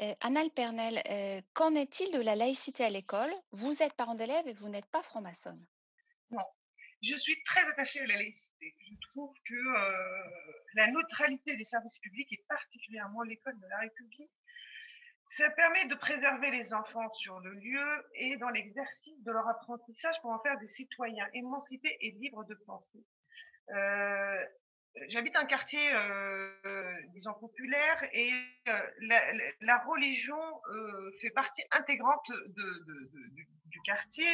[0.00, 3.32] Euh, Annal Pernel, euh, qu'en est-il de la laïcité à l'école?
[3.52, 5.64] Vous êtes parent d'élève et vous n'êtes pas franc-maçonne.
[6.32, 6.42] Non,
[7.02, 8.74] je suis très attachée à la laïcité.
[8.80, 10.22] Je trouve que euh,
[10.74, 14.30] la neutralité des services publics, et particulièrement l'école de la République,
[15.36, 20.14] ça permet de préserver les enfants sur le lieu et dans l'exercice de leur apprentissage
[20.20, 23.04] pour en faire des citoyens émancipés et libres de penser.
[23.70, 24.44] Euh,
[25.08, 26.52] J'habite un quartier, euh,
[27.14, 28.30] disons, populaire et
[29.62, 30.36] la, religion
[31.22, 32.30] fait partie intégrante
[33.64, 34.28] du, quartier.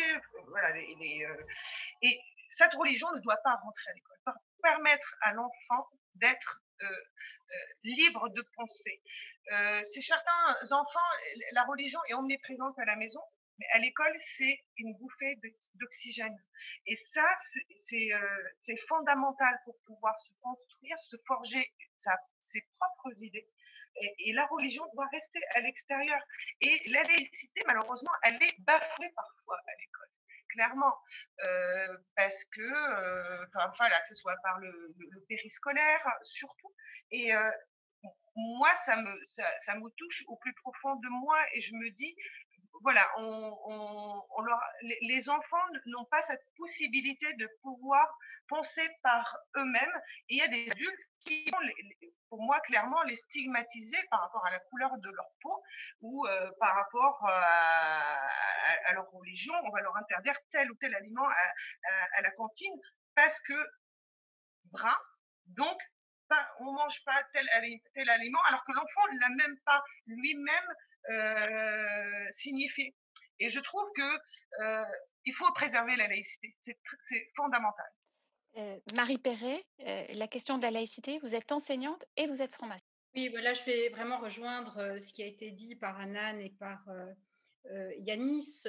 [0.48, 2.20] Voilà, et
[2.58, 7.54] cette religion ne doit pas rentrer à l'école, permettre à l'enfant d'être euh, euh,
[7.84, 9.02] libre de penser.
[9.52, 11.10] Euh, chez certains enfants,
[11.52, 13.20] la religion est omniprésente à la maison,
[13.58, 15.38] mais à l'école, c'est une bouffée
[15.74, 16.36] d'oxygène.
[16.86, 17.26] Et ça,
[17.88, 21.72] c'est fondamental pour pouvoir se construire, se forger
[22.52, 23.48] ses propres idées.
[24.18, 26.20] Et, la religion doit rester à l'extérieur.
[26.60, 30.17] Et la laïcité, malheureusement, elle est bafouée parfois à l'école
[30.50, 30.94] clairement,
[32.16, 34.94] parce que, enfin, voilà, que ce soit par le,
[35.28, 36.72] périscolaire surtout.
[37.10, 37.32] Et
[38.36, 42.14] moi, ça me, touche au plus profond de moi et je me dis,
[42.82, 43.52] voilà, on,
[45.02, 48.06] les enfants n'ont pas cette possibilité de pouvoir
[48.48, 50.00] penser par eux-mêmes.
[50.28, 51.58] Il y a des adultes qui vont,
[52.28, 55.62] pour moi, clairement, les stigmatiser par rapport à la couleur de leur peau
[56.00, 58.28] ou euh, par rapport à,
[58.86, 59.54] à, leur religion.
[59.64, 62.74] On va leur interdire tel ou tel aliment à, la cantine
[63.14, 63.66] parce que
[64.72, 64.96] brun,
[65.46, 65.78] donc
[66.60, 67.48] on mange pas tel,
[67.94, 70.74] tel aliment, alors que l'enfant ne l'a même pas lui-même
[71.10, 72.94] euh, signifié.
[73.40, 74.18] Et je trouve que
[74.60, 74.84] euh,
[75.24, 77.86] il faut préserver la laïcité, c'est fondamental.
[78.94, 79.64] Marie Perret,
[80.14, 82.68] la question de la laïcité, vous êtes enseignante et vous êtes franc
[83.14, 86.84] Oui, voilà, je vais vraiment rejoindre ce qui a été dit par Anan et par
[87.98, 88.64] Yanis.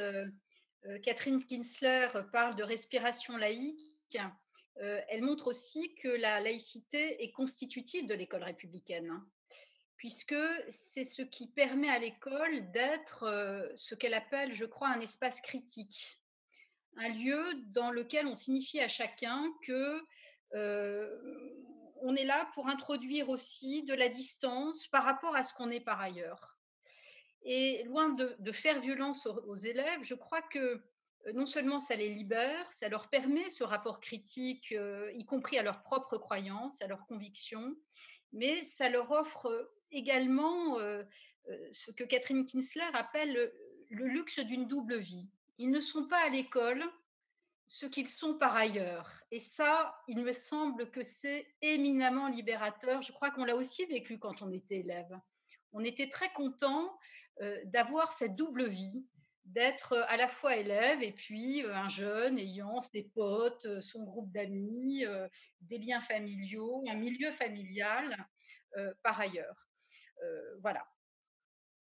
[1.04, 4.18] Catherine Kinsler parle de respiration laïque.
[4.76, 9.10] elle montre aussi que la laïcité est constitutive de l'école républicaine.
[9.10, 9.28] Hein
[10.00, 10.36] puisque
[10.70, 16.19] c'est ce qui permet à l'école d'être ce qu'elle appelle, je crois, un espace critique,
[17.00, 20.02] un lieu dans lequel on signifie à chacun que
[22.02, 25.80] on est là pour introduire aussi de la distance par rapport à ce qu'on est
[25.80, 26.58] par ailleurs.
[27.44, 30.82] Et loin de, faire violence aux, élèves, je crois que
[31.34, 35.84] non seulement ça les libère, ça leur permet ce rapport critique, y compris à leurs
[35.84, 37.76] propres croyances, à leurs convictions,
[38.32, 40.78] mais ça leur offre également
[41.72, 43.52] ce que Catherine Kinsler appelle
[43.90, 45.30] le, luxe d'une double vie.
[45.60, 46.84] Ils ne sont pas à l'école
[47.68, 49.22] ce qu'ils sont par ailleurs.
[49.30, 53.02] Et ça, il me semble que c'est éminemment libérateur.
[53.04, 55.20] Je crois qu'on l'a aussi vécu quand on était élève.
[55.72, 56.98] On était très content
[57.66, 59.06] d'avoir cette double vie,
[59.46, 65.06] d'être à la fois élève et puis un jeune ayant ses potes, son groupe d'amis,
[65.62, 68.28] des liens familiaux, un milieu familial
[69.04, 69.70] par ailleurs.
[70.24, 70.86] Euh, voilà.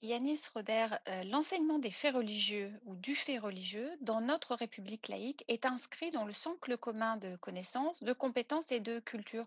[0.01, 5.43] Yanis Roder, euh, l'enseignement des faits religieux ou du fait religieux dans notre République laïque
[5.49, 9.45] est inscrit dans le socle commun de connaissances, de compétences et de culture.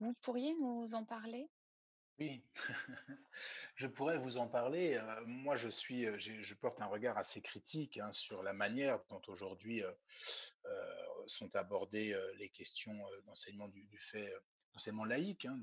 [0.00, 1.48] Vous pourriez nous en parler?
[2.18, 2.42] Oui,
[3.76, 4.96] je pourrais vous en parler.
[4.96, 9.22] Euh, moi, je suis, je porte un regard assez critique hein, sur la manière dont
[9.28, 9.82] aujourd'hui
[11.26, 14.32] sont abordées les questions d'enseignement du, fait,
[14.74, 15.58] enseignement laïque, hein,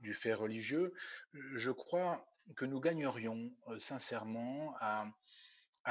[0.00, 0.92] du fait religieux,
[1.32, 5.06] je crois que nous gagnerions sincèrement à,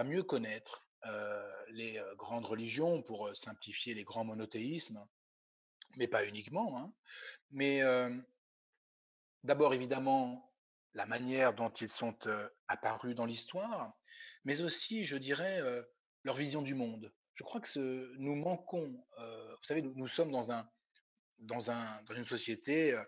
[0.03, 0.88] mieux connaître
[1.69, 5.06] les grandes religions, pour simplifier les grands monothéismes,
[5.98, 6.77] mais pas uniquement.
[6.77, 6.94] Hein.
[7.52, 7.82] Mais
[9.44, 10.53] d'abord, évidemment,
[10.94, 12.18] la manière dont ils sont
[12.68, 13.94] apparus dans l'histoire,
[14.44, 15.61] mais aussi, je dirais,
[16.23, 17.14] leur vision du monde.
[17.36, 20.69] Je crois que nous manquons, vous savez, nous, sommes dans, un,
[21.40, 23.03] dans, un, dans une société euh,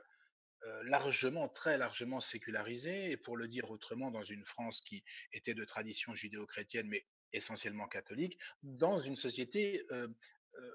[0.84, 5.04] largement, très largement sécularisé, et pour le dire autrement, dans une France qui
[5.34, 10.08] était de tradition judéo-chrétienne, mais essentiellement catholique, dans une société euh,
[10.56, 10.72] euh,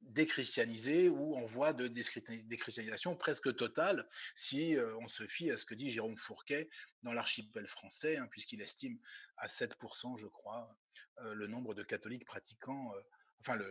[0.00, 5.74] déchristianisée où on voit de déchristianisation presque totale si on se fie à ce que
[5.74, 6.68] dit Jérôme Fourquet
[7.04, 8.98] dans l'archipel français, hein, puisqu'il estime
[9.36, 10.76] à 7%, je crois,
[11.20, 12.92] le nombre de catholiques pratiquants,
[13.38, 13.70] enfin le,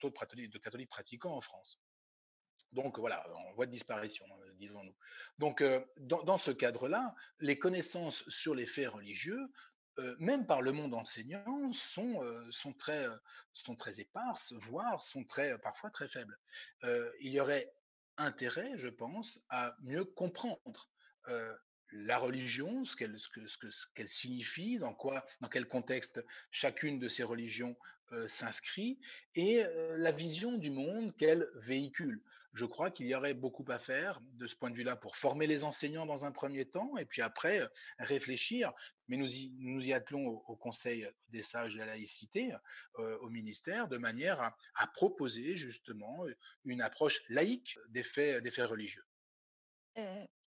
[0.00, 1.80] taux de catholiques pratiquants en France.
[2.72, 4.94] Donc voilà, en voie de disparition, euh, disons-nous.
[5.38, 9.40] Donc euh, dans, ce cadre-là, les connaissances sur les faits religieux,
[9.98, 13.06] euh, même par le monde enseignant, sont, sont, très,
[13.52, 16.38] sont très éparses, voire sont très, parfois très faibles.
[17.20, 17.74] il y aurait
[18.16, 20.88] intérêt, je pense, à mieux comprendre
[21.92, 26.98] la religion, ce qu'elle ce que, ce qu'elle signifie, dans quoi, dans quel contexte chacune
[26.98, 27.76] de ces religions
[28.28, 28.98] s'inscrit,
[29.34, 29.62] et
[29.96, 32.22] la vision du monde qu'elle véhicule
[32.52, 35.46] je crois qu'il y aurait beaucoup à faire de ce point de vue-là pour former
[35.46, 37.66] les enseignants dans un premier temps et puis après euh,
[37.98, 38.72] réfléchir.
[39.08, 42.54] Mais nous y, nous y attelons au, Conseil des sages de la laïcité,
[42.98, 44.40] euh, au ministère, de manière
[44.74, 46.24] à, proposer justement
[46.64, 49.04] une approche laïque des faits religieux.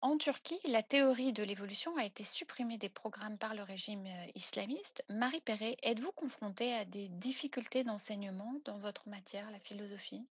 [0.04, 4.06] Euh, en Turquie, la théorie de l'évolution a été supprimée des programmes par le régime
[4.34, 5.04] islamiste.
[5.08, 10.26] Marie Perret, êtes-vous confrontée à des difficultés d'enseignement dans votre matière, la philosophie?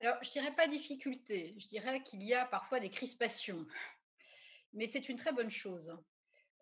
[0.00, 3.66] Alors, je dirais pas difficulté, je dirais qu'il y a parfois des crispations,
[4.72, 5.92] mais c'est une très bonne chose.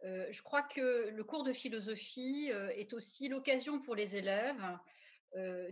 [0.03, 4.79] je crois que le cours de philosophie est aussi l'occasion pour les élèves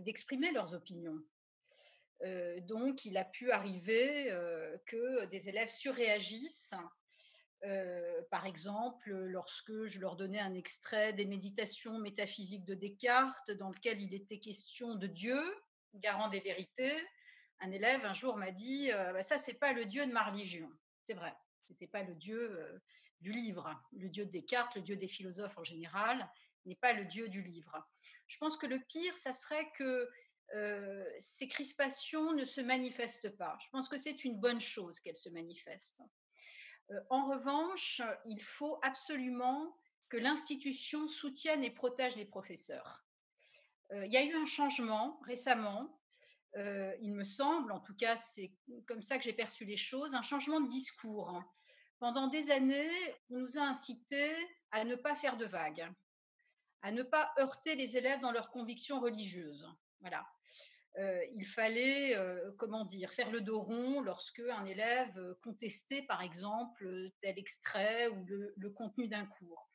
[0.01, 1.17] d'exprimer leurs opinions.
[2.61, 4.29] Donc, il a pu arriver
[4.85, 6.73] que des élèves surréagissent
[8.29, 14.01] par exemple, lorsque je leur donnais un extrait des méditations métaphysiques de Descartes, dans lequel
[14.01, 15.41] il était question de Dieu,
[15.95, 16.95] garant des vérités,
[17.59, 20.69] un élève un jour m'a dit bah, Ça, c'est pas le Dieu de ma religion.
[21.03, 21.33] C'est vrai,
[21.67, 22.81] c'était pas le Dieu
[23.21, 23.69] du livre.
[23.93, 26.29] Le Dieu de Descartes, le Dieu des philosophes en général,
[26.65, 27.87] n'est pas le Dieu du livre.
[28.27, 30.09] Je pense que le pire, ça serait que
[31.19, 33.57] ces crispations ne se manifestent pas.
[33.61, 36.01] Je pense que c'est une bonne chose qu'elles se manifestent.
[36.91, 39.75] Euh, en revanche, il faut absolument
[40.09, 43.03] que l'institution soutienne et protège les professeurs.
[43.91, 45.99] Euh, il y a eu un changement récemment,
[46.57, 48.53] euh, il me semble, en tout cas c'est
[48.87, 51.43] comme ça que j'ai perçu les choses, un changement de discours.
[51.99, 52.89] Pendant des années,
[53.29, 54.33] on nous a incités
[54.71, 55.87] à ne pas faire de vagues,
[56.81, 59.67] à ne pas heurter les élèves dans leurs convictions religieuses.
[60.05, 60.23] Voilà.
[60.99, 66.03] Euh, il fallait, euh, comment dire, faire le dos rond lorsque un élève euh, contestait,
[66.03, 69.67] par exemple, tel extrait ou le, contenu d'un cours.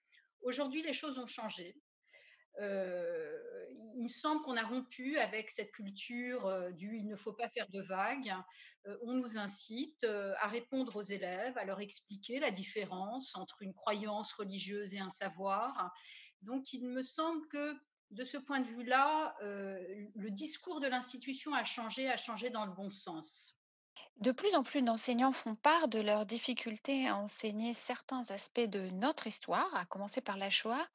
[0.43, 1.77] Aujourd'hui, les choses ont changé.
[2.61, 7.69] il me semble qu'on a rompu avec cette culture du il ne faut pas faire
[7.70, 8.32] de vagues.
[9.02, 14.32] on nous incite à répondre aux élèves, à leur expliquer la différence entre une croyance
[14.32, 15.93] religieuse et un savoir.
[16.43, 17.74] Donc, il me semble que
[18.11, 19.78] de ce point de vue-là, euh,
[20.16, 23.57] le discours de l'institution a changé, a changé dans le bon sens.
[24.16, 28.91] De plus en plus d'enseignants font part de leurs difficultés à enseigner certains aspects de
[28.91, 30.87] notre histoire, à commencer par la Shoah.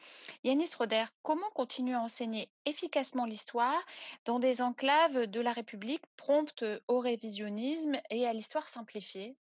[0.43, 3.83] Yanis Roder, comment continuer à enseigner efficacement l'histoire
[4.25, 9.35] dans des enclaves de la République promptes au révisionnisme et à l'histoire simplifiée?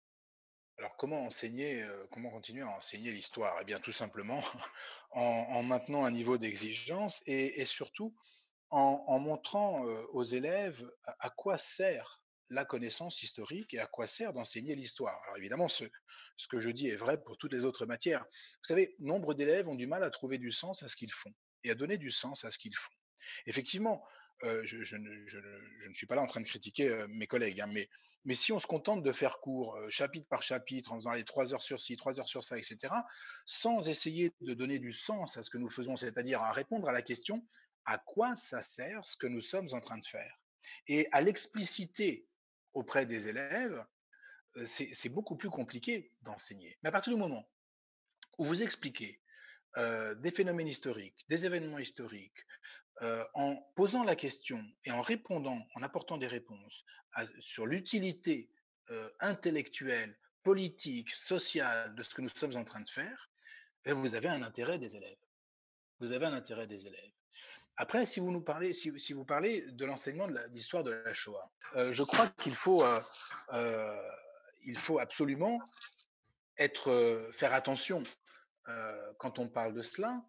[0.77, 3.57] Alors comment enseigner, comment continuer à enseigner l'histoire?
[3.61, 4.41] Eh bien tout simplement
[5.11, 8.13] en, maintenant un niveau d'exigence et, surtout
[8.69, 14.75] en, montrant aux élèves à, quoi sert la connaissance historique et à quoi sert d'enseigner
[14.75, 15.19] l'histoire.
[15.23, 15.85] Alors évidemment, ce,
[16.37, 18.23] ce que je dis est vrai pour toutes les autres matières.
[18.23, 21.33] Vous savez, nombre d'élèves ont du mal à trouver du sens à ce qu'ils font
[21.63, 22.93] et à donner du sens à ce qu'ils font.
[23.45, 24.03] Effectivement,
[24.41, 28.59] je, ne suis pas là en train de critiquer mes collègues, hein, mais, si on
[28.59, 31.95] se contente de faire court, chapitre par chapitre, en faisant les trois heures sur ci,
[31.95, 32.93] trois heures sur ça, etc.,
[33.45, 36.91] sans essayer de donner du sens à ce que nous faisons, c'est-à-dire à répondre à
[36.91, 37.45] la question
[37.85, 40.35] à quoi ça sert ce que nous sommes en train de faire?
[40.87, 42.27] Et à l'expliciter
[42.73, 43.85] auprès des élèves,
[44.63, 46.77] c'est beaucoup plus compliqué d'enseigner.
[46.81, 47.47] Mais à partir du moment
[48.37, 49.21] où vous expliquez
[49.77, 52.45] des phénomènes historiques, des événements historiques,
[53.01, 56.85] en posant la question et en répondant, en apportant des réponses
[57.39, 58.49] sur l'utilité
[59.19, 63.29] intellectuelle, politique, sociale de ce que nous sommes en train de faire,
[63.85, 65.17] eh, vous avez un intérêt des élèves.
[65.99, 67.11] Vous avez un intérêt des élèves.
[67.77, 71.51] Après, si vous nous parlez, si, vous parlez de l'enseignement de l'histoire de la Shoah,
[71.91, 72.85] je crois qu'il faut,
[74.63, 75.59] il faut absolument
[76.57, 78.03] être, faire attention
[79.17, 80.23] quand on parle de cela.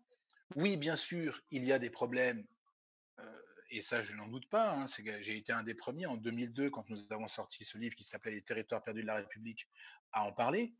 [0.56, 2.44] Oui, bien sûr, il y a des problèmes
[3.70, 4.86] et ça je n'en doute pas, hein,
[5.20, 8.32] j'ai été un des premiers en 2002 quand nous avons sorti ce livre qui s'appelait
[8.32, 9.68] Les territoires perdus de la République
[10.12, 10.74] à en parler.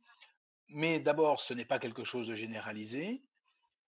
[0.69, 3.23] Mais d'abord, ce n'est pas quelque chose de généralisé.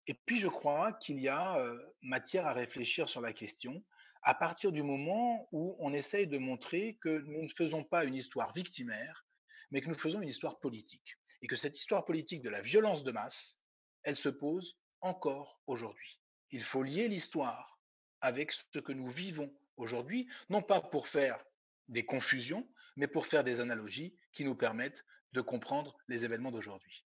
[0.07, 1.61] Et puis je crois qu'il y a
[2.01, 3.83] matière à réfléchir sur la question
[4.21, 8.15] à partir du moment où on essaye de montrer que nous ne faisons pas une
[8.15, 9.25] histoire victimaire,
[9.71, 11.17] mais que nous faisons une histoire politique.
[11.41, 13.63] Et que cette histoire politique de la violence de masse,
[14.03, 16.19] elle se pose encore aujourd'hui.
[16.51, 17.78] Il faut lier l'histoire
[18.21, 21.43] avec ce que nous vivons aujourd'hui, non pas pour faire
[21.87, 27.05] des confusions, mais pour faire des analogies qui nous permettent de comprendre les événements d'aujourd'hui.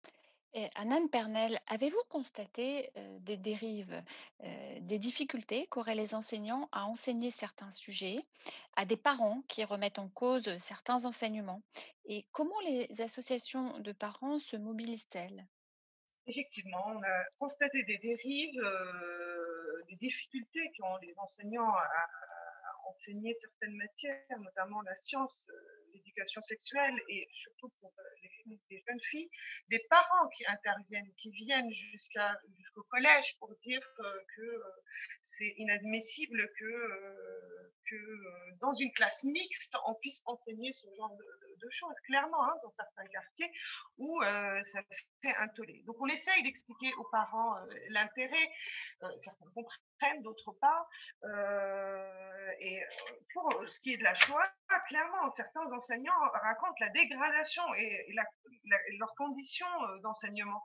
[0.74, 4.02] Anne Pernel, avez-vous constaté des dérives,
[4.80, 8.20] des difficultés qu'auraient les enseignants à enseigner certains sujets,
[8.74, 11.60] à des parents qui remettent en cause certains enseignements?
[12.06, 15.46] Et comment les associations de parents se mobilisent-elles?
[16.26, 18.60] Effectivement, on a constaté des dérives
[19.88, 22.08] des difficultés qu'ont les enseignants à,
[22.86, 28.02] enseigner certaines matières, notamment la science, euh, l'éducation sexuelle et surtout pour euh,
[28.70, 29.28] les, jeunes filles,
[29.68, 34.62] des parents qui interviennent, qui viennent jusqu'au collège pour dire euh, que
[35.38, 41.94] c'est inadmissible que, que dans une classe mixte, on puisse enseigner ce genre de, choses,
[42.06, 43.50] clairement, hein, dans certains quartiers
[43.98, 44.80] où ça
[45.20, 45.82] fait un tollé.
[45.84, 47.56] Donc on essaye d'expliquer aux parents
[47.88, 48.48] l'intérêt,
[49.00, 50.86] certains comprennent, d'autres pas.
[52.60, 52.82] et
[53.32, 54.44] pour ce qui est de la choix,
[54.88, 58.14] clairement, certains enseignants racontent la dégradation et,
[58.98, 60.62] leurs conditions euh, d'enseignement.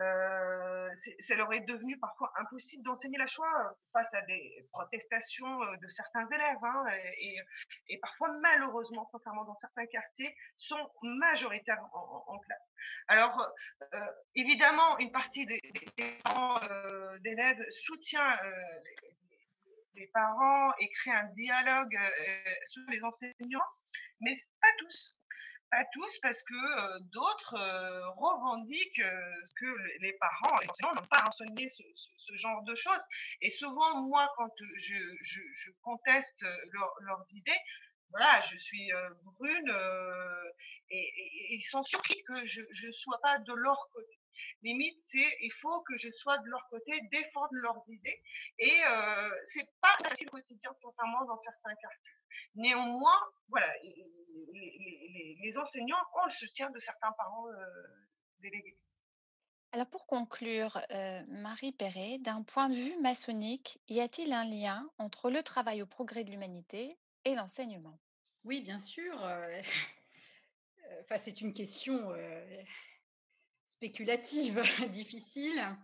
[0.00, 0.88] Euh,
[1.26, 6.26] ça leur est devenu parfois impossible d'enseigner la euh, face à des protestations de certains
[6.28, 6.56] élèves.
[6.62, 6.84] Hein,
[7.88, 12.58] et, parfois, malheureusement, contrairement dans certains quartiers, sont majoritaires en, classe.
[13.08, 13.52] Alors,
[14.34, 15.60] évidemment, une partie des,
[16.24, 16.60] parents
[17.20, 18.38] d'élèves soutient
[19.96, 23.70] les parents et créer un dialogue euh, sur les enseignants,
[24.20, 25.16] mais pas tous.
[25.70, 29.02] Pas tous, parce que euh, d'autres euh, revendiquent
[29.58, 33.02] que les parents, les enseignants n'ont pas enseigné ce, genre de choses.
[33.40, 36.44] Et souvent, moi, quand je, conteste
[37.00, 37.58] leurs idées,
[38.10, 38.90] voilà, je suis
[39.22, 39.72] brune
[40.90, 44.18] et, ils sont surpris que je ne sois pas de leur côté.
[44.62, 48.22] Limite, c'est il faut que je sois de leur côté, défendre leurs idées.
[48.58, 52.12] Et euh, c'est pas facile au quotidien, sincèrement, dans certains quartiers.
[52.54, 57.46] Néanmoins, voilà, les, enseignants ont le soutien de certains parents
[58.40, 58.78] délégués.
[59.72, 60.80] Alors pour conclure,
[61.28, 65.86] Marie Perret, d'un point de vue maçonnique, y a-t-il un lien entre le travail au
[65.86, 66.98] progrès de l'humanité
[67.34, 68.00] l'enseignement
[68.44, 69.14] Oui, bien sûr.
[71.02, 72.12] enfin, c'est une question
[73.64, 75.76] spéculative, difficile.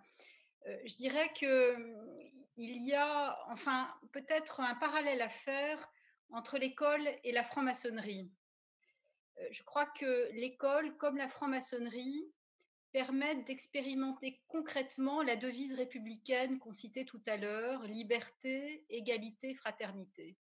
[0.85, 2.17] Je dirais que hum,
[2.57, 5.91] il y a, enfin, peut-être un parallèle à faire
[6.31, 8.31] entre l'école et la franc-maçonnerie.
[9.51, 12.31] Je crois que l'école, comme la franc-maçonnerie,
[12.93, 20.37] permettent d'expérimenter concrètement la devise républicaine qu'on citait tout à l'heure, liberté, égalité, fraternité,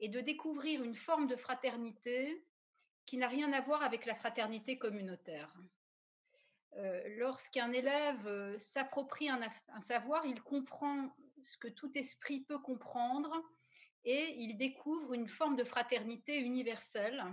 [0.00, 2.44] et de découvrir une forme de fraternité
[3.06, 5.52] qui n'a rien à voir avec la fraternité communautaire.
[6.76, 9.40] Euh, lorsqu'un élève euh, s'approprie un,
[9.80, 13.42] savoir, il comprend ce que tout esprit peut comprendre
[14.04, 17.24] et il découvre une forme de fraternité universelle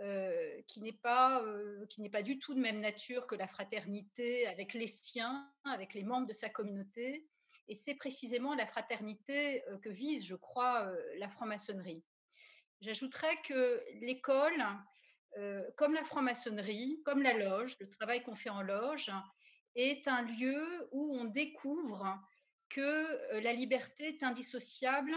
[0.00, 1.42] euh, qui n'est pas,
[2.10, 6.26] pas du tout de même nature que la fraternité avec les siens, avec les membres
[6.26, 7.28] de sa communauté.
[7.68, 12.04] Et c'est précisément la fraternité que vise, je crois, la franc-maçonnerie.
[12.80, 14.64] J'ajouterais que l'école
[15.38, 19.12] euh, comme la franc-maçonnerie, comme la loge, le travail qu'on fait en loge,
[19.74, 22.18] est un lieu où on découvre
[22.70, 25.12] que euh, la liberté est indissociable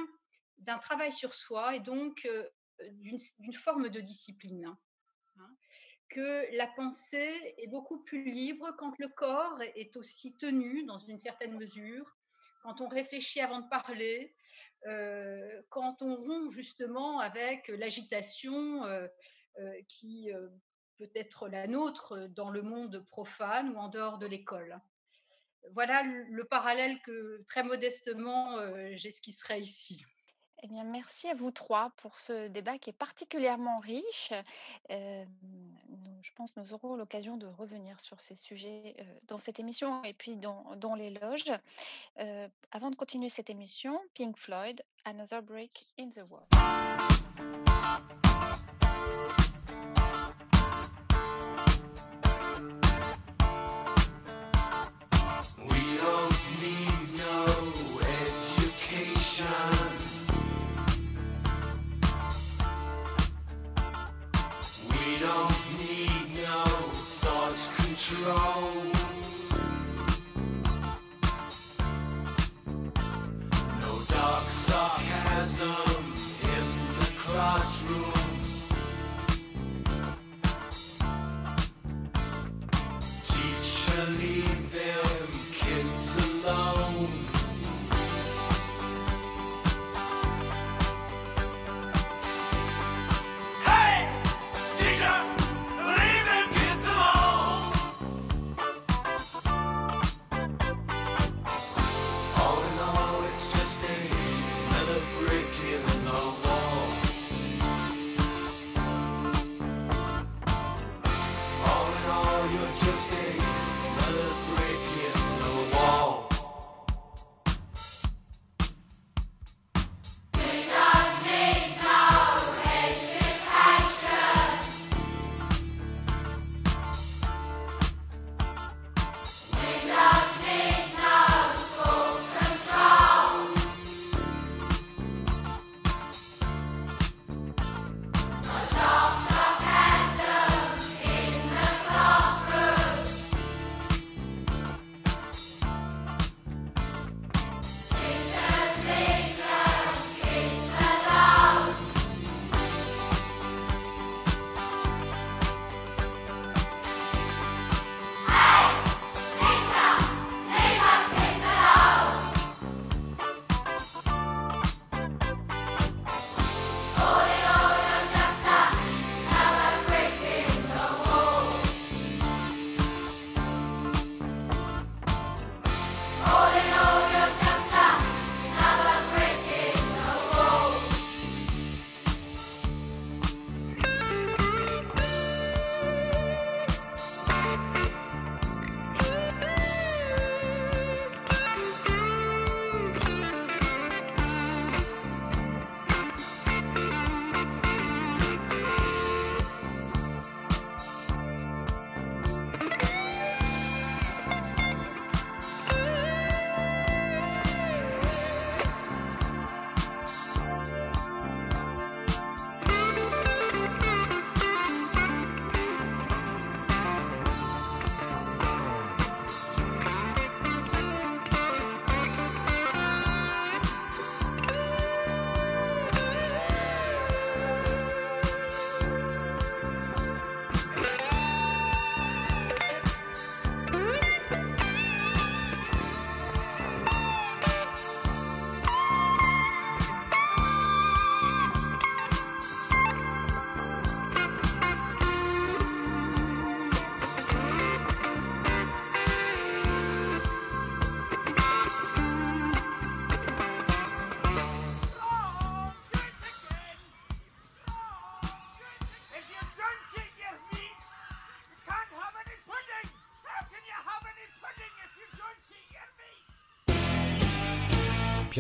[0.58, 2.50] d'un travail sur soi et donc euh,
[2.92, 4.66] d'une forme de discipline.
[5.38, 5.56] Hein.
[6.10, 11.18] Que la pensée est beaucoup plus libre quand le corps est aussi tenu dans une
[11.18, 12.18] certaine mesure,
[12.60, 14.36] quand on réfléchit avant de parler,
[15.70, 18.86] quand on rompt justement avec l'agitation
[19.60, 20.48] euh, qui euh,
[20.98, 24.80] peut être la nôtre dans le monde profane ou en dehors de l'école.
[25.74, 30.06] Voilà le parallèle que très modestement euh, j'esquisserai ici.
[30.62, 34.34] Eh bien, merci à vous trois pour ce débat qui est particulièrement riche.
[34.90, 38.96] je pense que nous aurons l'occasion de revenir sur ces sujets
[39.28, 41.52] dans cette émission et puis dans, dans les loges.
[42.72, 47.29] avant de continuer cette émission, Pink Floyd, Another Break in the Wall.
[68.10, 68.89] strong.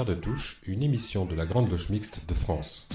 [0.06, 2.88] De Touche, une émission de la Grande Loge Mixte de France.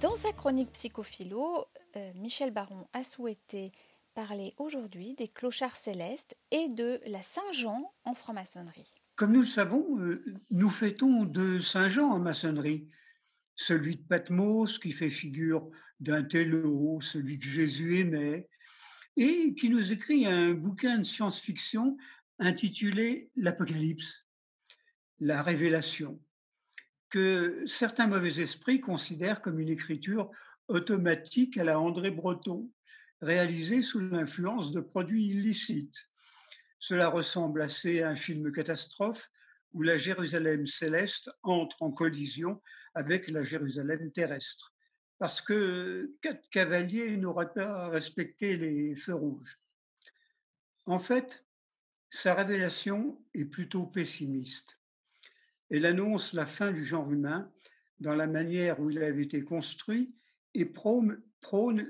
[0.00, 1.66] Dans sa chronique psychophilo,
[1.96, 3.70] euh, Michel Baron a souhaité
[4.14, 8.90] parler aujourd'hui des clochards célestes et de la Saint-Jean en franc-maçonnerie.
[9.18, 10.22] Comme nous le savons, euh,
[10.52, 12.88] nous fêtons deux Saint-Jean en maçonnerie.
[13.56, 15.68] Celui de Patmos qui fait figure
[15.98, 18.48] d'un télo, celui que Jésus aimait,
[19.16, 21.96] et qui nous écrit un bouquin de science-fiction
[22.38, 24.24] intitulé L'Apocalypse,
[25.18, 26.22] la révélation,
[27.10, 30.30] que certains mauvais esprits considèrent comme une écriture
[30.68, 32.70] automatique à la André Breton,
[33.20, 36.07] réalisée sous l'influence de produits illicites.
[36.78, 39.30] Cela ressemble assez à un film catastrophe
[39.72, 42.62] où la Jérusalem céleste entre en collision
[42.94, 44.74] avec la Jérusalem terrestre,
[45.18, 49.58] parce que quatre cavaliers n'auraient pas respecté les feux rouges.
[50.86, 51.44] En fait,
[52.10, 54.78] sa révélation est plutôt pessimiste.
[55.70, 57.52] Elle annonce la fin du genre humain
[58.00, 60.14] dans la manière où il avait été construit
[60.54, 61.22] et prône,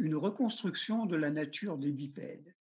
[0.01, 2.55] une reconstruction de la nature des bipèdes.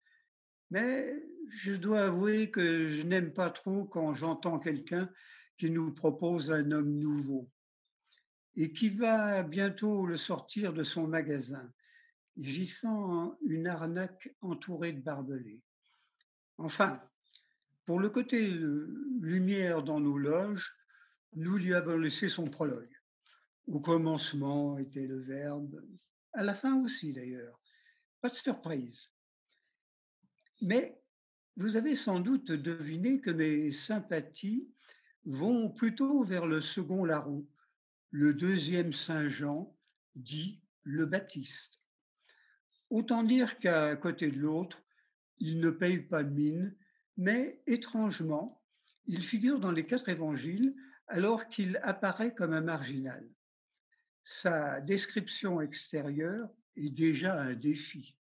[0.71, 5.11] Mais je dois avouer que je n'aime pas trop quand j'entends quelqu'un
[5.59, 7.51] qui nous propose un homme nouveau
[8.57, 11.73] et qui va bientôt le sortir de son magasin.
[12.37, 15.63] J'y sens une arnaque entourée de barbelés.
[16.59, 17.01] Enfin,
[17.85, 18.49] pour le côté
[19.21, 20.75] lumière dans nos loges,
[21.35, 22.95] nous lui avons laissé son prologue.
[23.67, 25.83] Au commencement était le verbe,
[26.33, 27.61] à la fin aussi d'ailleurs.
[28.21, 29.11] Pas de surprise.
[30.63, 31.01] Mais
[31.57, 34.69] vous avez sans doute deviné que mes sympathies
[35.25, 37.47] vont plutôt vers le second larron,
[38.11, 39.77] le deuxième Saint Jean,
[40.15, 41.81] dit le Baptiste.
[42.91, 44.83] Autant dire qu'à côté de l'autre,
[45.39, 46.77] il ne paye pas de mine,
[47.17, 48.63] mais étrangement,
[49.07, 50.75] il figure dans les quatre évangiles
[51.09, 53.29] alors qu'il apparaît comme un marginal.
[54.25, 58.16] Sa description extérieure est déjà un défi.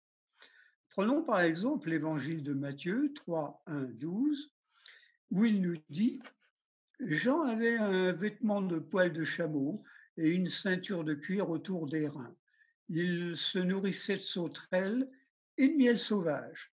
[0.94, 4.52] Prenons par exemple l'évangile de Matthieu 3, 1, 12,
[5.32, 6.22] où il nous dit
[7.00, 9.82] Jean avait un vêtement de poil de chameau
[10.16, 12.36] et une ceinture de cuir autour des reins.
[12.88, 15.10] Il se nourrissait de sauterelles
[15.56, 16.72] et de miel sauvage.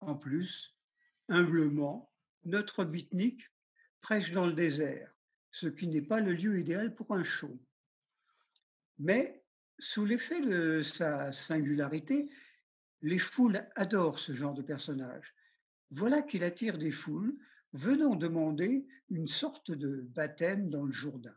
[0.00, 0.74] En plus,
[1.28, 2.10] humblement,
[2.44, 3.50] notre bitnik
[4.00, 5.14] prêche dans le désert,
[5.50, 7.60] ce qui n'est pas le lieu idéal pour un show.
[8.98, 9.44] Mais
[9.78, 12.30] sous l'effet de sa singularité,
[13.02, 15.34] les foules adorent ce genre de personnage.
[15.90, 17.36] Voilà qu'il attire des foules
[17.72, 21.34] venant demander une sorte de baptême dans le Jourdain.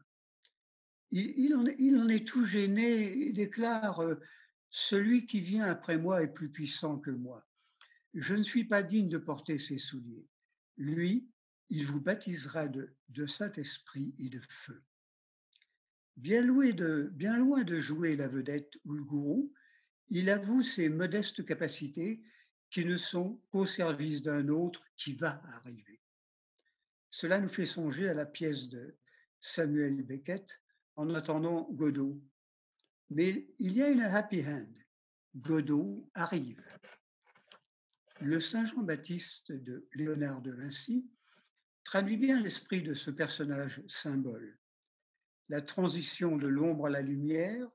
[1.11, 4.15] Il, en, est tout gêné et déclare euh,
[4.69, 7.48] Celui qui vient après moi est plus puissant que moi.
[8.14, 10.27] Je ne suis pas digne de porter ses souliers.
[10.77, 11.27] Lui,
[11.69, 14.84] il vous baptisera de, Saint-Esprit et de feu.
[16.15, 16.44] Bien,
[17.11, 19.53] bien loin de jouer la vedette ou le gourou,
[20.10, 22.22] il avoue ses modestes capacités
[22.72, 25.99] qui ne sont qu'au service d'un autre qui va arriver.
[27.11, 28.98] Cela nous fait songer à la pièce de
[29.40, 30.61] Samuel Beckett
[30.95, 32.22] en attendant Godot.
[33.10, 34.76] Mais il y a une happy hand.
[35.36, 36.64] Godot arrive.
[38.19, 41.10] Le Saint Jean-Baptiste de Léonard de Vinci
[41.84, 44.60] traduit bien l'esprit de ce personnage symbole.
[45.48, 47.68] La transition de l'ombre à la lumière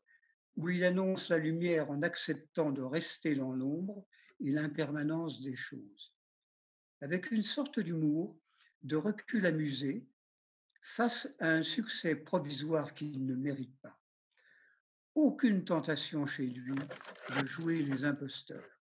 [0.57, 4.07] où il annonce la lumière en acceptant de rester dans l'ombre
[4.41, 6.15] et l'impermanence des choses.
[7.01, 8.39] Avec une sorte d'humour,
[8.83, 10.07] de recul amusé,
[10.81, 13.99] face à un succès provisoire qu'il ne mérite pas.
[15.15, 18.79] Aucune tentation chez lui de jouer les imposteurs.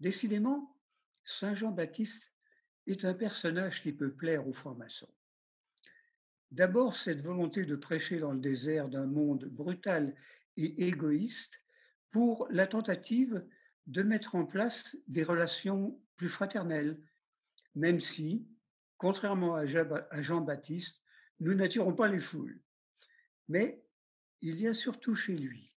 [0.00, 0.76] Décidément,
[1.24, 2.34] Saint Jean-Baptiste
[2.86, 5.12] est un personnage qui peut plaire aux francs-maçons.
[6.50, 10.14] D'abord, cette volonté de prêcher dans le désert d'un monde brutal
[10.56, 11.60] et égoïste
[12.10, 13.44] pour la tentative
[13.86, 17.00] de mettre en place des relations plus fraternelles,
[17.74, 18.46] même si,
[18.96, 19.66] contrairement à
[20.22, 21.02] Jean-Baptiste,
[21.40, 22.62] nous n'attirons pas les foules.
[23.48, 23.84] Mais
[24.40, 25.74] il y a surtout chez lui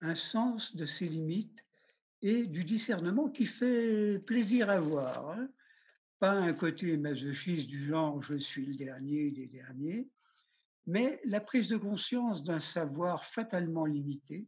[0.00, 1.64] un sens de ses limites
[2.22, 5.30] et du discernement qui fait plaisir à voir.
[5.30, 5.48] Hein.
[6.18, 10.08] Pas un côté masochiste du genre je suis le dernier des derniers,
[10.86, 14.46] mais la prise de conscience d'un savoir fatalement limité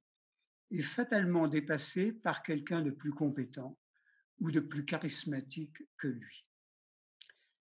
[0.71, 3.77] et fatalement dépassé par quelqu'un de plus compétent
[4.41, 6.47] ou de plus charismatique que lui.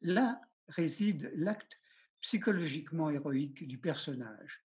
[0.01, 1.77] Là réside l'acte
[2.21, 4.63] psychologiquement héroïque du personnage.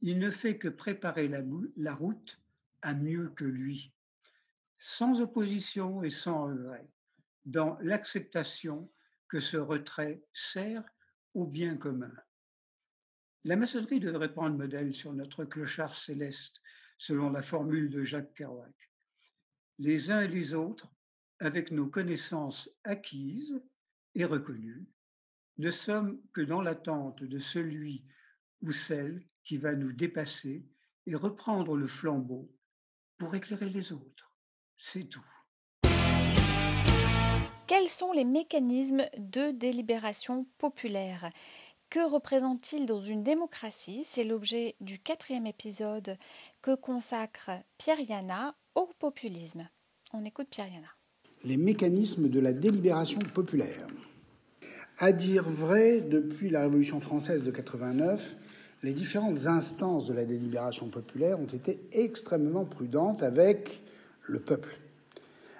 [0.00, 1.42] Il ne fait que préparer la,
[1.76, 2.40] la route
[2.82, 3.92] à mieux que lui,
[4.76, 6.88] sans opposition et sans regret,
[7.44, 8.90] dans l'acceptation
[9.28, 10.84] que ce retrait sert
[11.34, 12.12] au bien commun.
[13.44, 16.60] La maçonnerie devrait prendre modèle sur notre clochard céleste,
[16.96, 18.90] selon la formule de Jacques Kerouac.
[19.80, 20.94] Les uns et les autres,
[21.40, 23.60] avec nos connaissances acquises
[24.14, 24.86] et reconnues,
[25.58, 28.04] ne sommes que dans l'attente de celui
[28.62, 30.64] ou celle qui va nous dépasser
[31.06, 32.54] et reprendre le flambeau
[33.16, 34.32] pour éclairer les autres.
[34.76, 35.26] C'est tout.
[37.66, 41.30] Quels sont les mécanismes de délibération populaire?
[41.92, 44.00] Que représente-t-il dans une démocratie?
[44.06, 46.16] C'est l'objet du quatrième épisode
[46.62, 49.68] que consacre Pierre Yana au populisme.
[50.14, 50.88] On écoute Pierre Yana.
[51.44, 53.86] Les mécanismes de la délibération populaire.
[55.00, 58.38] À dire vrai, depuis la Révolution française de 89,
[58.82, 63.82] les différentes instances de la délibération populaire ont été extrêmement prudentes avec
[64.22, 64.78] le peuple.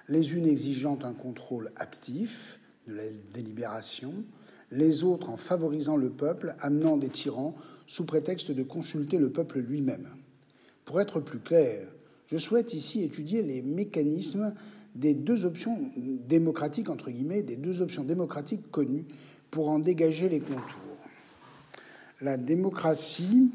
[0.09, 3.05] Les unes exigeant un contrôle actif de la
[3.35, 4.15] délibération,
[4.73, 7.55] les autres en favorisant le peuple, amenant des tyrans
[7.87, 10.09] sous prétexte de consulter le peuple lui-même.
[10.85, 11.87] Pour être plus clair,
[12.27, 14.55] je souhaite ici étudier les mécanismes
[14.95, 19.05] des deux options démocratiques, entre guillemets, des deux options démocratiques connues
[19.51, 20.99] pour en dégager les contours.
[22.23, 23.51] La démocratie,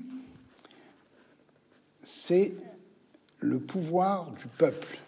[2.03, 2.53] c'est
[3.39, 4.99] le pouvoir du peuple,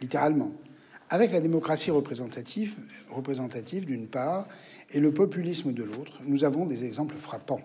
[0.00, 0.52] littéralement.
[1.08, 2.74] Avec la démocratie représentative,
[3.10, 4.48] représentative d'une part,
[4.90, 7.60] et le populisme de l'autre, nous avons des exemples frappants.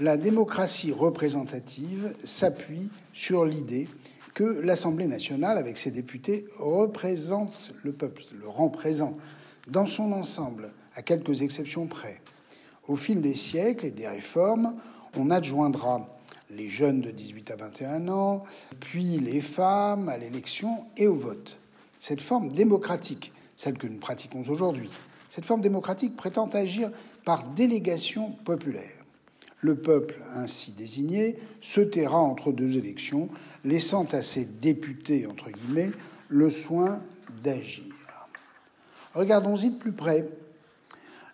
[0.00, 3.88] La démocratie représentative s'appuie sur l'idée
[4.34, 9.16] que l'Assemblée nationale, avec ses députés, représente le peuple, le rend présent
[9.68, 12.20] dans son ensemble, à quelques exceptions près.
[12.88, 14.76] Au fil des siècles et des réformes,
[15.16, 16.08] on adjoindra
[16.50, 18.42] les jeunes de 18 à 21 ans,
[18.80, 21.58] puis les femmes à l'élection et au vote.
[21.98, 24.90] Cette forme démocratique, celle que nous pratiquons aujourd'hui,
[25.34, 26.90] cette forme démocratique prétend agir
[27.24, 29.06] par délégation populaire.
[29.60, 33.28] Le peuple ainsi désigné se taira entre deux élections,
[33.64, 35.90] laissant à ses députés, entre guillemets,
[36.28, 37.02] le soin
[37.42, 37.94] d'agir.
[39.14, 40.28] Regardons-y de plus près.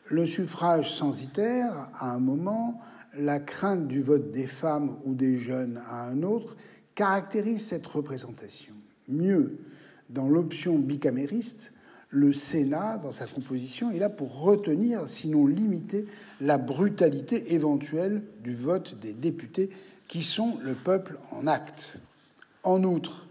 [0.04, 2.78] Le suffrage censitaire, à un moment,
[3.14, 6.56] la crainte du vote des femmes ou des jeunes à un autre,
[6.94, 8.74] caractérise cette représentation.
[9.08, 9.58] Mieux,
[10.08, 11.72] dans l'option bicamériste,
[12.10, 16.06] le Sénat, dans sa composition, est là pour retenir, sinon limiter,
[16.40, 19.68] la brutalité éventuelle du vote des députés
[20.08, 22.00] qui sont le peuple en acte.
[22.62, 23.26] En outre,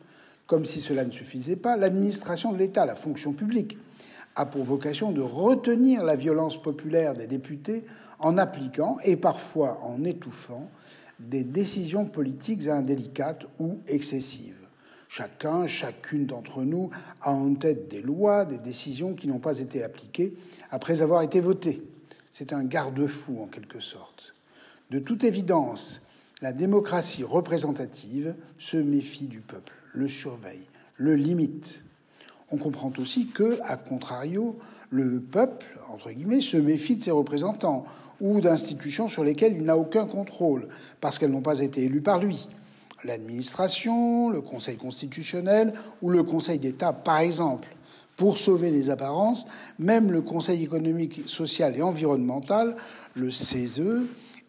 [0.45, 3.77] comme si cela ne suffisait pas, l'administration de l'État, la fonction publique,
[4.35, 7.83] a pour vocation de retenir la violence populaire des députés
[8.19, 10.69] en appliquant et parfois en étouffant
[11.19, 14.56] des décisions politiques indélicates ou excessives.
[15.09, 16.89] Chacun, chacune d'entre nous
[17.21, 20.33] a en tête des lois, des décisions qui n'ont pas été appliquées
[20.69, 21.81] après avoir été votées.
[22.29, 24.33] C'est un garde-fou en quelque sorte.
[24.91, 26.01] De toute évidence,
[26.41, 30.67] la démocratie représentative se méfie du peuple, le surveille,
[30.97, 31.83] le limite
[32.49, 34.57] on comprend aussi que, à contrario,
[34.89, 37.83] le peuple, entre guillemets, se méfie de ses représentants
[38.21, 40.67] ou d'institutions sur lesquelles il n'a aucun contrôle,
[41.01, 42.47] parce qu'elles n'ont pas été élues par lui.
[43.07, 45.71] L'administration, le Conseil constitutionnel
[46.01, 47.69] ou le Conseil d'État, par exemple.
[48.17, 49.47] Pour sauver les apparences,
[49.79, 52.75] même le Conseil économique, social et environnemental,
[53.13, 54.03] le CESE,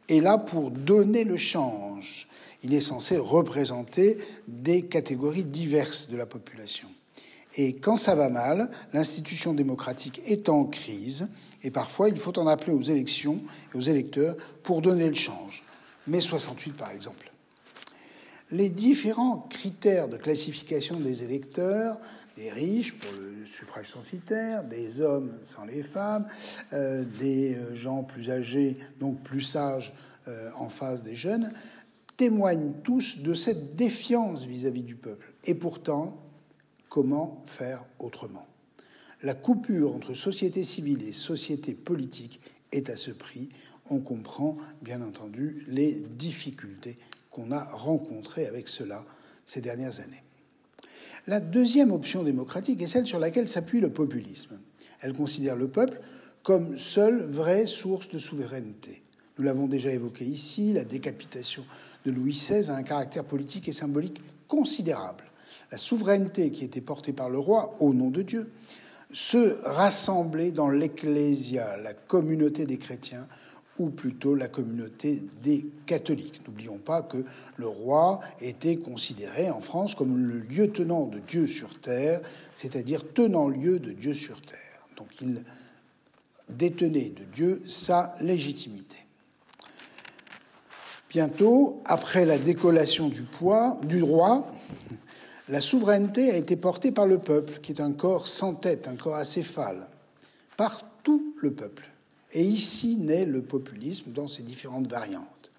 [0.09, 2.29] est là pour donner le change.
[2.65, 4.17] Il est censé représenter
[4.49, 6.89] des catégories diverses de la population.
[7.57, 11.29] Et quand ça va mal, l'institution démocratique est en crise,
[11.63, 13.41] et parfois il faut en appeler aux élections
[13.73, 15.63] et aux électeurs pour donner le change.
[16.09, 17.28] Mai 68, par exemple.
[18.51, 21.99] Les différents critères de classification des électeurs,
[22.37, 26.27] des riches pour le suffrage censitaire, des hommes sans les femmes,
[26.73, 29.93] euh, des euh, gens plus âgés, donc plus sages
[30.29, 31.51] euh, en face des jeunes,
[32.17, 35.33] témoignent tous de cette défiance vis à -vis du peuple.
[35.45, 36.29] Et pourtant,
[36.89, 38.47] Comment faire autrement?
[39.23, 42.41] La coupure entre société civile et société politique
[42.73, 43.51] est à ce prix.
[43.91, 46.99] On comprend bien entendu les difficultés
[47.39, 49.05] qu'on a rencontrées avec cela
[49.47, 50.23] ces dernières années.
[51.29, 54.59] La deuxième option démocratique est celle sur laquelle s'appuie le populisme.
[55.01, 56.01] Elle considère le peuple
[56.43, 59.03] comme seule vraie source de souveraineté.
[59.39, 61.65] Nous l'avons déjà évoqué ici, la décapitation
[62.05, 65.25] de Louis XVI a un caractère politique et symbolique considérable
[65.71, 68.51] la souveraineté qui était portée par le roi au nom de Dieu,
[69.11, 73.27] se rassembler dans l'ecclésia, la communauté des chrétiens,
[73.79, 76.47] ou plutôt la communauté des catholiques.
[76.47, 77.25] N'oublions pas que
[77.57, 82.21] le roi était considéré en France comme le lieutenant de Dieu sur terre,
[82.55, 84.59] c'est-à-dire tenant lieu de Dieu sur terre.
[84.97, 85.43] Donc il
[86.49, 88.97] détenait de Dieu sa légitimité.
[91.11, 94.45] Bientôt, après la décollation du, poids, du roi,
[95.49, 98.97] la souveraineté a été portée par le peuple, qui est un corps sans tête, un
[98.97, 99.87] corps acéphale,
[100.59, 101.89] par tout le peuple.
[102.33, 105.51] Et ici naît le populisme dans ses différentes variantes.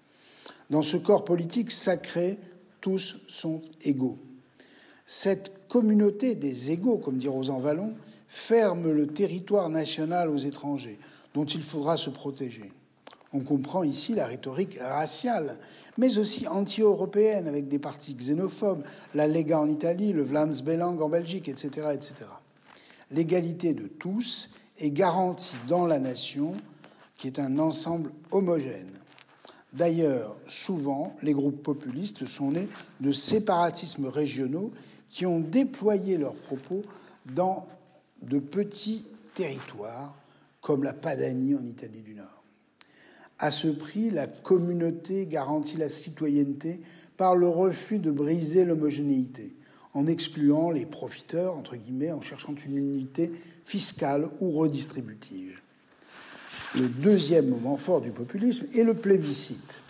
[0.70, 2.38] Dans ce corps politique sacré,
[2.80, 4.18] tous sont égaux.
[5.06, 7.94] Cette communauté des égaux, comme dit Rosan Vallon,
[8.28, 10.98] ferme le territoire national aux étrangers,
[11.34, 12.70] dont il faudra se protéger.
[13.32, 15.58] On comprend ici la rhétorique raciale,
[15.98, 18.84] mais aussi anti-européenne, avec des partis xénophobes,
[19.14, 21.88] la Lega en Italie, le Vlaams Belang en Belgique, etc.
[21.92, 22.14] etc.
[23.12, 26.56] L'égalité de tous est garantie dans la nation,
[27.16, 28.90] qui est un ensemble homogène.
[29.72, 32.68] D'ailleurs, souvent, les groupes populistes sont nés
[33.00, 34.72] de séparatismes régionaux
[35.08, 36.82] qui ont déployé leurs propos
[37.34, 37.66] dans
[38.22, 40.14] de petits territoires,
[40.60, 42.42] comme la Padanie en Italie du Nord.
[43.38, 46.80] À ce prix, la communauté garantit la citoyenneté
[47.16, 49.54] par le refus de briser l'homogénéité,
[49.94, 53.30] en excluant les profiteurs, entre guillemets, en cherchant une unité
[53.64, 55.60] fiscale ou redistributive.
[56.76, 59.80] Le deuxième moment fort du populisme est le plébiscite.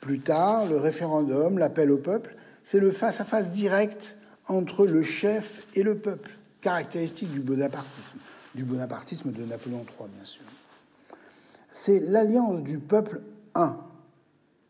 [0.00, 5.82] Plus tard, le référendum, l'appel au peuple, c'est le face-à-face direct entre le chef et
[5.82, 6.30] le peuple,
[6.62, 8.18] caractéristique du bonapartisme,
[8.54, 10.42] du bonapartisme de Napoléon III, bien sûr.
[11.70, 13.20] C'est l'alliance du peuple
[13.54, 13.78] un,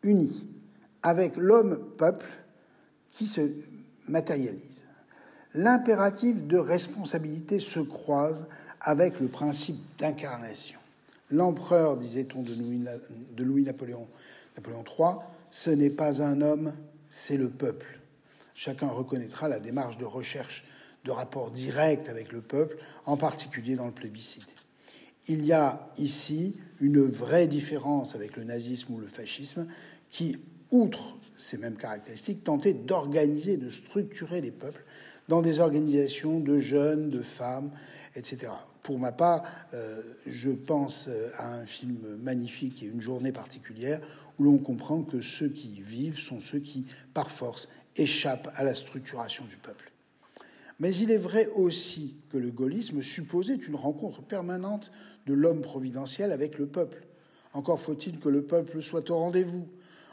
[0.03, 0.49] uni,
[1.03, 2.27] avec l'homme-peuple
[3.11, 3.43] qui se
[4.09, 4.87] matérialise.
[5.55, 8.49] L'impératif de responsabilité se croise
[8.81, 10.79] avec le principe d'incarnation.
[11.31, 14.09] L'empereur, disait-on de Louis-Napoléon
[14.57, 15.15] Napoléon III,
[15.51, 16.73] ce n'est pas un homme,
[17.11, 18.01] c'est le peuple.
[18.55, 20.65] Chacun reconnaîtra la démarche de recherche
[21.05, 22.77] de rapport direct avec le peuple,
[23.07, 24.49] en particulier dans le plébiscite.
[25.29, 29.67] Il y a ici une vraie différence avec le nazisme ou le fascisme
[30.11, 30.39] qui,
[30.71, 34.85] outre ces mêmes caractéristiques, tentait d'organiser, de structurer les peuples
[35.29, 37.71] dans des organisations de jeunes, de femmes,
[38.15, 38.53] etc.
[38.83, 39.43] Pour ma part,
[39.75, 44.01] euh, je pense euh, à un film magnifique et une journée particulière
[44.39, 48.75] où l'on comprend que ceux qui vivent sont ceux qui, par force, échappent à la
[48.75, 49.93] structuration du peuple.
[50.81, 54.93] Mais il est vrai aussi que le gaullisme supposait une rencontre permanente
[55.27, 57.05] de l'homme providentiel avec le peuple.
[57.53, 59.67] Encore faut-il que le peuple soit au rendez-vous.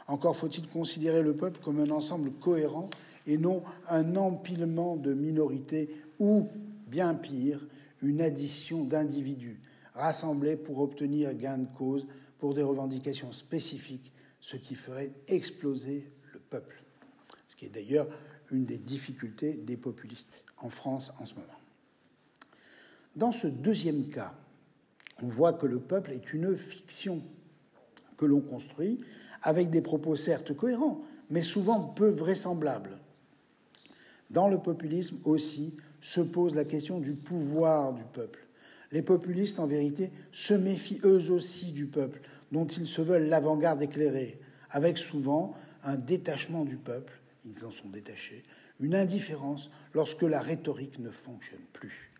[0.08, 2.90] Encore faut-il considérer le peuple comme un ensemble cohérent
[3.26, 6.48] et non un empilement de minorités ou,
[6.86, 7.66] bien pire,
[8.02, 9.60] une addition d'individus
[9.94, 12.06] rassemblés pour obtenir gain de cause
[12.38, 16.82] pour des revendications spécifiques, ce qui ferait exploser le peuple.
[17.48, 18.06] Ce qui est d'ailleurs
[18.50, 21.46] une des difficultés des populistes en France en ce moment.
[23.16, 24.34] Dans ce deuxième cas,
[25.22, 27.22] on voit que le peuple est une fiction
[28.16, 28.98] que l'on construit
[29.42, 32.98] avec des propos certes cohérents, mais souvent peu vraisemblables.
[34.30, 38.40] Dans le populisme aussi se pose la question du pouvoir du peuple.
[38.92, 42.20] Les populistes, en vérité, se méfient eux aussi du peuple,
[42.52, 44.40] dont ils se veulent l'avant-garde éclairée,
[44.70, 47.12] avec souvent un détachement du peuple
[47.46, 48.44] ils en sont détachés,
[48.80, 52.10] une indifférence lorsque la rhétorique ne fonctionne plus.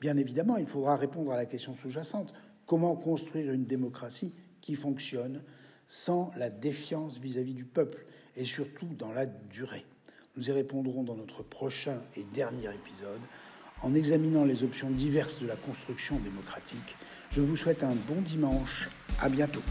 [0.00, 2.32] Bien évidemment, il faudra répondre à la question sous-jacente,
[2.66, 4.32] comment construire une démocratie
[4.64, 5.42] qui fonctionne
[5.86, 9.84] sans la défiance vis-à-vis du peuple et surtout dans la durée.
[10.36, 13.20] Nous y répondrons dans notre prochain et dernier épisode
[13.82, 16.96] en examinant les options diverses de la construction démocratique.
[17.30, 18.88] Je vous souhaite un bon dimanche.
[19.20, 19.62] À bientôt.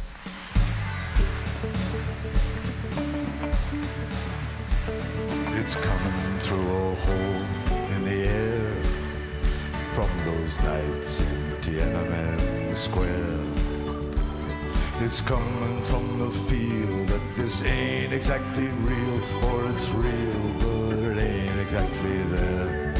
[15.05, 21.17] It's coming from the feel that this ain't exactly real, or it's real, but it
[21.17, 22.95] ain't exactly there.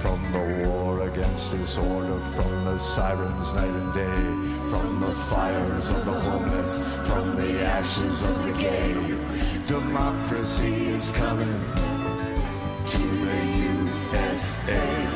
[0.00, 6.02] From the war against disorder, from the sirens night and day, from the fires of
[6.06, 8.94] the homeless, from the ashes of the gay.
[9.66, 11.60] Democracy is coming
[12.86, 13.38] to the
[14.22, 15.15] USA.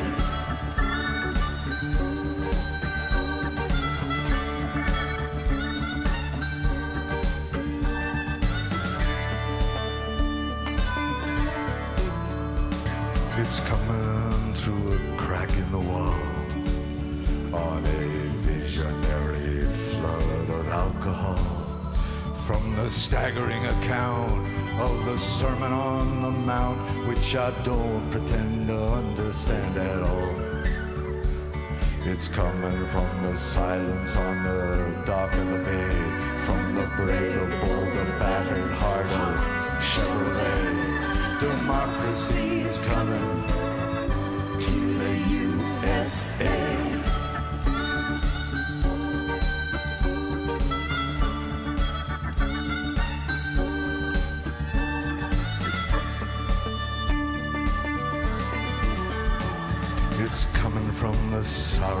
[22.91, 24.45] Staggering account
[24.81, 30.35] of the Sermon on the Mount, which I don't pretend to understand at all.
[32.03, 35.91] It's coming from the silence on the dock of the bay,
[36.43, 39.39] from the brave, the bold, the battered heart of
[39.79, 41.39] Chevrolet.
[41.39, 43.47] Democracy is coming
[44.59, 46.70] to the USA.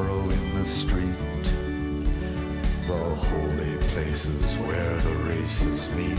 [0.01, 1.45] Sorrow in the street,
[2.87, 6.17] the holy places where the races meet.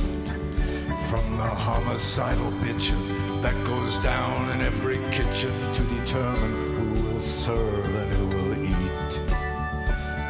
[1.11, 7.95] From the homicidal bitching that goes down in every kitchen to determine who will serve
[8.03, 9.13] and who will eat.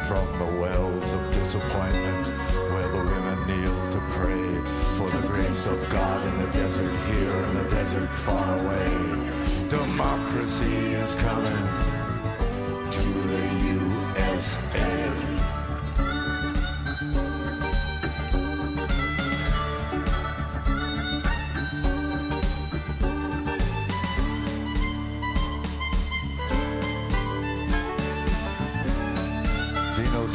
[0.07, 2.27] From the wells of disappointment
[2.71, 4.49] where the women kneel to pray
[4.97, 9.69] for the grace of God in the desert here and the desert far away.
[9.69, 11.92] Democracy is coming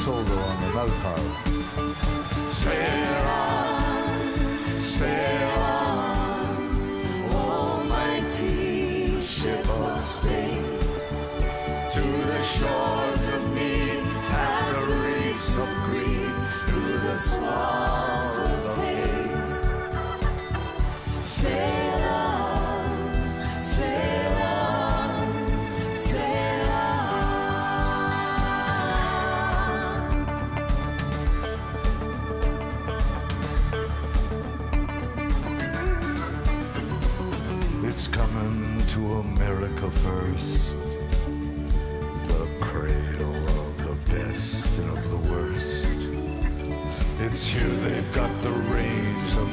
[0.05, 1.15] solo on the mofo.
[2.47, 5.38] Sail on, sail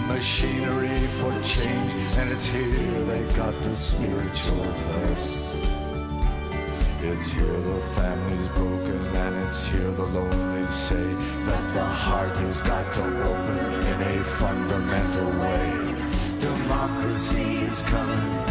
[0.07, 2.13] machinery for change.
[2.17, 5.55] And it's here they've got the spiritual thirst.
[7.01, 11.07] It's here the family's broken and it's here the lonely say
[11.45, 15.95] that the heart has got to open in a fundamental way.
[16.39, 18.44] Democracy is coming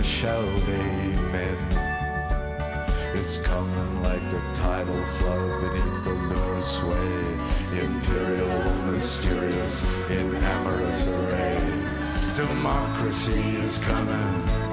[0.00, 1.56] gonna shout amen.
[3.14, 11.60] It's coming like the tidal flood beneath the lunar sway, imperial, mysterious, in amorous array.
[12.36, 14.69] Democracy is coming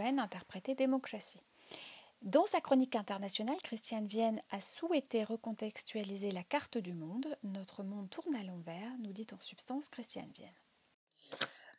[0.00, 0.26] Cohen
[0.78, 1.42] Démocratie.
[2.22, 7.26] Dans sa chronique internationale, Christiane Vienne a souhaité recontextualiser la carte du monde.
[7.42, 10.48] Notre monde tourne à l'envers, nous dit en substance Christiane Vienne.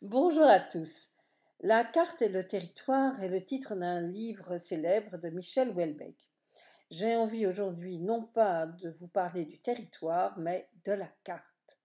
[0.04, 1.10] Bonjour à tous.
[1.62, 6.16] La carte et le territoire est le titre d'un livre célèbre de Michel Houellebecq.
[6.92, 11.80] J'ai envie aujourd'hui non pas de vous parler du territoire, mais de la carte.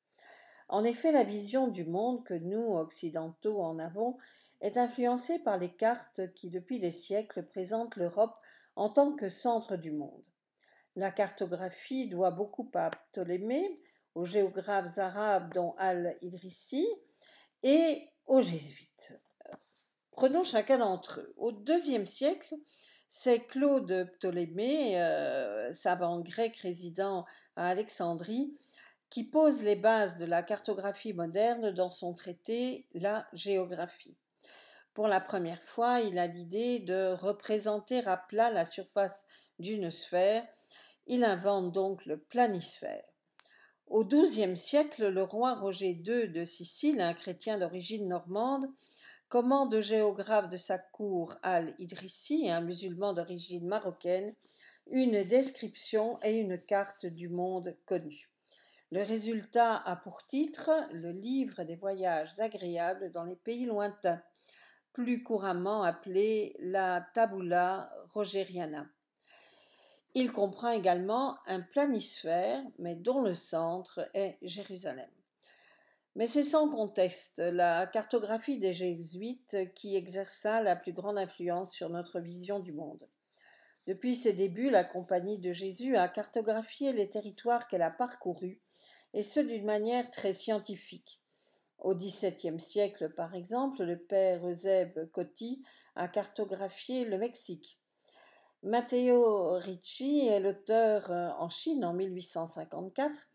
[0.68, 4.18] En effet, la vision du monde que nous, occidentaux, en avons
[4.60, 8.36] est influencée par les cartes qui, depuis des siècles, présentent l'Europe
[8.74, 10.24] en tant que centre du monde.
[10.94, 13.80] La cartographie doit beaucoup à Ptolémée,
[14.14, 16.86] aux géographes arabes dont Al-Idrissi
[17.62, 19.18] et aux jésuites.
[20.10, 21.34] Prenons chacun d'entre eux.
[21.36, 22.54] Au deuxième siècle,
[23.08, 27.26] c'est Claude Ptolémée, euh, savant grec résident
[27.56, 28.58] à Alexandrie,
[29.10, 34.16] qui pose les bases de la cartographie moderne dans son traité La géographie.
[34.96, 39.26] Pour la première fois, il a l'idée de représenter à plat la surface
[39.58, 40.42] d'une sphère.
[41.06, 43.04] Il invente donc le planisphère.
[43.88, 48.72] Au XIIe siècle, le roi Roger II de Sicile, un chrétien d'origine normande,
[49.28, 54.34] commande au géographe de sa cour Al-Idrissi, un musulman d'origine marocaine,
[54.86, 58.30] une description et une carte du monde connu.
[58.90, 64.22] Le résultat a pour titre le livre des voyages agréables dans les pays lointains,
[64.96, 68.86] plus couramment appelé la Tabula Rogeriana.
[70.14, 75.10] Il comprend également un planisphère, mais dont le centre est Jérusalem.
[76.14, 81.90] Mais c'est sans conteste la cartographie des jésuites qui exerça la plus grande influence sur
[81.90, 83.06] notre vision du monde.
[83.86, 88.62] Depuis ses débuts, la Compagnie de Jésus a cartographié les territoires qu'elle a parcourus,
[89.12, 91.20] et ce d'une manière très scientifique.
[91.78, 95.62] Au XVIIe siècle, par exemple, le père Eusèbe Coty
[95.94, 97.78] a cartographié le Mexique.
[98.62, 103.28] Matteo Ricci est l'auteur euh, en Chine en 1854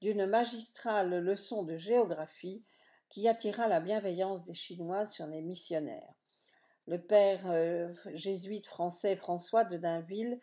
[0.00, 2.64] d'une magistrale leçon de géographie
[3.10, 6.14] qui attira la bienveillance des Chinois sur les missionnaires.
[6.86, 10.40] Le père euh, jésuite français François de Dainville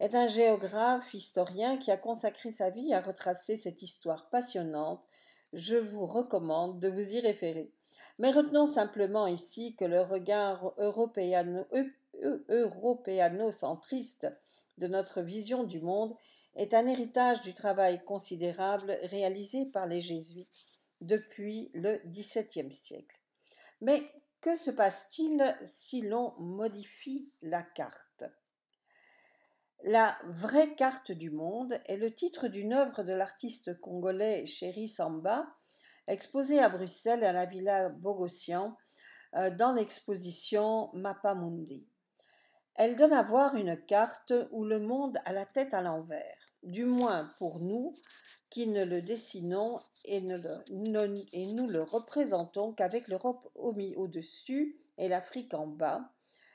[0.00, 5.04] est un géographe historien qui a consacré sa vie à retracer cette histoire passionnante.
[5.56, 7.72] Je vous recommande de vous y référer.
[8.18, 11.64] Mais retenons simplement ici que le regard européano,
[12.50, 14.28] européano-centriste
[14.76, 16.14] de notre vision du monde
[16.56, 20.66] est un héritage du travail considérable réalisé par les jésuites
[21.00, 23.18] depuis le XVIIe siècle.
[23.80, 24.12] Mais
[24.42, 28.24] que se passe-t-il si l'on modifie la carte?
[29.84, 35.46] La vraie carte du monde est le titre d'une œuvre de l'artiste congolais Chéri Samba,
[36.06, 38.76] exposée à Bruxelles à la Villa Bogossian
[39.34, 41.86] euh, dans l'exposition Mappa Mundi.
[42.74, 46.84] Elle donne à voir une carte où le monde a la tête à l'envers du
[46.84, 47.96] moins pour nous
[48.50, 50.36] qui ne le dessinons et, ne
[51.54, 56.12] nous le représentons qu'avec l'Europe au-dessus et l'Afrique en bas,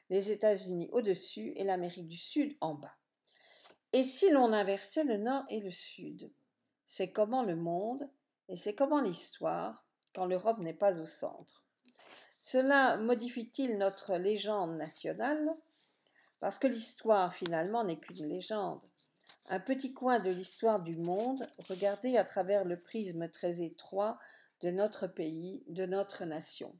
[0.09, 2.95] les États-Unis au-dessus et l'Amérique du Sud en bas.
[3.93, 6.31] Et si l'on inversait le nord et le sud?
[6.85, 8.09] C'est comment le monde
[8.49, 11.63] et c'est comment l'histoire quand l'Europe n'est pas au centre.
[12.41, 15.55] Cela modifie-t-il notre légende nationale?
[16.39, 18.81] Parce que l'histoire finalement n'est qu'une légende
[19.49, 24.17] un petit coin de l'histoire du monde regardé à travers le prisme très étroit
[24.61, 26.73] de notre pays, de notre nation.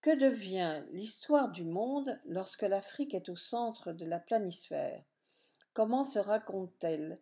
[0.00, 5.02] Que devient l'histoire du monde lorsque l'Afrique est au centre de la planisphère?
[5.76, 7.18] Comment se raconte-t-elle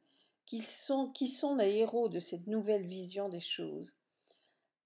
[0.46, 3.96] qui sont, qui sont les héros de cette nouvelle vision des choses?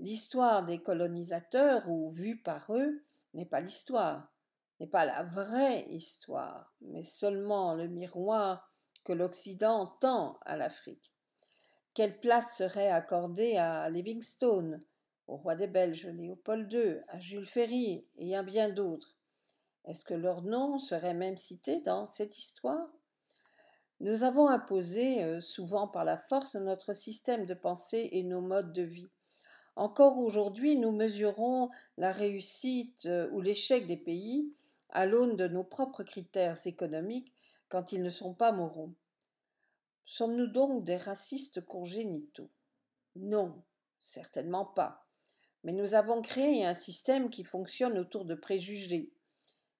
[0.00, 3.04] L'histoire des colonisateurs, ou vue par eux,
[3.34, 4.32] n'est pas l'histoire,
[4.80, 8.72] n'est pas la vraie histoire, mais seulement le miroir
[9.04, 11.12] que l'Occident tend à l'Afrique.
[11.92, 14.80] Quelle place serait accordée à Livingstone,
[15.26, 19.18] au roi des Belges Léopold II, à Jules Ferry et à bien d'autres?
[19.84, 22.88] Est-ce que leur nom serait même cité dans cette histoire?
[24.00, 28.72] Nous avons imposé, euh, souvent par la force, notre système de pensée et nos modes
[28.72, 29.08] de vie.
[29.74, 34.52] Encore aujourd'hui, nous mesurons la réussite euh, ou l'échec des pays
[34.90, 37.32] à l'aune de nos propres critères économiques
[37.68, 38.92] quand ils ne sont pas moraux.
[40.04, 42.50] Sommes-nous donc des racistes congénitaux?
[43.16, 43.62] Non,
[44.00, 45.06] certainement pas.
[45.64, 49.10] Mais nous avons créé un système qui fonctionne autour de préjugés.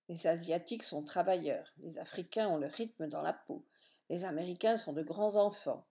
[0.08, 3.64] Les Asiatiques sont travailleurs, les Africains ont le rythme dans la peau,
[4.10, 5.86] les Américains sont de grands enfants,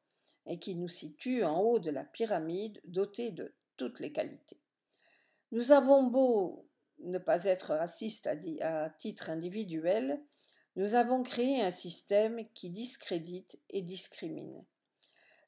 [0.46, 4.60] et qui nous situent en haut de la pyramide dotée de toutes les qualités.
[5.52, 6.68] Nous avons beau
[7.00, 8.28] ne pas être racistes
[8.62, 10.22] à, titre individuel,
[10.76, 14.66] nous avons créé un système qui discrédite et discrimine.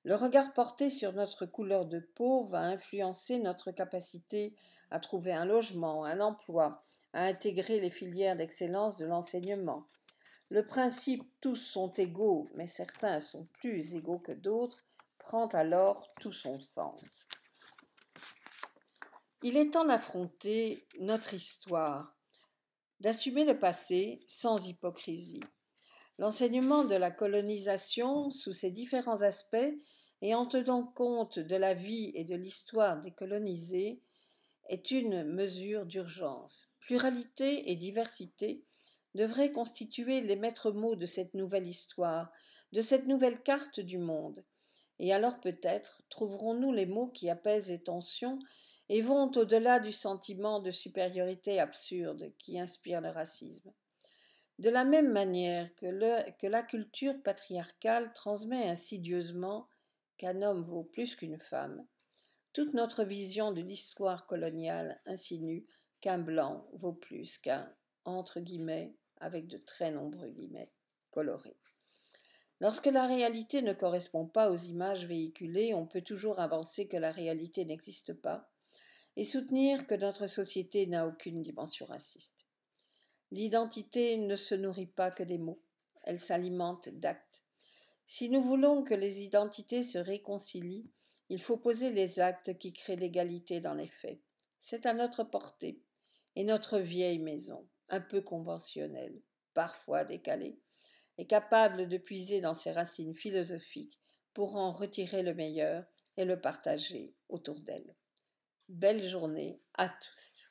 [0.03, 4.55] Le regard porté sur notre couleur de peau va influencer notre capacité
[4.91, 6.83] à trouver un logement, un emploi,
[7.13, 9.85] à intégrer les filières d'excellence de l'enseignement.
[10.51, 14.83] Le principe tous sont égaux, mais certains sont plus égaux que d'autres,
[15.19, 17.27] prend alors tout son sens.
[19.43, 22.15] Il est temps d'affronter notre histoire,
[22.99, 25.43] d'assumer le passé sans hypocrisie.
[26.17, 29.73] L'enseignement de la colonisation, sous ses différents aspects,
[30.21, 34.01] et en tenant compte de la vie et de l'histoire des colonisés,
[34.67, 36.71] est une mesure d'urgence.
[36.79, 38.63] Pluralité et diversité
[39.15, 42.31] devraient constituer les maîtres mots de cette nouvelle histoire,
[42.71, 44.43] de cette nouvelle carte du monde.
[44.99, 48.39] Et alors peut-être trouverons-nous les mots qui apaisent les tensions
[48.89, 53.71] et vont au-delà du sentiment de supériorité absurde qui inspire le racisme.
[54.57, 59.67] De la même manière que, que la culture patriarcale transmet insidieusement
[60.17, 61.85] qu'un homme vaut plus qu'une femme,
[62.51, 65.65] toute notre vision de l'histoire coloniale insinue
[66.01, 67.71] qu'un blanc vaut plus qu'un
[68.17, 70.71] entre guillemets avec de très nombreux guillemets
[71.11, 71.57] colorés.
[72.61, 77.11] Lorsque la réalité ne correspond pas aux images véhiculées, on peut toujours avancer que la
[77.11, 78.49] réalité n'existe pas
[79.15, 82.45] et soutenir que notre société n'a aucune dimension raciste.
[83.31, 85.61] L'identité ne se nourrit pas que des mots,
[86.03, 87.43] elle s'alimente d'actes.
[88.07, 90.89] Si nous voulons que les identités se réconcilient,
[91.29, 94.19] il faut poser les actes qui créent l'égalité dans les faits.
[94.57, 95.79] C'est à notre portée,
[96.35, 99.21] et notre vieille maison, un peu conventionnelle,
[99.53, 100.59] parfois décalée,
[101.17, 103.99] est capable de puiser dans ses racines philosophiques
[104.33, 105.85] pour en retirer le meilleur
[106.17, 107.95] et le partager autour d'elle.
[108.67, 110.49] Belle journée à tous.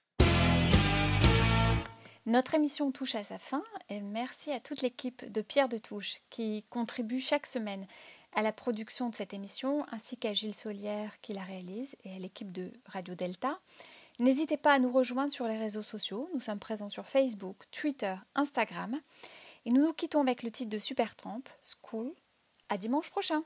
[2.26, 6.20] Notre émission touche à sa fin et merci à toute l'équipe de Pierre de Touche
[6.28, 7.86] qui contribue chaque semaine
[8.34, 12.18] à la production de cette émission ainsi qu'à Gilles Solière qui la réalise et à
[12.18, 13.58] l'équipe de Radio Delta.
[14.20, 16.28] N'hésitez pas à nous rejoindre sur les réseaux sociaux.
[16.34, 19.00] Nous sommes présents sur Facebook, Twitter, Instagram.
[19.64, 22.12] Et nous nous quittons avec le titre de Supertramp, School.
[22.68, 23.44] À dimanche prochain!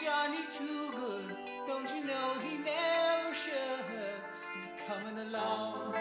[0.00, 1.36] Johnny Too Good.
[1.66, 4.40] Don't you know he never shirks?
[4.54, 5.99] He's coming along.